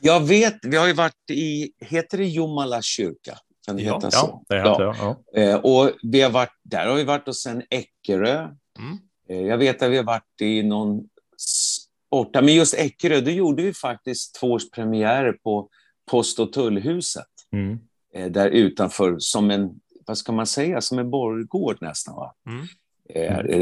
Jag 0.00 0.20
vet, 0.20 0.58
vi 0.62 0.76
har 0.76 0.86
ju 0.86 0.92
varit 0.92 1.30
i, 1.30 1.72
heter 1.78 2.18
det 2.18 2.26
Jomala 2.26 2.82
kyrka? 2.82 3.38
Kan 3.66 3.76
det 3.76 3.82
ja, 3.82 3.94
heta 3.94 4.10
så? 4.10 4.16
Ja, 4.26 4.44
det 4.48 4.56
heter 4.56 4.82
ja. 4.82 5.16
ja. 5.32 5.40
Eh, 5.40 5.56
och 5.56 5.90
vi 6.02 6.20
har 6.20 6.30
varit, 6.30 6.52
där 6.62 6.86
har 6.86 6.96
vi 6.96 7.04
varit 7.04 7.28
och 7.28 7.36
sen 7.36 7.62
Eckerö. 7.70 8.48
Mm. 8.78 8.98
Eh, 9.28 9.46
jag 9.46 9.58
vet 9.58 9.82
att 9.82 9.90
vi 9.90 9.96
har 9.96 10.04
varit 10.04 10.40
i 10.40 10.62
någon 10.62 11.08
sporta, 11.36 12.42
men 12.42 12.54
just 12.54 12.74
Eckerö, 12.74 13.20
då 13.20 13.30
gjorde 13.30 13.62
vi 13.62 13.74
faktiskt 13.74 14.34
två 14.34 14.58
premiärer 14.74 15.32
på 15.32 15.68
Post 16.10 16.38
och 16.38 16.52
tullhuset. 16.52 17.26
Mm. 17.52 17.78
Eh, 18.14 18.30
där 18.30 18.50
utanför, 18.50 19.16
som 19.18 19.50
en, 19.50 19.70
vad 20.06 20.18
ska 20.18 20.32
man 20.32 20.46
säga, 20.46 20.80
som 20.80 20.98
en 20.98 21.10
borggård 21.10 21.76
nästan. 21.80 22.16
Va? 22.16 22.34
Mm. 22.46 22.66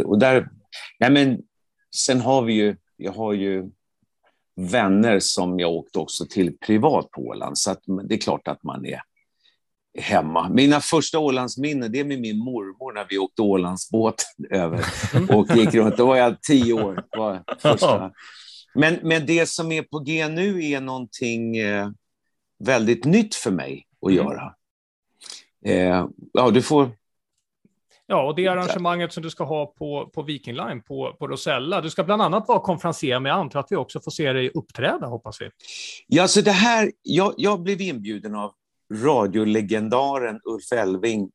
Och 0.06 0.18
där, 0.18 0.50
nej 1.00 1.10
men, 1.10 1.42
sen 1.94 2.20
har 2.20 2.42
vi 2.42 2.52
ju, 2.52 2.76
jag 2.96 3.12
har 3.12 3.32
ju 3.32 3.70
vänner 4.56 5.18
som 5.20 5.58
jag 5.58 5.72
åkte 5.72 5.98
också 5.98 6.26
till 6.26 6.58
privat 6.58 7.10
på 7.10 7.22
Åland, 7.22 7.58
så 7.58 7.70
att 7.70 7.82
det 8.04 8.14
är 8.14 8.18
klart 8.18 8.48
att 8.48 8.62
man 8.62 8.86
är 8.86 9.00
hemma. 10.00 10.48
Mina 10.48 10.80
första 10.80 11.18
Ålandsminnen 11.18 11.92
det 11.92 12.00
är 12.00 12.04
med 12.04 12.20
min 12.20 12.38
mormor 12.38 12.92
när 12.92 13.06
vi 13.08 13.18
åkte 13.18 13.42
Ålandsbåt 13.42 14.24
över 14.50 14.84
och 15.28 15.56
gick 15.56 15.74
runt. 15.74 15.96
Då 15.96 16.06
var 16.06 16.16
jag 16.16 16.42
tio 16.42 16.72
år. 16.72 17.04
Var 17.16 17.42
första. 17.58 18.12
Men, 18.74 18.98
men 19.02 19.26
det 19.26 19.48
som 19.48 19.72
är 19.72 19.82
på 19.82 19.98
G 19.98 20.28
nu 20.28 20.64
är 20.64 20.80
någonting 20.80 21.56
eh, 21.56 21.88
väldigt 22.64 23.04
nytt 23.04 23.34
för 23.34 23.50
mig 23.50 23.86
att 24.06 24.12
mm. 24.12 24.24
göra. 24.24 24.54
Eh, 25.64 26.06
ja, 26.32 26.50
du 26.50 26.62
får 26.62 26.90
Ja, 28.10 28.26
och 28.26 28.34
det 28.34 28.46
arrangemanget 28.46 29.12
som 29.12 29.22
du 29.22 29.30
ska 29.30 29.44
ha 29.44 29.66
på, 29.66 30.10
på 30.14 30.22
Viking 30.22 30.54
Line 30.54 30.82
på, 30.82 31.16
på 31.18 31.26
Rosella. 31.26 31.80
Du 31.80 31.90
ska 31.90 32.04
bland 32.04 32.22
annat 32.22 32.48
vara 32.48 32.60
konferencier, 32.60 33.20
men 33.20 33.30
jag 33.30 33.38
antar 33.38 33.60
att 33.60 33.66
vi 33.70 33.76
också 33.76 34.00
får 34.00 34.10
se 34.10 34.32
dig 34.32 34.50
uppträda, 34.54 35.06
hoppas 35.06 35.40
vi. 35.40 35.50
Ja, 36.06 36.28
så 36.28 36.40
det 36.40 36.50
här, 36.50 36.92
jag, 37.02 37.34
jag 37.36 37.62
blev 37.62 37.80
inbjuden 37.80 38.34
av 38.34 38.52
radiolegendaren 38.94 40.40
Ulf 40.44 40.72
Elving 40.72 41.30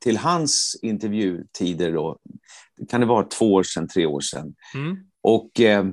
till 0.00 0.16
hans 0.16 0.80
intervjutider. 0.82 1.92
Då. 1.92 2.18
kan 2.88 3.00
det 3.00 3.06
vara 3.06 3.24
två 3.24 3.52
år 3.52 3.62
sedan, 3.62 3.88
tre 3.88 4.06
år 4.06 4.20
sedan. 4.20 4.54
Mm. 4.74 4.96
Och 5.22 5.60
eh, 5.60 5.86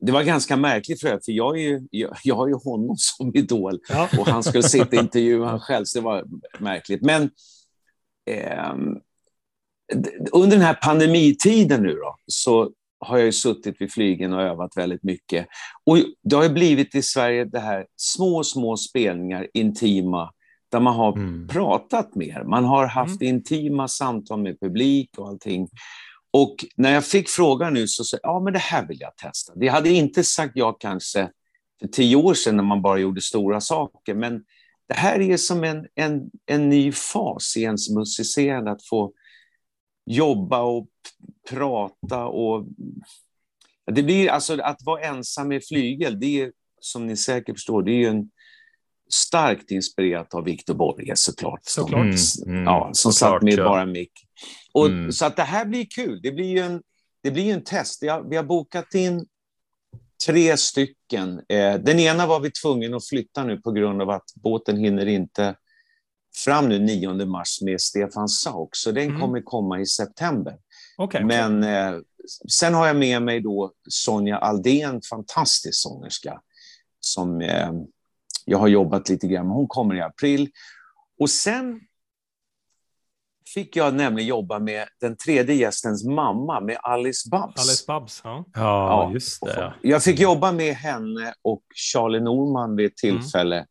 det 0.00 0.12
var 0.12 0.22
ganska 0.22 0.56
märkligt 0.56 1.00
för, 1.00 1.08
för 1.08 1.32
jag, 1.32 1.58
är 1.58 1.62
ju, 1.62 1.88
jag, 1.90 2.16
jag 2.24 2.34
har 2.34 2.48
ju 2.48 2.54
honom 2.54 2.96
som 2.98 3.34
idol 3.34 3.80
ja. 3.88 4.08
och 4.18 4.26
han 4.26 4.42
skulle 4.42 4.62
sitta 4.62 4.86
och 4.86 4.94
intervjua 5.02 5.46
han 5.46 5.60
själv, 5.60 5.84
så 5.84 5.98
det 5.98 6.04
var 6.04 6.24
märkligt. 6.58 7.02
Men 7.02 7.30
eh, 8.30 8.74
under 10.32 10.56
den 10.56 10.66
här 10.66 10.78
pandemitiden 10.82 11.82
nu 11.82 11.92
då, 11.92 12.16
så 12.26 12.70
har 12.98 13.16
jag 13.16 13.26
ju 13.26 13.32
suttit 13.32 13.80
vid 13.80 13.92
flygen 13.92 14.32
och 14.32 14.42
övat 14.42 14.76
väldigt 14.76 15.02
mycket. 15.02 15.46
Och 15.84 15.98
det 16.22 16.36
har 16.36 16.42
ju 16.42 16.48
blivit 16.48 16.94
i 16.94 17.02
Sverige 17.02 17.44
det 17.44 17.60
här 17.60 17.86
små, 17.96 18.44
små 18.44 18.76
spelningar, 18.76 19.48
intima, 19.54 20.30
där 20.72 20.80
man 20.80 20.94
har 20.94 21.12
mm. 21.12 21.48
pratat 21.48 22.14
mer. 22.14 22.44
Man 22.44 22.64
har 22.64 22.86
haft 22.86 23.22
mm. 23.22 23.34
intima 23.34 23.88
samtal 23.88 24.42
med 24.42 24.60
publik 24.60 25.10
och 25.18 25.28
allting. 25.28 25.68
Och 26.30 26.64
när 26.76 26.92
jag 26.92 27.04
fick 27.04 27.28
frågan 27.28 27.74
nu 27.74 27.88
så 27.88 28.04
sa 28.04 28.18
jag, 28.22 28.30
ja 28.30 28.40
men 28.40 28.52
det 28.52 28.58
här 28.58 28.86
vill 28.86 29.00
jag 29.00 29.16
testa. 29.16 29.52
Det 29.56 29.68
hade 29.68 29.90
inte 29.90 30.24
sagt 30.24 30.52
ja 30.54 30.72
kanske 30.72 31.30
för 31.80 31.88
tio 31.88 32.16
år 32.16 32.34
sedan 32.34 32.56
när 32.56 32.64
man 32.64 32.82
bara 32.82 32.98
gjorde 32.98 33.20
stora 33.20 33.60
saker, 33.60 34.14
men 34.14 34.44
det 34.88 34.94
här 34.94 35.20
är 35.20 35.36
som 35.36 35.64
en, 35.64 35.86
en, 35.94 36.30
en 36.46 36.68
ny 36.68 36.92
fas 36.92 37.56
i 37.56 37.62
ens 37.62 37.90
musicerande, 37.90 38.70
att 38.70 38.86
få 38.86 39.12
jobba 40.06 40.62
och 40.62 40.88
prata 41.50 42.26
och... 42.26 42.66
Det 43.86 44.02
blir 44.02 44.28
alltså 44.28 44.60
att 44.62 44.82
vara 44.82 45.00
ensam 45.00 45.48
med 45.48 45.64
flygel, 45.64 46.20
det 46.20 46.40
är 46.40 46.52
som 46.80 47.06
ni 47.06 47.16
säkert 47.16 47.56
förstår, 47.56 47.82
det 47.82 48.04
är 48.04 48.10
en 48.10 48.30
starkt 49.14 49.70
inspirerat 49.70 50.34
av 50.34 50.44
Viktor 50.44 50.74
Borge 50.74 51.16
såklart. 51.16 51.60
såklart. 51.64 52.02
Mm, 52.02 52.56
mm, 52.56 52.64
ja, 52.64 52.90
som 52.92 53.12
såklart, 53.12 53.40
satt 53.40 53.42
med 53.42 53.54
ja. 53.54 53.64
bara 53.64 53.86
mick. 53.86 54.12
Och, 54.72 54.86
mm. 54.86 55.12
Så 55.12 55.24
att 55.24 55.36
det 55.36 55.42
här 55.42 55.64
blir 55.64 55.84
kul. 55.84 56.20
Det 56.22 56.32
blir 56.32 56.46
ju 56.46 56.58
en, 56.58 56.82
det 57.22 57.30
blir 57.30 57.54
en 57.54 57.64
test. 57.64 58.02
Har, 58.02 58.22
vi 58.30 58.36
har 58.36 58.44
bokat 58.44 58.94
in 58.94 59.26
tre 60.26 60.56
stycken. 60.56 61.40
Eh, 61.48 61.74
den 61.74 61.98
ena 61.98 62.26
var 62.26 62.40
vi 62.40 62.50
tvungna 62.50 62.96
att 62.96 63.08
flytta 63.08 63.44
nu 63.44 63.56
på 63.56 63.72
grund 63.72 64.02
av 64.02 64.10
att 64.10 64.34
båten 64.34 64.76
hinner 64.76 65.06
inte 65.06 65.54
fram 66.44 66.68
nu 66.68 66.78
9 66.78 67.26
mars 67.26 67.60
med 67.62 67.80
Stefan 67.80 68.28
Sauk, 68.28 68.76
så 68.76 68.92
den 68.92 69.08
mm. 69.08 69.20
kommer 69.20 69.40
komma 69.40 69.80
i 69.80 69.86
september. 69.86 70.56
Okay, 70.98 71.24
Men. 71.24 71.62
Eh, 71.64 72.00
sen 72.48 72.74
har 72.74 72.86
jag 72.86 72.96
med 72.96 73.22
mig 73.22 73.40
då 73.40 73.72
Sonja 73.88 74.36
Aldén, 74.36 75.00
fantastisk 75.10 75.82
sångerska, 75.82 76.40
som 77.00 77.40
eh, 77.40 77.72
jag 78.44 78.58
har 78.58 78.68
jobbat 78.68 79.08
lite 79.08 79.26
grann 79.26 79.46
med. 79.46 79.56
Hon 79.56 79.68
kommer 79.68 79.94
i 79.94 80.00
april. 80.00 80.50
Och 81.18 81.30
sen 81.30 81.80
fick 83.54 83.76
jag 83.76 83.94
nämligen 83.94 84.28
jobba 84.28 84.58
med 84.58 84.88
den 85.00 85.16
tredje 85.16 85.54
gästens 85.54 86.04
mamma, 86.04 86.60
med 86.60 86.78
Alice 86.82 87.28
Babs. 87.30 87.68
Alice 87.68 87.84
Babs, 87.86 88.20
ja. 88.24 88.44
Ja, 88.54 89.10
just 89.12 89.40
det. 89.40 89.74
Jag 89.82 90.02
fick 90.02 90.20
jobba 90.20 90.52
med 90.52 90.74
henne 90.74 91.34
och 91.42 91.62
Charlie 91.74 92.20
Norman 92.20 92.76
vid 92.76 92.86
ett 92.86 93.02
mm. 93.02 93.20
tillfälle. 93.20 93.56
Mm. 93.56 93.66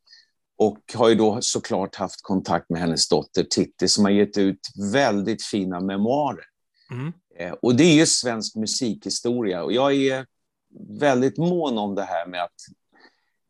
Och 0.57 0.79
har 0.93 1.09
ju 1.09 1.15
då 1.15 1.37
såklart 1.41 1.95
haft 1.95 2.21
kontakt 2.21 2.69
med 2.69 2.81
hennes 2.81 3.09
dotter 3.09 3.43
Titti 3.43 3.87
som 3.87 4.05
har 4.05 4.11
gett 4.11 4.37
ut 4.37 4.59
väldigt 4.93 5.43
fina 5.43 5.79
memoarer. 5.79 6.45
Mm. 6.91 7.13
Eh, 7.39 7.51
och 7.61 7.75
det 7.75 7.83
är 7.83 7.93
ju 7.93 8.05
svensk 8.05 8.55
musikhistoria 8.55 9.63
och 9.63 9.73
jag 9.73 9.95
är 9.95 10.25
väldigt 10.99 11.37
mån 11.37 11.77
om 11.77 11.95
det 11.95 12.03
här 12.03 12.27
med 12.27 12.43
att 12.43 12.55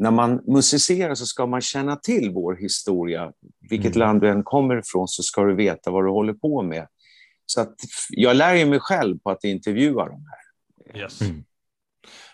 när 0.02 0.12
man 0.12 0.42
musicerar 0.48 1.16
så 1.16 1.26
ska 1.26 1.46
man 1.46 1.62
känna 1.62 1.96
till 1.96 2.32
vår 2.32 2.56
historia. 2.56 3.32
Vilket 3.70 3.96
mm. 3.96 4.08
land 4.08 4.22
du 4.22 4.30
än 4.30 4.44
kommer 4.44 4.80
ifrån 4.80 5.08
så 5.08 5.24
ska 5.24 5.44
du 5.44 5.56
veta 5.56 5.92
vad 5.92 6.06
du 6.06 6.10
håller 6.10 6.34
på 6.34 6.62
med. 6.62 6.88
Så 7.46 7.62
att 7.62 7.76
jag 8.10 8.36
lär 8.36 8.66
mig 8.66 8.80
själv 8.80 9.20
på 9.20 9.30
att 9.32 9.44
intervjua 9.44 10.06
de 10.06 10.26
här. 10.26 11.02
Yes. 11.02 11.22
Mm. 11.22 11.44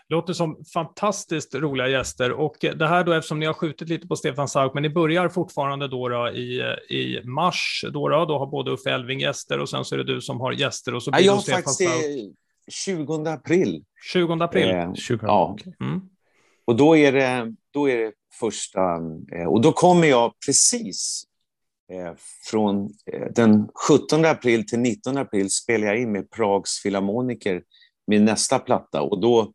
Låter 0.10 0.34
som 0.34 0.64
fantastiskt 0.74 1.56
roliga 1.56 1.88
gäster 1.88 2.32
och 2.32 2.56
det 2.60 2.88
här 2.88 3.04
då 3.04 3.14
eftersom 3.14 3.40
ni 3.40 3.46
har 3.46 3.54
skjutit 3.54 3.90
lite 3.90 4.08
på 4.08 4.16
Stefan 4.16 4.48
Sauk, 4.48 4.74
men 4.74 4.84
ni 4.84 4.90
börjar 4.90 5.30
fortfarande 5.30 5.88
då, 5.88 6.10
då 6.10 6.30
i, 6.30 6.62
i 6.90 7.22
mars, 7.24 7.86
då, 7.94 8.10
då, 8.10 8.26
då 8.26 8.40
har 8.40 8.48
både 8.48 8.72
Uffe 8.72 8.92
Elving 8.92 9.20
gäster 9.20 9.60
och 9.60 9.70
sen 9.70 9.86
så 9.86 9.96
är 9.96 9.98
det 9.98 10.14
du 10.14 10.22
som 10.22 10.42
har 10.42 10.52
gäster 10.52 10.96
och 10.96 11.04
så 11.04 11.12
blir 11.12 11.22
ja, 11.22 11.34
jag 11.34 11.42
Stefan 11.42 11.64
faktiskt 11.64 11.92
Sauk. 11.92 12.36
20 12.72 13.30
april. 13.30 13.84
20 14.14 14.34
april? 14.34 14.70
Eh, 14.70 14.94
20. 14.94 15.26
Ja. 15.26 15.58
Mm. 15.80 16.02
Och 16.68 16.76
då 16.76 16.98
är 16.98 17.12
det, 17.12 17.56
då 17.74 17.90
är 17.90 17.98
det 17.98 18.14
första, 18.40 18.82
eh, 19.32 19.48
och 19.48 19.62
då 19.62 19.72
kommer 19.72 20.08
jag 20.08 20.34
precis 20.46 21.24
eh, 21.92 22.14
från 22.50 22.90
eh, 23.12 23.32
den 23.36 23.70
17 23.88 24.26
april 24.26 24.68
till 24.68 24.80
19 24.80 25.18
april 25.18 25.52
spelar 25.52 25.88
jag 25.88 26.00
in 26.00 26.12
med 26.12 26.32
Prags 26.32 26.82
Filharmoniker 26.84 27.64
min 28.08 28.26
nästa 28.26 28.60
platta 28.60 29.02
och 29.02 29.22
då 29.22 29.54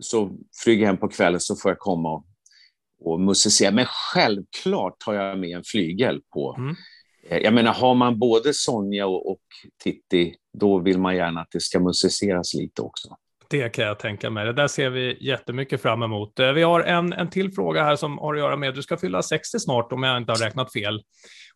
så 0.00 0.30
flyger 0.64 0.82
jag 0.82 0.86
hem 0.86 0.96
på 0.96 1.08
kvällen 1.08 1.40
så 1.40 1.56
får 1.56 1.70
jag 1.70 1.78
komma 1.78 2.12
och, 2.12 2.24
och 3.00 3.20
musicera. 3.20 3.70
Men 3.70 3.86
självklart 3.88 5.02
har 5.06 5.14
jag 5.14 5.38
med 5.38 5.56
en 5.56 5.64
flygel 5.64 6.20
på. 6.32 6.56
Mm. 6.58 6.74
Jag 7.42 7.54
menar, 7.54 7.74
har 7.74 7.94
man 7.94 8.18
både 8.18 8.54
Sonja 8.54 9.06
och, 9.06 9.30
och 9.30 9.42
Titti, 9.82 10.34
då 10.58 10.78
vill 10.78 10.98
man 10.98 11.16
gärna 11.16 11.40
att 11.40 11.50
det 11.50 11.60
ska 11.60 11.80
musiceras 11.80 12.54
lite 12.54 12.82
också. 12.82 13.16
Det 13.50 13.68
kan 13.68 13.84
jag 13.84 13.98
tänka 13.98 14.30
mig. 14.30 14.46
Det 14.46 14.52
där 14.52 14.68
ser 14.68 14.90
vi 14.90 15.16
jättemycket 15.20 15.82
fram 15.82 16.02
emot. 16.02 16.38
Eh, 16.38 16.52
vi 16.52 16.62
har 16.62 16.80
en, 16.80 17.12
en 17.12 17.30
till 17.30 17.52
fråga 17.52 17.84
här 17.84 17.96
som 17.96 18.18
har 18.18 18.34
att 18.34 18.40
göra 18.40 18.56
med, 18.56 18.74
du 18.74 18.82
ska 18.82 18.96
fylla 18.96 19.22
60 19.22 19.58
snart 19.58 19.92
om 19.92 20.02
jag 20.02 20.16
inte 20.16 20.32
har 20.32 20.38
räknat 20.38 20.72
fel. 20.72 21.02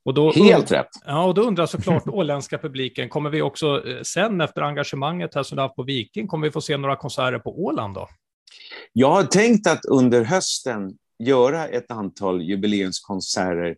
Och 0.04 0.14
då, 0.14 0.32
Helt 0.32 0.72
rätt. 0.72 0.88
Ja, 1.06 1.24
och 1.24 1.34
då 1.34 1.42
undrar 1.42 1.66
såklart 1.66 2.02
åländska 2.06 2.58
publiken, 2.58 3.08
kommer 3.08 3.30
vi 3.30 3.42
också 3.42 3.88
eh, 3.88 4.02
sen 4.02 4.40
efter 4.40 4.62
engagemanget 4.62 5.34
här 5.34 5.42
som 5.42 5.56
du 5.56 5.62
haft 5.62 5.76
på 5.76 5.82
Viking, 5.82 6.26
kommer 6.26 6.46
vi 6.46 6.52
få 6.52 6.60
se 6.60 6.76
några 6.76 6.96
konserter 6.96 7.38
på 7.38 7.64
Åland 7.64 7.94
då? 7.94 8.08
Jag 8.92 9.10
har 9.10 9.24
tänkt 9.24 9.66
att 9.66 9.84
under 9.84 10.24
hösten 10.24 10.92
göra 11.18 11.68
ett 11.68 11.90
antal 11.90 12.42
jubileumskonserter 12.42 13.76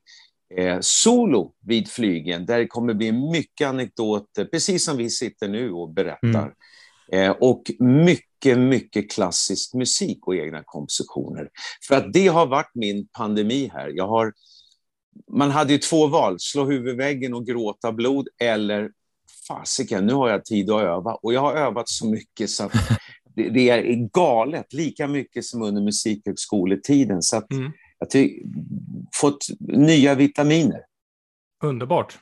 eh, 0.58 0.78
solo 0.80 1.54
vid 1.66 1.88
flygen, 1.88 2.46
där 2.46 2.58
det 2.58 2.66
kommer 2.66 2.94
bli 2.94 3.12
mycket 3.12 3.68
anekdoter, 3.68 4.44
precis 4.44 4.84
som 4.84 4.96
vi 4.96 5.10
sitter 5.10 5.48
nu 5.48 5.72
och 5.72 5.90
berättar. 5.90 6.28
Mm. 6.28 6.52
Eh, 7.12 7.30
och 7.30 7.70
mycket, 7.78 8.58
mycket 8.58 9.10
klassisk 9.10 9.74
musik 9.74 10.26
och 10.26 10.36
egna 10.36 10.62
kompositioner. 10.64 11.48
För 11.88 11.94
att 11.94 12.12
det 12.12 12.26
har 12.26 12.46
varit 12.46 12.70
min 12.74 13.08
pandemi 13.08 13.70
här. 13.72 13.92
Jag 13.94 14.08
har, 14.08 14.32
man 15.32 15.50
hade 15.50 15.72
ju 15.72 15.78
två 15.78 16.06
val, 16.06 16.36
slå 16.38 16.64
huvudväggen 16.64 17.34
och 17.34 17.46
gråta 17.46 17.92
blod 17.92 18.28
eller 18.38 18.90
fasiken, 19.48 20.06
nu 20.06 20.12
har 20.12 20.28
jag 20.28 20.44
tid 20.44 20.70
att 20.70 20.82
öva. 20.82 21.14
Och 21.14 21.34
jag 21.34 21.40
har 21.40 21.54
övat 21.54 21.88
så 21.88 22.06
mycket 22.06 22.50
så 22.50 22.64
att 22.64 22.72
det, 23.34 23.48
det 23.48 23.68
är 23.70 24.10
galet, 24.12 24.72
lika 24.72 25.08
mycket 25.08 25.44
som 25.44 25.62
under 25.62 25.82
musikhögskoletiden. 25.82 27.22
Så 27.22 27.36
att 27.36 27.52
mm. 27.52 27.72
jag 27.98 28.06
har 28.06 28.30
fått 29.20 29.46
nya 29.60 30.14
vitaminer. 30.14 30.80
Underbart. 31.64 32.18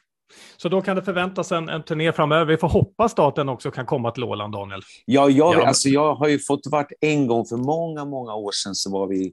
Så 0.56 0.68
då 0.68 0.80
kan 0.80 0.96
det 0.96 1.02
förväntas 1.02 1.52
en, 1.52 1.68
en 1.68 1.82
turné 1.82 2.12
framöver. 2.12 2.44
Vi 2.44 2.56
får 2.56 2.68
hoppas 2.68 3.18
att 3.18 3.36
den 3.36 3.48
också 3.48 3.70
kan 3.70 3.86
komma 3.86 4.10
till 4.10 4.24
Åland, 4.24 4.52
Daniel. 4.52 4.80
Ja, 5.04 5.28
jag, 5.28 5.54
ja. 5.54 5.66
Alltså, 5.66 5.88
jag 5.88 6.14
har 6.14 6.28
ju 6.28 6.38
fått 6.38 6.66
varit 6.66 6.92
en 7.00 7.26
gång 7.26 7.46
för 7.46 7.56
många, 7.56 8.04
många 8.04 8.34
år 8.34 8.52
sedan 8.52 8.74
så 8.74 8.90
var 8.90 9.06
vi 9.06 9.32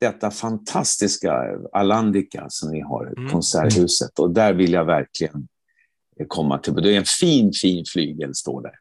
detta 0.00 0.30
fantastiska 0.30 1.44
Alandica 1.72 2.46
som 2.48 2.70
ni 2.70 2.80
har, 2.80 3.14
mm. 3.18 3.30
Konserthuset. 3.30 4.18
Och 4.18 4.30
där 4.30 4.52
vill 4.52 4.72
jag 4.72 4.84
verkligen 4.84 5.48
komma 6.28 6.58
till. 6.58 6.74
Det 6.74 6.94
är 6.94 6.98
en 6.98 7.04
fin, 7.20 7.52
fin 7.62 7.84
flygel 7.92 8.34
står 8.34 8.62
där. 8.62 8.74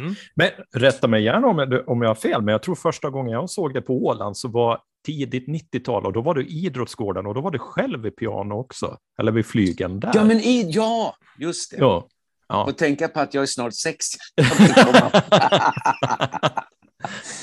Mm. 0.00 0.14
Men 0.34 0.50
rätta 0.72 1.08
mig 1.08 1.22
gärna 1.22 1.46
om 1.46 1.58
jag, 1.58 1.88
om 1.88 2.02
jag 2.02 2.08
har 2.08 2.14
fel, 2.14 2.42
men 2.42 2.52
jag 2.52 2.62
tror 2.62 2.74
första 2.74 3.10
gången 3.10 3.32
jag 3.32 3.50
såg 3.50 3.74
det 3.74 3.82
på 3.82 4.06
Åland 4.06 4.36
så 4.36 4.48
var 4.48 4.80
tidigt 5.06 5.48
90-tal 5.48 6.06
och 6.06 6.12
då 6.12 6.20
var 6.20 6.34
du 6.34 6.46
i 6.46 6.66
idrottsgården 6.66 7.26
och 7.26 7.34
då 7.34 7.40
var 7.40 7.50
du 7.50 7.58
själv 7.58 8.06
i 8.06 8.10
piano 8.10 8.54
också, 8.54 8.96
eller 9.20 9.32
vid 9.32 9.46
flygen 9.46 10.00
där. 10.00 10.10
Ja, 10.14 10.24
men 10.24 10.40
i, 10.40 10.70
ja 10.70 11.16
just 11.38 11.70
det. 11.70 11.76
Ja. 11.76 12.08
Ja. 12.48 12.64
Och 12.64 12.78
tänka 12.78 13.08
på 13.08 13.20
att 13.20 13.34
jag 13.34 13.42
är 13.42 13.46
snart 13.46 13.74
60. 13.74 14.18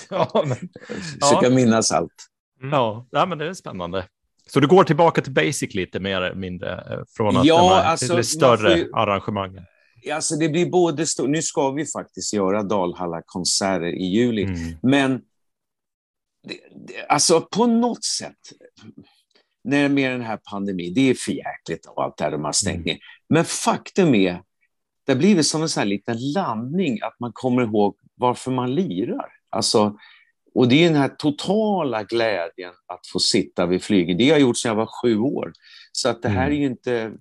ja, 0.09 0.43
men, 0.45 0.57
Försöka 1.21 1.47
ja. 1.47 1.49
minnas 1.49 1.91
allt. 1.91 2.13
Mm. 2.61 2.73
Ja, 2.73 3.07
ja, 3.11 3.25
men 3.25 3.37
det 3.37 3.47
är 3.47 3.53
spännande. 3.53 4.05
Så 4.47 4.59
du 4.59 4.67
går 4.67 4.83
tillbaka 4.83 5.21
till 5.21 5.33
basic 5.33 5.75
lite 5.75 5.99
mer 5.99 6.21
eller 6.21 6.35
mindre 6.35 6.71
eh, 6.71 6.99
från 7.17 7.37
att 7.37 7.45
ja, 7.45 7.83
alltså, 7.83 8.15
till 8.15 8.23
större 8.23 8.77
ju, 8.77 8.91
arrangemang? 8.93 9.59
Alltså 10.13 10.35
det 10.35 10.49
blir 10.49 10.69
både 10.69 11.05
nu 11.27 11.41
ska 11.41 11.71
vi 11.71 11.85
faktiskt 11.85 12.33
göra 12.33 12.63
Dalhalla-konserter 12.63 13.95
i 13.95 14.05
juli, 14.05 14.43
mm. 14.43 14.77
men 14.81 15.21
det, 16.43 16.59
det, 16.87 17.05
alltså 17.09 17.41
på 17.41 17.65
något 17.65 18.05
sätt, 18.05 18.37
när 19.63 19.89
med 19.89 20.11
den 20.11 20.21
här 20.21 20.39
pandemin, 20.51 20.93
det 20.93 21.09
är 21.09 21.13
för 21.13 21.31
jäkligt 21.31 21.85
och 21.85 22.03
allt 22.03 22.17
det 22.17 22.23
här 22.23 22.31
de 22.31 22.43
har 22.45 22.51
stängt 22.51 22.75
mm. 22.75 22.85
ner. 22.85 22.99
Men 23.29 23.45
faktum 23.45 24.15
är, 24.15 24.41
det 25.05 25.11
har 25.11 25.19
blivit 25.19 25.47
som 25.47 25.61
en 25.61 25.69
sån 25.69 25.89
liten 25.89 26.31
landning, 26.31 26.99
att 27.01 27.19
man 27.19 27.31
kommer 27.33 27.63
ihåg 27.63 27.97
varför 28.15 28.51
man 28.51 28.75
lirar. 28.75 29.29
Alltså, 29.49 29.97
och 30.53 30.67
det 30.67 30.83
är 30.83 30.87
den 30.87 31.01
här 31.01 31.09
totala 31.09 32.03
glädjen 32.03 32.73
att 32.87 33.07
få 33.13 33.19
sitta 33.19 33.65
vid 33.65 33.83
flyget. 33.83 34.17
Det 34.17 34.23
har 34.23 34.31
jag 34.31 34.41
gjort 34.41 34.57
sedan 34.57 34.69
jag 34.69 34.75
var 34.75 35.01
sju 35.01 35.17
år. 35.19 35.53
Så 35.91 36.09
att 36.09 36.21
det 36.21 36.29
här 36.29 36.47
är 36.47 36.55
ju 36.55 36.65
inte... 36.65 37.11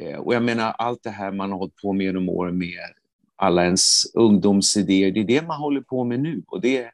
Eh, 0.00 0.18
och 0.18 0.34
jag 0.34 0.42
menar 0.42 0.74
allt 0.78 1.02
det 1.02 1.10
här 1.10 1.32
man 1.32 1.50
har 1.50 1.58
hållit 1.58 1.76
på 1.76 1.92
med 1.92 2.04
genom 2.04 2.28
åren 2.28 2.58
med 2.58 2.80
alla 3.36 3.64
ens 3.64 4.14
ungdomsidéer, 4.14 5.10
det 5.10 5.20
är 5.20 5.24
det 5.24 5.46
man 5.46 5.60
håller 5.60 5.80
på 5.80 6.04
med 6.04 6.20
nu. 6.20 6.42
Och 6.46 6.60
det, 6.60 6.90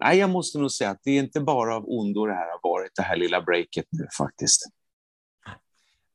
nej, 0.00 0.18
jag 0.18 0.30
måste 0.30 0.58
nog 0.58 0.70
säga 0.70 0.90
att 0.90 1.00
det 1.04 1.10
är 1.10 1.20
inte 1.20 1.40
bara 1.40 1.76
av 1.76 1.84
ondo 1.88 2.26
det 2.26 2.34
här 2.34 2.46
har 2.46 2.70
varit, 2.70 2.90
det 2.96 3.02
här 3.02 3.16
lilla 3.16 3.42
breaket 3.42 3.86
nu 3.90 4.06
faktiskt. 4.18 4.66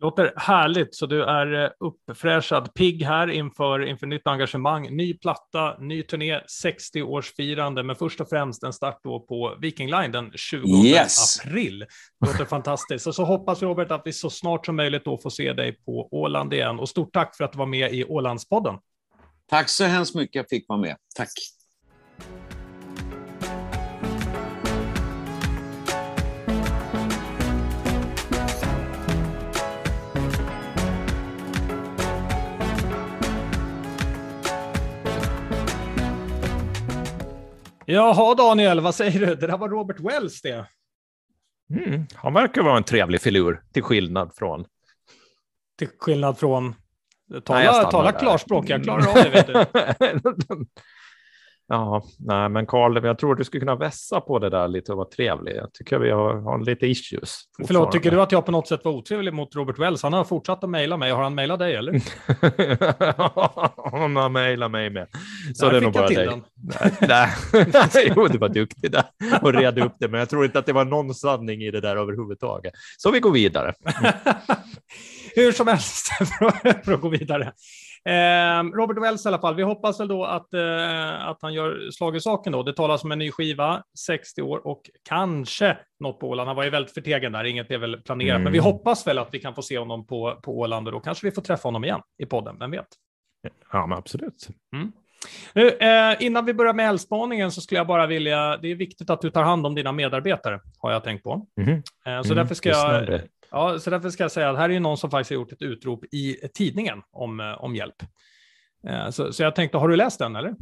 Låter 0.01 0.33
härligt, 0.35 0.95
så 0.95 1.05
du 1.05 1.23
är 1.23 1.63
eh, 1.63 1.69
uppfräschad, 1.79 2.73
pigg 2.73 3.03
här 3.03 3.27
inför, 3.27 3.85
inför 3.85 4.07
nytt 4.07 4.27
engagemang, 4.27 4.95
ny 4.95 5.13
platta, 5.13 5.77
ny 5.79 6.03
turné, 6.03 6.39
60-årsfirande, 6.63 7.83
men 7.83 7.95
först 7.95 8.21
och 8.21 8.29
främst 8.29 8.63
en 8.63 8.73
start 8.73 8.99
då 9.03 9.19
på 9.19 9.57
Viking 9.61 9.89
Line 9.89 10.11
den 10.11 10.31
20 10.35 10.67
yes. 10.67 11.39
april. 11.39 11.85
Låter 12.25 12.45
fantastiskt. 12.45 13.07
Och 13.07 13.15
så 13.15 13.23
hoppas 13.23 13.61
vi 13.61 13.65
Robert 13.65 13.91
att 13.91 14.01
vi 14.05 14.13
så 14.13 14.29
snart 14.29 14.65
som 14.65 14.75
möjligt 14.75 15.05
då 15.05 15.17
får 15.17 15.29
se 15.29 15.53
dig 15.53 15.71
på 15.85 16.09
Åland 16.11 16.53
igen. 16.53 16.79
Och 16.79 16.89
stort 16.89 17.13
tack 17.13 17.37
för 17.37 17.43
att 17.43 17.51
du 17.51 17.57
var 17.57 17.65
med 17.65 17.93
i 17.93 18.05
Ålandspodden. 18.05 18.75
Tack 19.49 19.69
så 19.69 19.83
hemskt 19.83 20.15
mycket 20.15 20.35
jag 20.35 20.49
fick 20.49 20.69
vara 20.69 20.79
med. 20.79 20.95
Tack. 21.15 21.29
Jaha 37.91 38.35
Daniel, 38.35 38.79
vad 38.79 38.95
säger 38.95 39.19
du? 39.19 39.25
Det 39.35 39.47
där 39.47 39.57
var 39.57 39.69
Robert 39.69 39.99
Wells 39.99 40.41
det. 40.41 40.65
Mm, 41.73 42.05
han 42.15 42.33
verkar 42.33 42.61
vara 42.61 42.77
en 42.77 42.83
trevlig 42.83 43.21
filur, 43.21 43.63
till 43.73 43.83
skillnad 43.83 44.31
från... 44.35 44.65
Till 45.77 45.87
skillnad 45.99 46.37
från... 46.37 46.75
Tala, 47.43 47.59
Nej, 47.59 47.91
tala 47.91 48.11
klarspråk, 48.11 48.69
jag 48.69 48.83
klarar 48.83 49.07
av 49.07 49.15
det. 49.15 49.29
Vet 49.29 49.47
du. 49.47 49.53
Ja, 51.71 52.03
nej, 52.19 52.49
men 52.49 52.65
Karl, 52.65 53.05
jag 53.05 53.17
tror 53.17 53.35
du 53.35 53.43
skulle 53.43 53.59
kunna 53.59 53.75
vässa 53.75 54.21
på 54.21 54.39
det 54.39 54.49
där 54.49 54.67
lite 54.67 54.91
och 54.91 54.97
vara 54.97 55.07
trevlig. 55.07 55.55
Jag 55.55 55.73
tycker 55.73 55.99
vi 55.99 56.11
har, 56.11 56.41
har 56.41 56.65
lite 56.65 56.87
issues. 56.87 57.41
Förlåt, 57.67 57.91
tycker 57.91 58.11
du 58.11 58.21
att 58.21 58.31
jag 58.31 58.45
på 58.45 58.51
något 58.51 58.67
sätt 58.67 58.85
var 58.85 58.91
otrevlig 58.91 59.33
mot 59.33 59.55
Robert 59.55 59.79
Wells? 59.79 60.03
Han 60.03 60.13
har 60.13 60.23
fortsatt 60.23 60.63
att 60.63 60.69
mejla 60.69 60.97
mig. 60.97 61.11
Har 61.11 61.23
han 61.23 61.35
mejlat 61.35 61.59
dig 61.59 61.75
eller? 61.75 61.91
han 63.91 64.15
har 64.15 64.29
mejlat 64.29 64.71
mig 64.71 64.89
med. 64.89 65.07
Så 65.55 65.65
där 65.65 65.71
det 65.71 65.77
är 65.77 65.81
nog 65.81 65.93
bara 65.93 66.07
dig. 66.07 66.25
Den. 66.25 66.43
Nej, 67.07 67.29
nej. 67.93 68.11
jo, 68.15 68.27
du 68.27 68.37
var 68.37 68.49
duktig 68.49 68.91
där 68.91 69.03
och 69.41 69.53
redde 69.53 69.85
upp 69.85 69.95
det, 69.99 70.07
men 70.07 70.19
jag 70.19 70.29
tror 70.29 70.45
inte 70.45 70.59
att 70.59 70.65
det 70.65 70.73
var 70.73 70.85
någon 70.85 71.13
sanning 71.13 71.61
i 71.61 71.71
det 71.71 71.81
där 71.81 71.95
överhuvudtaget. 71.95 72.73
Så 72.97 73.11
vi 73.11 73.19
går 73.19 73.31
vidare. 73.31 73.73
Hur 75.35 75.51
som 75.51 75.67
helst, 75.67 76.07
för 76.85 76.93
att 76.93 77.01
gå 77.01 77.09
vidare. 77.09 77.53
Eh, 78.05 78.63
Robert 78.63 79.03
Wells 79.03 79.25
i 79.25 79.27
alla 79.27 79.39
fall, 79.39 79.55
vi 79.55 79.63
hoppas 79.63 79.99
väl 79.99 80.07
då 80.07 80.25
att, 80.25 80.53
eh, 80.53 81.27
att 81.27 81.37
han 81.41 81.53
gör 81.53 81.91
slag 81.91 82.15
i 82.15 82.19
saken 82.19 82.53
då. 82.53 82.63
Det 82.63 82.73
talas 82.73 83.03
om 83.03 83.11
en 83.11 83.19
ny 83.19 83.31
skiva, 83.31 83.83
60 83.99 84.41
år 84.41 84.67
och 84.67 84.81
kanske 85.09 85.77
något 85.99 86.19
på 86.19 86.29
Åland. 86.29 86.47
Han 86.47 86.55
var 86.55 86.63
ju 86.63 86.69
väldigt 86.69 86.93
förtegen 86.93 87.31
där, 87.31 87.43
inget 87.43 87.71
är 87.71 87.77
väl 87.77 88.01
planerat, 88.01 88.29
mm. 88.29 88.43
men 88.43 88.53
vi 88.53 88.59
hoppas 88.59 89.07
väl 89.07 89.17
att 89.17 89.29
vi 89.31 89.39
kan 89.39 89.55
få 89.55 89.61
se 89.61 89.77
honom 89.77 90.07
på, 90.07 90.39
på 90.43 90.59
Åland 90.59 90.87
och 90.87 90.91
då 90.91 90.99
kanske 90.99 91.27
vi 91.27 91.31
får 91.31 91.41
träffa 91.41 91.67
honom 91.67 91.83
igen 91.83 92.01
i 92.17 92.25
podden, 92.25 92.55
vem 92.59 92.71
vet? 92.71 92.87
Ja, 93.71 93.87
men 93.87 93.97
absolut. 93.97 94.47
Mm. 94.75 94.91
Nu, 95.53 95.69
eh, 95.69 96.15
innan 96.19 96.45
vi 96.45 96.53
börjar 96.53 96.73
med 96.73 96.89
älgspaningen 96.89 97.51
så 97.51 97.61
skulle 97.61 97.79
jag 97.79 97.87
bara 97.87 98.07
vilja, 98.07 98.57
det 98.57 98.71
är 98.71 98.75
viktigt 98.75 99.09
att 99.09 99.21
du 99.21 99.29
tar 99.29 99.43
hand 99.43 99.65
om 99.65 99.75
dina 99.75 99.91
medarbetare, 99.91 100.59
har 100.77 100.91
jag 100.91 101.03
tänkt 101.03 101.23
på. 101.23 101.47
Mm. 101.61 101.73
Eh, 101.75 101.81
så 102.03 102.09
mm. 102.11 102.35
därför 102.35 102.55
ska 102.55 102.69
jag 102.69 103.21
Ja, 103.51 103.79
så 103.79 103.89
därför 103.89 104.09
ska 104.09 104.23
jag 104.23 104.31
säga 104.31 104.49
att 104.49 104.57
här 104.57 104.69
är 104.69 104.79
någon 104.79 104.97
som 104.97 105.11
faktiskt 105.11 105.29
har 105.29 105.35
gjort 105.35 105.51
ett 105.51 105.61
utrop 105.61 106.05
i 106.11 106.37
tidningen 106.53 107.01
om, 107.11 107.39
eh, 107.39 107.63
om 107.63 107.75
hjälp. 107.75 107.95
Eh, 108.87 109.09
så, 109.09 109.33
så 109.33 109.43
jag 109.43 109.55
tänkte, 109.55 109.77
har 109.77 109.87
du 109.87 109.95
läst 109.95 110.19
den 110.19 110.35
eller? 110.35 110.55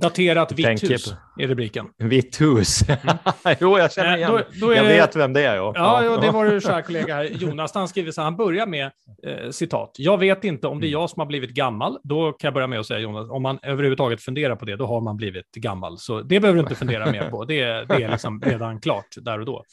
Daterat 0.00 0.52
vitt 0.52 0.90
hus 0.90 1.14
är 1.38 1.46
rubriken. 1.48 1.86
Vitt 1.98 2.40
hus. 2.40 2.88
Mm. 2.88 3.16
jo, 3.60 3.78
jag 3.78 3.92
känner 3.92 4.12
eh, 4.12 4.16
igen. 4.16 4.30
Då, 4.32 4.66
då 4.66 4.74
jag 4.74 4.84
det... 4.84 4.88
vet 4.88 5.16
vem 5.16 5.32
det 5.32 5.40
är. 5.40 5.56
Ja, 5.56 5.72
ja, 5.74 6.04
ja 6.04 6.16
det 6.16 6.30
var 6.30 6.44
du 6.44 6.60
kära 6.64 6.82
kollega 6.82 7.14
här, 7.14 7.24
Jonas. 7.24 7.74
Han 7.74 7.88
skriver 7.88 8.10
så 8.10 8.20
här, 8.20 8.24
han 8.24 8.36
börjar 8.36 8.66
med 8.66 8.90
eh, 9.26 9.50
citat. 9.50 9.94
Jag 9.98 10.18
vet 10.18 10.44
inte 10.44 10.66
om 10.66 10.80
det 10.80 10.86
är 10.86 10.90
jag 10.90 11.10
som 11.10 11.20
har 11.20 11.26
blivit 11.26 11.50
gammal. 11.50 11.98
Då 12.02 12.32
kan 12.32 12.48
jag 12.48 12.54
börja 12.54 12.66
med 12.66 12.80
att 12.80 12.86
säga 12.86 13.00
Jonas, 13.00 13.30
om 13.30 13.42
man 13.42 13.58
överhuvudtaget 13.62 14.22
funderar 14.22 14.56
på 14.56 14.64
det, 14.64 14.76
då 14.76 14.86
har 14.86 15.00
man 15.00 15.16
blivit 15.16 15.52
gammal. 15.52 15.98
Så 15.98 16.20
det 16.20 16.40
behöver 16.40 16.56
du 16.56 16.60
inte 16.60 16.74
fundera 16.74 17.12
mer 17.12 17.30
på. 17.30 17.44
Det, 17.44 17.64
det 17.64 17.94
är 17.94 18.10
liksom 18.10 18.40
redan 18.40 18.80
klart 18.80 19.08
där 19.16 19.38
och 19.40 19.46
då. 19.46 19.64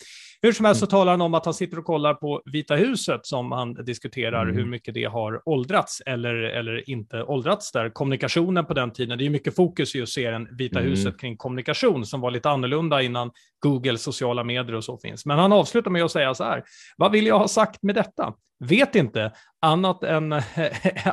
Hur 0.43 0.51
som 0.51 0.65
helst 0.65 0.79
så 0.79 0.85
mm. 0.85 0.89
talar 0.89 1.11
han 1.11 1.21
om 1.21 1.33
att 1.33 1.45
han 1.45 1.53
sitter 1.53 1.79
och 1.79 1.85
kollar 1.85 2.13
på 2.13 2.41
Vita 2.45 2.75
huset 2.75 3.25
som 3.25 3.51
han 3.51 3.73
diskuterar 3.73 4.43
mm. 4.43 4.55
hur 4.55 4.65
mycket 4.65 4.93
det 4.93 5.03
har 5.03 5.41
åldrats 5.49 6.01
eller, 6.05 6.33
eller 6.33 6.89
inte 6.89 7.23
åldrats 7.23 7.71
där. 7.71 7.89
Kommunikationen 7.89 8.65
på 8.65 8.73
den 8.73 8.93
tiden, 8.93 9.17
det 9.17 9.25
är 9.25 9.29
mycket 9.29 9.55
fokus 9.55 9.95
i 9.95 10.01
att 10.01 10.09
se 10.09 10.21
serien 10.21 10.47
Vita 10.51 10.79
mm. 10.79 10.91
huset 10.91 11.19
kring 11.19 11.37
kommunikation 11.37 12.05
som 12.05 12.21
var 12.21 12.31
lite 12.31 12.49
annorlunda 12.49 13.01
innan 13.01 13.31
Google 13.61 13.97
sociala 13.97 14.43
medier 14.43 14.75
och 14.75 14.83
så 14.83 14.97
finns. 14.97 15.25
Men 15.25 15.39
han 15.39 15.53
avslutar 15.53 15.91
med 15.91 16.03
att 16.03 16.11
säga 16.11 16.33
så 16.33 16.43
här, 16.43 16.63
vad 16.97 17.11
vill 17.11 17.27
jag 17.27 17.39
ha 17.39 17.47
sagt 17.47 17.83
med 17.83 17.95
detta? 17.95 18.33
Vet 18.59 18.95
inte, 18.95 19.31
annat 19.61 20.03
än, 20.03 20.33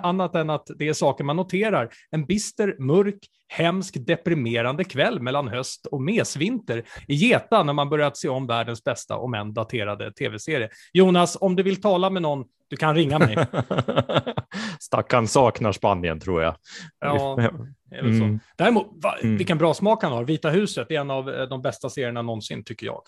annat 0.03 0.34
än 0.34 0.51
att 0.51 0.66
det 0.76 0.88
är 0.88 0.92
saker 0.92 1.24
man 1.24 1.36
noterar. 1.36 1.90
En 2.11 2.26
bister, 2.26 2.76
mörk, 2.78 3.18
hemsk, 3.49 3.94
deprimerande 4.07 4.84
kväll 4.84 5.20
mellan 5.20 5.49
höst 5.49 5.86
och 5.86 6.03
mesvinter 6.03 6.84
i 7.09 7.14
Geta 7.14 7.62
när 7.62 7.72
man 7.72 7.88
börjat 7.88 8.16
se 8.16 8.28
om 8.28 8.46
världens 8.46 8.84
bästa, 8.84 9.16
om 9.16 9.34
än 9.34 9.55
daterade 9.55 10.12
tv-serie. 10.12 10.68
Jonas, 10.92 11.36
om 11.40 11.57
du 11.57 11.62
vill 11.62 11.80
tala 11.80 12.11
med 12.11 12.22
någon, 12.22 12.44
du 12.68 12.76
kan 12.76 12.94
ringa 12.94 13.18
mig. 13.18 13.36
Stackarn 14.80 15.28
saknar 15.28 15.72
Spanien, 15.72 16.20
tror 16.20 16.42
jag. 16.42 16.56
Ja, 17.00 17.40
är 17.90 18.02
väl 18.02 18.12
mm. 18.12 18.40
Däremot, 18.56 18.86
va, 19.02 19.18
mm. 19.22 19.36
vilken 19.36 19.58
bra 19.58 19.74
smak 19.74 20.02
han 20.02 20.12
har. 20.12 20.24
Vita 20.24 20.50
huset 20.50 20.90
är 20.90 21.00
en 21.00 21.10
av 21.10 21.30
eh, 21.30 21.48
de 21.48 21.62
bästa 21.62 21.90
serierna 21.90 22.22
någonsin, 22.22 22.64
tycker 22.64 22.86
jag. 22.86 23.02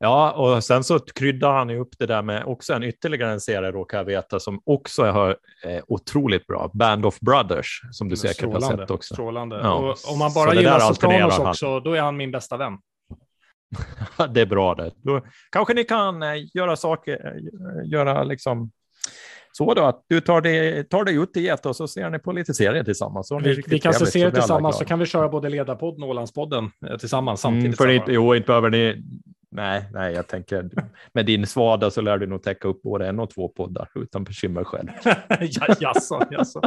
Ja, 0.00 0.32
och 0.32 0.64
sen 0.64 0.84
så 0.84 0.98
kryddar 0.98 1.52
han 1.52 1.68
ju 1.68 1.78
upp 1.78 1.98
det 1.98 2.06
där 2.06 2.22
med 2.22 2.44
också 2.44 2.72
en 2.72 2.82
ytterligare 2.82 3.32
en 3.32 3.40
serie 3.40 3.72
råkar 3.72 3.98
jag 3.98 4.04
veta 4.04 4.40
som 4.40 4.62
också 4.64 5.02
är 5.02 5.28
eh, 5.64 5.82
otroligt 5.88 6.46
bra. 6.46 6.70
Band 6.74 7.06
of 7.06 7.20
Brothers 7.20 7.80
som 7.92 8.08
du 8.08 8.16
säkert 8.16 8.36
strålande, 8.36 8.66
har 8.66 8.76
sett 8.76 8.90
också. 8.90 9.14
Strålande. 9.14 9.60
Ja. 9.62 9.74
Och 9.74 10.12
om 10.12 10.18
man 10.18 10.32
bara 10.34 10.54
gillar 10.54 10.80
Sopranos 10.80 11.38
också, 11.38 11.80
då 11.80 11.92
är 11.92 12.00
han 12.00 12.16
min 12.16 12.30
bästa 12.30 12.56
vän. 12.56 12.72
det 14.34 14.40
är 14.40 14.46
bra 14.46 14.74
det. 14.74 14.92
Då 15.02 15.20
kanske 15.50 15.74
ni 15.74 15.84
kan 15.84 16.22
eh, 16.22 16.28
göra 16.54 16.76
saker, 16.76 17.12
eh, 17.12 17.90
göra 17.90 18.22
liksom 18.22 18.70
så 19.52 19.74
då 19.74 19.82
att 19.82 20.04
du 20.08 20.20
tar 20.20 20.40
dig, 20.40 20.84
tar 20.84 21.04
dig 21.04 21.14
ut 21.14 21.32
till 21.32 21.42
Geta 21.42 21.68
och 21.68 21.76
så 21.76 21.88
ser 21.88 22.10
ni 22.10 22.18
på 22.18 22.32
lite 22.32 22.54
serier 22.54 22.84
tillsammans. 22.84 23.32
vi, 23.42 23.62
vi 23.66 23.78
kan 23.78 23.94
se 23.94 24.06
serier 24.06 24.30
tillsammans 24.30 24.78
så 24.78 24.84
kan 24.84 24.98
vi 24.98 25.06
köra 25.06 25.28
både 25.28 25.48
Ledarpodden 25.48 26.02
och 26.02 26.08
Ålandspodden 26.08 26.70
tillsammans 27.00 27.40
samtidigt. 27.40 27.66
Mm, 27.66 27.76
för 27.76 27.88
inte, 27.88 28.12
jo, 28.12 28.34
inte 28.34 28.46
behöver 28.46 28.70
ni 28.70 29.04
Nej, 29.50 29.88
nej, 29.92 30.14
jag 30.14 30.26
tänker 30.26 30.70
med 31.12 31.26
din 31.26 31.46
svada 31.46 31.90
så 31.90 32.00
lär 32.00 32.18
du 32.18 32.26
nog 32.26 32.42
täcka 32.42 32.68
upp 32.68 32.82
både 32.82 33.08
en 33.08 33.20
och 33.20 33.30
två 33.30 33.48
poddar 33.48 33.88
utan 33.94 34.24
bekymmer 34.24 34.64
själv. 34.64 34.88
ja, 35.28 35.74
jaså, 35.80 36.26
jaså. 36.30 36.60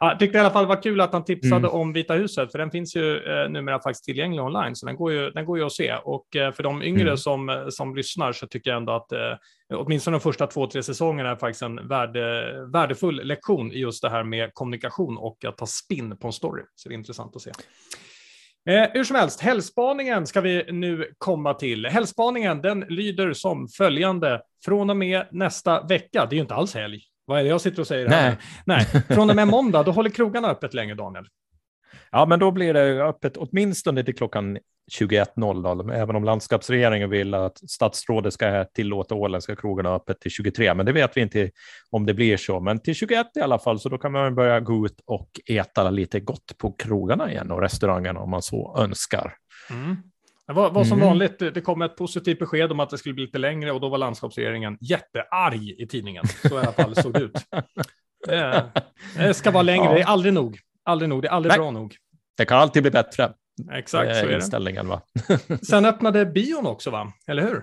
Jag 0.00 0.18
tyckte 0.18 0.38
i 0.38 0.40
alla 0.40 0.50
fall 0.50 0.62
det 0.62 0.68
var 0.68 0.82
kul 0.82 1.00
att 1.00 1.12
han 1.12 1.24
tipsade 1.24 1.56
mm. 1.56 1.70
om 1.70 1.92
Vita 1.92 2.14
huset, 2.14 2.52
för 2.52 2.58
den 2.58 2.70
finns 2.70 2.96
ju 2.96 3.16
eh, 3.16 3.50
numera 3.50 3.82
faktiskt 3.82 4.04
tillgänglig 4.04 4.42
online, 4.42 4.76
så 4.76 4.86
den 4.86 4.96
går 4.96 5.12
ju, 5.12 5.30
den 5.30 5.44
går 5.44 5.58
ju 5.58 5.64
att 5.64 5.72
se. 5.72 5.94
Och 6.04 6.36
eh, 6.36 6.52
för 6.52 6.62
de 6.62 6.82
yngre 6.82 7.02
mm. 7.02 7.16
som, 7.16 7.66
som 7.70 7.96
lyssnar 7.96 8.32
så 8.32 8.46
tycker 8.46 8.70
jag 8.70 8.76
ändå 8.76 8.92
att 8.92 9.12
eh, 9.12 9.18
åtminstone 9.74 10.14
de 10.14 10.20
första 10.20 10.46
två, 10.46 10.66
tre 10.66 10.82
säsongerna 10.82 11.30
är 11.30 11.36
faktiskt 11.36 11.62
en 11.62 11.88
värde, 11.88 12.54
värdefull 12.72 13.26
lektion 13.26 13.72
i 13.72 13.78
just 13.78 14.02
det 14.02 14.10
här 14.10 14.24
med 14.24 14.50
kommunikation 14.54 15.18
och 15.18 15.44
att 15.44 15.58
ta 15.58 15.66
spinn 15.66 16.16
på 16.16 16.26
en 16.26 16.32
story. 16.32 16.62
Så 16.74 16.88
det 16.88 16.94
är 16.94 16.98
intressant 16.98 17.36
att 17.36 17.42
se. 17.42 17.50
Eh, 18.68 18.88
hur 18.92 19.04
som 19.04 19.16
helst, 19.16 19.40
helgspaningen 19.40 20.26
ska 20.26 20.40
vi 20.40 20.72
nu 20.72 21.14
komma 21.18 21.54
till. 21.54 21.86
Helgspaningen 21.86 22.62
den 22.62 22.80
lyder 22.80 23.32
som 23.32 23.68
följande. 23.68 24.42
Från 24.64 24.90
och 24.90 24.96
med 24.96 25.26
nästa 25.30 25.86
vecka, 25.86 26.26
det 26.26 26.34
är 26.34 26.36
ju 26.36 26.42
inte 26.42 26.54
alls 26.54 26.74
helg. 26.74 27.02
Vad 27.30 27.38
är 27.38 27.42
det 27.42 27.48
jag 27.48 27.60
sitter 27.60 27.80
och 27.80 27.86
säger? 27.86 28.08
Nej. 28.08 28.36
Nej. 28.64 28.84
Från 29.08 29.30
och 29.30 29.36
med 29.36 29.48
måndag, 29.48 29.82
då 29.82 29.90
håller 29.90 30.10
krogarna 30.10 30.48
öppet 30.48 30.74
länge, 30.74 30.94
Daniel. 30.94 31.26
Ja, 32.10 32.26
men 32.26 32.38
då 32.38 32.50
blir 32.50 32.74
det 32.74 33.04
öppet 33.04 33.36
åtminstone 33.36 34.04
till 34.04 34.14
klockan 34.14 34.58
21.00, 34.98 35.94
även 35.94 36.16
om 36.16 36.24
landskapsregeringen 36.24 37.10
vill 37.10 37.34
att 37.34 37.70
statsrådet 37.70 38.32
ska 38.34 38.64
tillåta 38.64 39.14
åländska 39.14 39.56
krogarna 39.56 39.94
öppet 39.94 40.20
till 40.20 40.30
23. 40.30 40.74
Men 40.74 40.86
det 40.86 40.92
vet 40.92 41.16
vi 41.16 41.20
inte 41.20 41.50
om 41.90 42.06
det 42.06 42.14
blir 42.14 42.36
så. 42.36 42.60
Men 42.60 42.80
till 42.80 42.94
21 42.94 43.26
i 43.36 43.40
alla 43.40 43.58
fall, 43.58 43.80
så 43.80 43.88
då 43.88 43.98
kan 43.98 44.12
man 44.12 44.34
börja 44.34 44.60
gå 44.60 44.86
ut 44.86 45.00
och 45.06 45.30
äta 45.46 45.90
lite 45.90 46.20
gott 46.20 46.58
på 46.58 46.72
krogarna 46.72 47.30
igen 47.30 47.50
och 47.50 47.60
restaurangerna 47.60 48.20
om 48.20 48.30
man 48.30 48.42
så 48.42 48.76
önskar. 48.78 49.34
Mm. 49.70 49.96
Det 50.50 50.54
var, 50.54 50.70
var 50.70 50.84
som 50.84 50.98
mm. 50.98 51.08
vanligt, 51.08 51.38
det 51.38 51.60
kom 51.60 51.82
ett 51.82 51.96
positivt 51.96 52.38
besked 52.38 52.72
om 52.72 52.80
att 52.80 52.90
det 52.90 52.98
skulle 52.98 53.14
bli 53.14 53.24
lite 53.24 53.38
längre 53.38 53.72
och 53.72 53.80
då 53.80 53.88
var 53.88 53.98
landskapsregeringen 53.98 54.78
jättearg 54.80 55.70
i 55.78 55.86
tidningen. 55.86 56.24
Så 56.48 56.54
i 56.54 56.58
alla 56.58 56.72
fall 56.72 56.94
såg 56.96 57.12
det 57.12 57.20
ut. 57.20 57.32
Det, 58.26 58.64
det 59.16 59.34
ska 59.34 59.50
vara 59.50 59.62
längre, 59.62 59.84
ja. 59.84 59.94
det 59.94 60.00
är 60.00 60.06
aldrig 60.06 60.34
nog. 60.34 60.58
Aldrig 60.84 61.08
nog, 61.08 61.22
det 61.22 61.28
är 61.28 61.32
aldrig 61.32 61.50
Nej. 61.50 61.58
bra 61.58 61.70
nog. 61.70 61.96
Det 62.36 62.44
kan 62.44 62.58
alltid 62.58 62.82
bli 62.82 62.90
bättre. 62.90 63.32
Exakt, 63.72 64.16
så 64.16 64.26
är 64.26 64.34
inställningen, 64.34 64.88
Va? 64.88 65.02
Sen 65.62 65.84
öppnade 65.84 66.26
bion 66.26 66.66
också, 66.66 66.90
va? 66.90 67.12
eller 67.26 67.42
hur? 67.42 67.62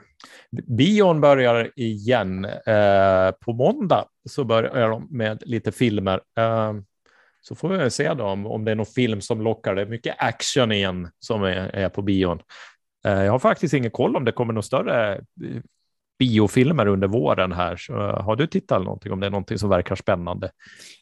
Bion 0.78 1.22
börjar 1.22 1.72
igen. 1.76 2.46
Eh, 2.46 3.32
på 3.42 3.54
måndag 3.54 4.06
så 4.30 4.44
börjar 4.44 4.90
de 4.90 5.08
med 5.12 5.44
lite 5.46 5.72
filmer. 5.72 6.22
Eh, 6.38 6.74
så 7.42 7.56
får 7.56 7.70
vi 7.70 7.90
se 7.90 8.14
då 8.14 8.24
om, 8.24 8.46
om 8.46 8.66
det 8.66 8.72
är 8.72 8.76
någon 8.76 8.86
film 8.86 9.22
som 9.22 9.42
lockar. 9.42 9.76
Det 9.76 9.82
är 9.82 9.86
mycket 9.86 10.16
action 10.18 10.72
igen 10.72 11.10
som 11.20 11.44
är, 11.44 11.76
är 11.76 11.90
på 11.90 12.02
bion. 12.02 12.40
Eh, 13.08 13.24
jag 13.24 13.32
har 13.32 13.40
faktiskt 13.40 13.74
ingen 13.74 13.92
koll 13.92 14.16
om 14.16 14.26
det 14.26 14.32
kommer 14.32 14.54
någon 14.54 14.64
större 14.64 15.16
eh, 15.16 15.22
biofilmer 16.20 16.88
under 16.88 17.08
våren 17.08 17.52
här. 17.52 17.76
Så 17.78 17.94
har 17.94 18.36
du 18.36 18.48
tittat 18.48 18.84
någonting 18.84 19.12
om 19.12 19.20
det 19.20 19.26
är 19.26 19.32
någonting 19.32 19.58
som 19.58 19.70
verkar 19.70 19.96
spännande? 19.96 20.52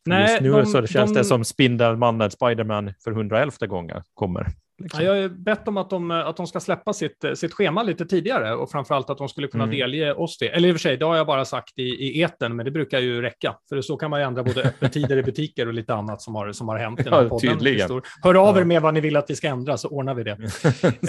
Nej, 0.06 0.32
Just 0.32 0.42
nu 0.42 0.52
de, 0.52 0.66
så 0.66 0.88
känns 0.88 1.14
de... 1.14 1.18
det 1.18 1.26
som 1.26 1.44
Spindelmannen, 1.46 2.32
Spiderman 2.32 2.94
för 3.04 3.12
111 3.12 3.68
gången 3.68 4.02
kommer. 4.14 4.48
Liksom. 4.78 5.04
Ja, 5.04 5.16
jag 5.16 5.22
har 5.22 5.30
bett 5.30 5.68
om 5.68 5.78
att 5.78 5.90
de, 5.90 6.12
att 6.12 6.38
de 6.38 6.48
ska 6.48 6.60
släppa 6.60 6.94
sitt, 6.94 7.26
sitt 7.36 7.54
schema 7.54 7.84
lite 7.84 8.06
tidigare 8.06 8.56
och 8.56 8.72
framförallt 8.72 9.10
att 9.10 9.18
de 9.18 9.30
skulle 9.30 9.48
kunna 9.48 9.64
mm. 9.64 9.78
delge 9.78 10.14
oss 10.14 10.38
det. 10.38 10.48
Eller 10.48 10.70
i 10.70 10.72
och 10.72 10.76
för 10.76 10.80
sig, 10.80 10.98
det 10.98 11.06
har 11.06 11.16
jag 11.16 11.28
bara 11.28 11.46
sagt 11.46 11.80
i, 11.80 11.84
i 11.84 12.22
eten, 12.22 12.56
men 12.56 12.66
det 12.66 12.72
brukar 12.72 13.00
ju 13.00 13.22
räcka. 13.22 13.56
För 13.70 13.82
så 13.82 13.98
kan 13.98 14.10
man 14.10 14.20
ju 14.20 14.26
ändra 14.26 14.44
både 14.44 14.64
öppettider 14.68 15.18
i 15.18 15.24
butiker 15.24 15.68
och 15.68 15.74
lite 15.74 15.94
annat 15.94 16.22
som 16.22 16.36
har, 16.36 16.52
som 16.52 16.68
har 16.68 16.78
hänt 16.78 17.00
i 17.00 17.04
den 17.04 17.14
här 17.14 17.24
ja, 17.24 17.30
podden. 17.30 17.58
Tydligen. 17.58 18.02
Hör 18.24 18.36
av 18.36 18.58
er 18.58 18.64
med 18.64 18.82
vad 18.82 18.94
ni 18.94 19.00
vill 19.00 19.16
att 19.18 19.30
vi 19.30 19.36
ska 19.36 19.48
ändra 19.48 19.78
så 19.78 19.90
ordnar 19.90 20.14
vi 20.14 20.24
det. 20.24 20.32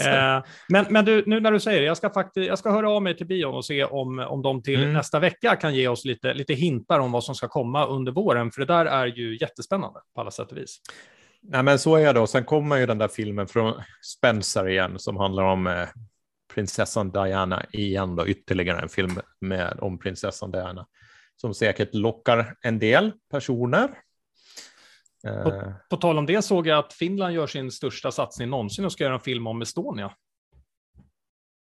eh, 0.09 0.45
men 0.69 0.87
men 0.91 1.05
du, 1.05 1.23
nu 1.27 1.41
när 1.41 1.53
du 1.53 1.61
säger 1.61 1.81
det, 1.81 1.87
jag 1.87 1.97
ska, 1.97 2.11
faktiskt, 2.11 2.49
jag 2.49 2.59
ska 2.59 2.71
höra 2.71 2.91
av 2.91 3.03
mig 3.03 3.17
till 3.17 3.27
bion 3.27 3.55
och 3.55 3.64
se 3.64 3.85
om, 3.85 4.19
om 4.19 4.43
de 4.43 4.62
till 4.62 4.83
mm. 4.83 4.93
nästa 4.93 5.19
vecka 5.19 5.57
kan 5.57 5.75
ge 5.75 5.89
oss 5.89 6.05
lite, 6.05 6.35
lite 6.35 6.55
hintar 6.55 6.99
om 6.99 7.12
vad 7.12 7.25
som 7.25 7.35
ska 7.35 7.49
komma 7.49 7.87
under 7.87 8.12
våren. 8.12 8.51
För 8.51 8.61
det 8.61 8.67
där 8.67 8.87
är 8.87 9.07
ju 9.07 9.39
jättespännande 9.41 10.01
på 10.14 10.21
alla 10.21 10.31
sätt 10.31 10.53
och 10.53 10.59
vis. 10.59 10.81
Nej, 11.49 11.62
men 11.62 11.78
så 11.78 11.97
är 11.97 12.14
det. 12.14 12.20
Och 12.20 12.28
sen 12.28 12.44
kommer 12.44 12.76
ju 12.76 12.86
den 12.86 12.99
där 12.99 13.09
filmen 13.09 13.49
från 13.49 13.82
Spencer 14.16 14.68
igen 14.68 14.99
som 14.99 15.16
handlar 15.16 15.42
om 15.42 15.66
eh, 15.66 15.88
prinsessan 16.55 17.11
Diana 17.11 17.64
igen 17.72 18.16
då, 18.16 18.28
ytterligare 18.28 18.80
en 18.80 18.88
film 18.88 19.20
med, 19.40 19.78
om 19.80 19.99
prinsessan 19.99 20.51
Diana 20.51 20.86
som 21.36 21.55
säkert 21.55 21.94
lockar 21.94 22.57
en 22.61 22.78
del 22.78 23.12
personer. 23.30 24.03
På, 25.22 25.55
eh. 25.55 25.72
på 25.90 25.97
tal 25.97 26.18
om 26.18 26.26
det 26.26 26.42
såg 26.42 26.66
jag 26.66 26.78
att 26.78 26.92
Finland 26.92 27.34
gör 27.34 27.47
sin 27.47 27.70
största 27.70 28.11
satsning 28.11 28.49
någonsin 28.49 28.84
och 28.84 28.92
ska 28.92 29.05
göra 29.05 29.14
en 29.14 29.20
film 29.20 29.47
om 29.47 29.62
Estonia. 29.62 30.12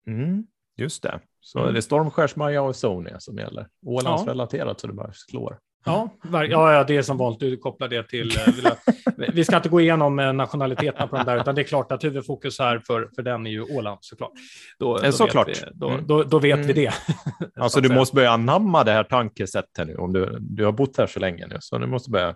Mm, 0.06 0.46
just 0.76 1.02
det. 1.02 1.20
Så 1.40 1.58
mm. 1.58 1.72
det 1.72 1.78
är 1.78 1.80
Stormskärs-Maja 1.80 2.62
och 2.62 2.70
Estonia 2.70 3.20
som 3.20 3.38
gäller. 3.38 3.68
Ålandsrelaterat 3.86 4.66
ja. 4.66 4.74
så 4.78 4.86
det 4.86 4.92
bara 4.92 5.12
slår. 5.12 5.58
Ja, 5.84 6.10
ja, 6.32 6.72
ja, 6.72 6.84
det 6.84 6.96
är 6.96 7.02
som 7.02 7.16
vanligt. 7.16 7.40
Du 7.40 7.56
kopplar 7.56 7.88
det 7.88 8.02
till... 8.02 8.36
Eh, 8.36 8.72
vi 9.32 9.44
ska 9.44 9.56
inte 9.56 9.68
gå 9.68 9.80
igenom 9.80 10.18
eh, 10.18 10.32
nationaliteterna 10.32 11.06
på 11.06 11.16
den 11.16 11.26
där, 11.26 11.40
utan 11.40 11.54
det 11.54 11.60
är 11.60 11.64
klart 11.64 11.92
att 11.92 12.04
huvudfokus 12.04 12.58
här 12.58 12.82
för, 12.86 13.08
för 13.14 13.22
den 13.22 13.46
är 13.46 13.50
ju 13.50 13.62
Åland 13.62 13.98
såklart. 14.00 14.32
Då, 14.78 14.98
då 14.98 15.12
såklart. 15.12 15.48
Vet 15.48 15.62
vi, 15.62 15.66
då, 15.74 15.88
mm. 15.88 16.06
då, 16.06 16.22
då 16.22 16.38
vet 16.38 16.54
mm. 16.54 16.66
vi 16.66 16.72
det. 16.72 16.92
Alltså 17.56 17.80
du 17.80 17.88
måste 17.88 18.14
börja 18.14 18.30
anamma 18.30 18.84
det 18.84 18.92
här 18.92 19.04
tankesättet 19.04 19.86
nu, 19.86 19.94
om 19.94 20.12
du, 20.12 20.36
du 20.40 20.64
har 20.64 20.72
bott 20.72 20.96
här 20.96 21.06
så 21.06 21.20
länge 21.20 21.46
nu, 21.46 21.56
så 21.60 21.78
du 21.78 21.86
måste 21.86 22.10
börja 22.10 22.34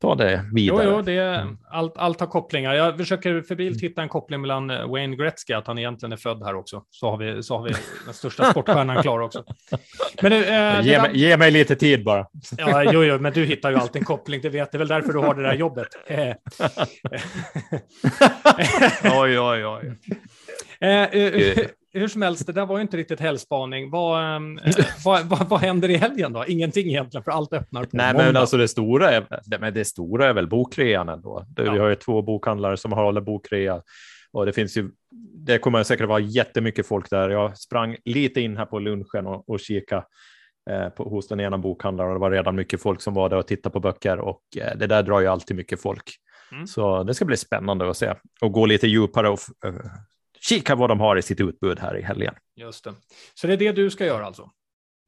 ta 0.00 0.14
det 0.14 0.44
vidare. 0.52 0.84
Jo, 0.84 0.92
jo 0.92 1.02
det 1.02 1.12
är, 1.12 1.42
mm. 1.42 1.58
allt, 1.70 1.96
allt 1.96 2.20
har 2.20 2.26
kopplingar. 2.26 2.74
Jag 2.74 2.96
försöker 2.96 3.42
febrilt 3.42 3.82
hitta 3.82 4.02
en 4.02 4.08
koppling 4.08 4.40
mellan 4.40 4.70
eh, 4.70 4.90
Wayne 4.90 5.16
Gretzky, 5.16 5.52
att 5.52 5.66
han 5.66 5.78
egentligen 5.78 6.12
är 6.12 6.16
född 6.16 6.42
här 6.42 6.54
också. 6.54 6.82
Så 6.90 7.10
har 7.10 7.16
vi, 7.16 7.42
så 7.42 7.56
har 7.56 7.64
vi 7.64 7.74
den 8.04 8.14
största 8.14 8.50
sportstjärnan 8.50 9.02
klar 9.02 9.20
också. 9.20 9.44
Men 10.22 10.30
du, 10.30 10.44
eh, 10.44 10.80
ge, 10.80 11.02
mig, 11.02 11.10
ge, 11.14 11.36
mig, 11.36 11.50
lite 11.50 11.76
tid 11.76 12.04
bara. 12.04 12.26
Ja, 12.58 12.92
jo, 12.92 13.04
jo, 13.04 13.18
men 13.18 13.32
du 13.32 13.44
hittar 13.44 13.70
ju 13.70 13.76
alltid 13.76 14.02
en 14.02 14.06
koppling, 14.06 14.40
det 14.42 14.48
vet. 14.48 14.72
Det 14.72 14.76
är 14.76 14.78
väl 14.78 14.88
därför 14.88 15.12
du 15.12 15.18
har 15.18 15.34
det 15.34 15.42
där 15.42 15.54
jobbet. 15.54 15.88
oj, 19.20 19.40
oj, 19.40 19.66
oj. 19.66 19.92
Eh, 20.80 21.02
eh, 21.02 21.58
hur 21.92 22.08
som 22.08 22.22
helst, 22.22 22.46
det 22.46 22.52
där 22.52 22.66
var 22.66 22.76
ju 22.76 22.82
inte 22.82 22.96
riktigt 22.96 23.20
helgspaning. 23.20 23.90
Vad, 23.90 24.36
ehm, 24.36 24.58
eh, 24.64 24.74
vad, 25.04 25.26
vad, 25.26 25.48
vad, 25.48 25.60
händer 25.60 25.88
i 25.88 25.96
helgen 25.96 26.32
då? 26.32 26.44
Ingenting 26.46 26.86
egentligen, 26.86 27.24
för 27.24 27.30
allt 27.30 27.52
öppnar 27.52 27.84
på 27.84 27.88
Nej, 27.92 28.12
måndag. 28.12 28.26
men 28.26 28.36
alltså 28.36 28.56
det 28.56 28.68
stora 28.68 29.10
är, 29.10 29.26
det, 29.44 29.58
men 29.58 29.74
det 29.74 29.84
stora 29.84 30.26
är 30.26 30.32
väl 30.32 30.46
bokrean 30.46 31.08
ändå. 31.08 31.44
Det, 31.48 31.64
ja. 31.64 31.72
Vi 31.72 31.78
har 31.78 31.88
ju 31.88 31.94
två 31.94 32.22
bokhandlare 32.22 32.76
som 32.76 32.92
håller 32.92 33.20
bokrea 33.20 33.82
och 34.32 34.46
det 34.46 34.52
finns 34.52 34.76
ju. 34.76 34.90
Det 35.46 35.58
kommer 35.58 35.82
säkert 35.82 36.08
vara 36.08 36.20
jättemycket 36.20 36.86
folk 36.86 37.10
där. 37.10 37.30
Jag 37.30 37.58
sprang 37.58 37.96
lite 38.04 38.40
in 38.40 38.56
här 38.56 38.66
på 38.66 38.78
lunchen 38.78 39.26
och, 39.26 39.48
och 39.48 39.60
kika 39.60 40.04
eh, 40.70 40.88
på, 40.88 41.04
hos 41.04 41.28
den 41.28 41.40
ena 41.40 41.58
bokhandlaren 41.58 42.10
och 42.10 42.14
det 42.14 42.20
var 42.20 42.30
redan 42.30 42.56
mycket 42.56 42.82
folk 42.82 43.00
som 43.00 43.14
var 43.14 43.28
där 43.28 43.36
och 43.36 43.46
tittade 43.46 43.72
på 43.72 43.80
böcker 43.80 44.18
och 44.18 44.42
eh, 44.60 44.78
det 44.78 44.86
där 44.86 45.02
drar 45.02 45.20
ju 45.20 45.26
alltid 45.26 45.56
mycket 45.56 45.82
folk. 45.82 46.04
Mm. 46.52 46.66
Så 46.66 47.02
det 47.02 47.14
ska 47.14 47.24
bli 47.24 47.36
spännande 47.36 47.90
att 47.90 47.96
se 47.96 48.14
och 48.40 48.52
gå 48.52 48.66
lite 48.66 48.86
djupare 48.86 49.28
och 49.28 49.38
uh, 49.66 49.80
kika 50.40 50.74
vad 50.74 50.90
de 50.90 51.00
har 51.00 51.16
i 51.16 51.22
sitt 51.22 51.40
utbud 51.40 51.78
här 51.78 51.98
i 51.98 52.02
helgen. 52.02 52.34
Just 52.56 52.84
det. 52.84 52.94
Så 53.34 53.46
det 53.46 53.52
är 53.52 53.56
det 53.56 53.72
du 53.72 53.90
ska 53.90 54.06
göra 54.06 54.26
alltså? 54.26 54.50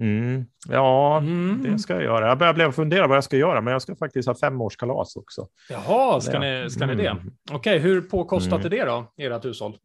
Mm. 0.00 0.46
Ja, 0.68 1.18
mm. 1.18 1.62
det 1.62 1.78
ska 1.78 1.94
jag 1.94 2.02
göra. 2.02 2.28
Jag 2.28 2.38
börjar 2.38 2.54
bli 2.54 2.72
fundera 2.72 3.06
vad 3.06 3.16
jag 3.16 3.24
ska 3.24 3.36
göra, 3.36 3.60
men 3.60 3.72
jag 3.72 3.82
ska 3.82 3.96
faktiskt 3.96 4.28
ha 4.28 4.34
femårskalas 4.34 5.16
också. 5.16 5.48
Jaha, 5.68 6.20
ska, 6.20 6.38
ni, 6.38 6.70
ska 6.70 6.86
ni 6.86 6.94
det? 6.94 7.06
Mm. 7.06 7.32
Okej, 7.50 7.56
okay, 7.56 7.78
hur 7.78 8.00
påkostat 8.00 8.60
mm. 8.60 8.66
är 8.66 8.70
det 8.70 8.84
då, 8.84 9.12
ert 9.16 9.44
hushåll? 9.44 9.76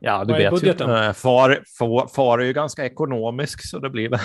Ja, 0.00 0.24
du 0.24 0.32
vad 0.32 0.42
vet 0.42 0.50
budgeten? 0.50 0.90
ju. 0.90 0.96
Eh, 0.96 1.12
far, 1.12 1.62
far, 1.78 2.06
far 2.06 2.38
är 2.38 2.44
ju 2.44 2.52
ganska 2.52 2.84
ekonomisk, 2.84 3.70
så 3.70 3.78
det 3.78 3.90
blir 3.90 4.08
väl... 4.08 4.20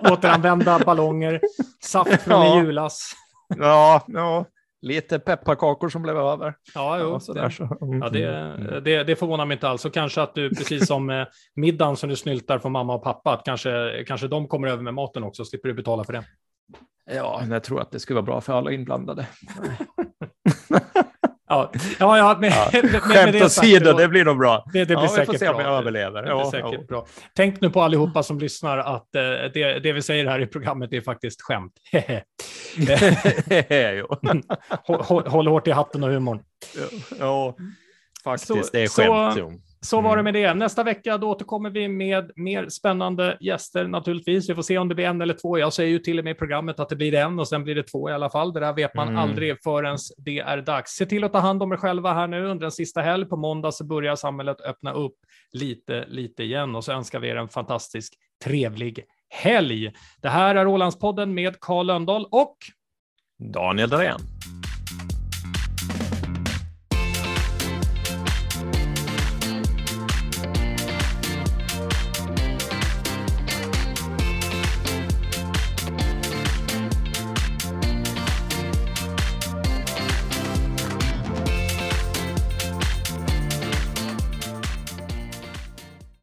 Återanvända 0.12 0.78
ballonger, 0.78 1.40
saft 1.80 2.22
från 2.22 2.46
ja. 2.46 2.62
i 2.62 2.64
julas. 2.64 3.12
ja, 3.48 4.04
ja, 4.06 4.44
lite 4.80 5.18
pepparkakor 5.18 5.88
som 5.88 6.02
blev 6.02 6.16
över. 6.16 6.54
Ja, 6.74 6.98
jo, 7.00 7.20
ja, 7.26 7.42
det, 7.42 7.50
så. 7.50 7.64
Mm. 7.82 7.98
ja, 8.02 8.08
det, 8.08 8.24
mm. 8.24 8.84
det, 8.84 9.04
det 9.04 9.16
förvånar 9.16 9.46
mig 9.46 9.54
inte 9.54 9.68
alls. 9.68 9.84
Och 9.84 9.94
kanske 9.94 10.22
att 10.22 10.34
du, 10.34 10.50
precis 10.50 10.86
som 10.86 11.10
eh, 11.10 11.26
middagen 11.54 11.96
som 11.96 12.08
du 12.08 12.16
snyltar 12.16 12.58
från 12.58 12.72
mamma 12.72 12.94
och 12.94 13.02
pappa, 13.02 13.32
att 13.32 13.44
kanske, 13.44 14.04
kanske 14.06 14.28
de 14.28 14.48
kommer 14.48 14.68
över 14.68 14.82
med 14.82 14.94
maten 14.94 15.22
också, 15.22 15.44
slipper 15.44 15.68
du 15.68 15.74
betala 15.74 16.04
för 16.04 16.12
det. 16.12 16.24
Ja, 17.10 17.42
jag 17.50 17.64
tror 17.64 17.80
att 17.80 17.90
det 17.90 18.00
skulle 18.00 18.14
vara 18.14 18.26
bra 18.26 18.40
för 18.40 18.52
alla 18.52 18.72
inblandade. 18.72 19.26
Ja, 21.48 21.72
ja, 21.98 22.18
ja 22.18 22.36
men, 22.40 22.50
ja. 22.50 22.68
Men, 22.72 23.00
Skämt 23.00 23.42
åsido, 23.42 23.92
det, 23.92 24.02
det 24.02 24.08
blir 24.08 24.24
nog 24.24 24.38
bra. 24.38 24.64
Det, 24.72 24.78
det 24.78 24.86
blir 24.86 24.96
ja, 24.96 25.08
säkert 25.08 25.28
vi 25.28 25.38
får 25.38 25.38
se 25.38 25.48
om 25.48 25.60
jag 25.60 25.78
överlever. 25.78 26.22
Det 26.22 26.28
ja, 26.28 26.50
säkert 26.50 26.72
ja. 26.72 26.86
bra. 26.88 27.06
Tänk 27.36 27.60
nu 27.60 27.70
på 27.70 27.82
allihopa 27.82 28.22
som 28.22 28.38
lyssnar 28.38 28.78
att 28.78 29.08
uh, 29.16 29.20
det, 29.54 29.78
det 29.82 29.92
vi 29.92 30.02
säger 30.02 30.26
här 30.26 30.40
i 30.40 30.46
programmet 30.46 30.92
är 30.92 31.00
faktiskt 31.00 31.42
skämt. 31.42 31.72
håll, 34.86 35.00
håll, 35.02 35.26
håll 35.26 35.46
hårt 35.46 35.68
i 35.68 35.70
hatten 35.70 36.04
och 36.04 36.10
humorn. 36.10 36.42
Ja, 37.18 37.56
faktiskt. 38.24 38.46
Så, 38.46 38.70
det 38.72 38.82
är 38.82 38.88
skämt. 38.88 39.34
Så, 39.34 39.67
så 39.80 40.00
var 40.00 40.16
det 40.16 40.22
med 40.22 40.34
det. 40.34 40.54
Nästa 40.54 40.82
vecka 40.84 41.18
då 41.18 41.30
återkommer 41.30 41.70
vi 41.70 41.88
med 41.88 42.30
mer 42.36 42.68
spännande 42.68 43.36
gäster 43.40 43.88
naturligtvis. 43.88 44.50
Vi 44.50 44.54
får 44.54 44.62
se 44.62 44.78
om 44.78 44.88
det 44.88 44.94
blir 44.94 45.06
en 45.06 45.20
eller 45.20 45.34
två. 45.34 45.58
Jag 45.58 45.72
säger 45.72 45.90
ju 45.90 45.98
till 45.98 46.18
och 46.18 46.24
med 46.24 46.30
i 46.30 46.34
programmet 46.34 46.80
att 46.80 46.88
det 46.88 46.96
blir 46.96 47.14
en 47.14 47.38
och 47.38 47.48
sen 47.48 47.64
blir 47.64 47.74
det 47.74 47.82
två 47.82 48.10
i 48.10 48.12
alla 48.12 48.30
fall. 48.30 48.52
Det 48.52 48.60
där 48.60 48.72
vet 48.72 48.94
man 48.94 49.08
mm. 49.08 49.20
aldrig 49.20 49.62
förrän 49.62 49.98
det 50.16 50.38
är 50.38 50.62
dags. 50.62 50.90
Se 50.90 51.06
till 51.06 51.24
att 51.24 51.32
ta 51.32 51.38
hand 51.38 51.62
om 51.62 51.72
er 51.72 51.76
själva 51.76 52.14
här 52.14 52.26
nu 52.26 52.46
under 52.46 52.64
en 52.64 52.72
sista 52.72 53.00
helg. 53.00 53.24
På 53.24 53.36
måndag 53.36 53.72
så 53.72 53.84
börjar 53.84 54.16
samhället 54.16 54.60
öppna 54.60 54.92
upp 54.92 55.16
lite, 55.52 56.04
lite 56.08 56.42
igen 56.42 56.74
och 56.74 56.84
så 56.84 56.92
önskar 56.92 57.20
vi 57.20 57.28
er 57.28 57.36
en 57.36 57.48
fantastisk 57.48 58.14
trevlig 58.44 59.04
helg. 59.28 59.92
Det 60.22 60.28
här 60.28 60.54
är 60.54 60.66
Ålandspodden 60.66 61.34
med 61.34 61.60
Karl 61.60 61.86
Lönndahl 61.86 62.26
och 62.30 62.56
Daniel 63.38 63.88
Dahlén. 63.88 64.37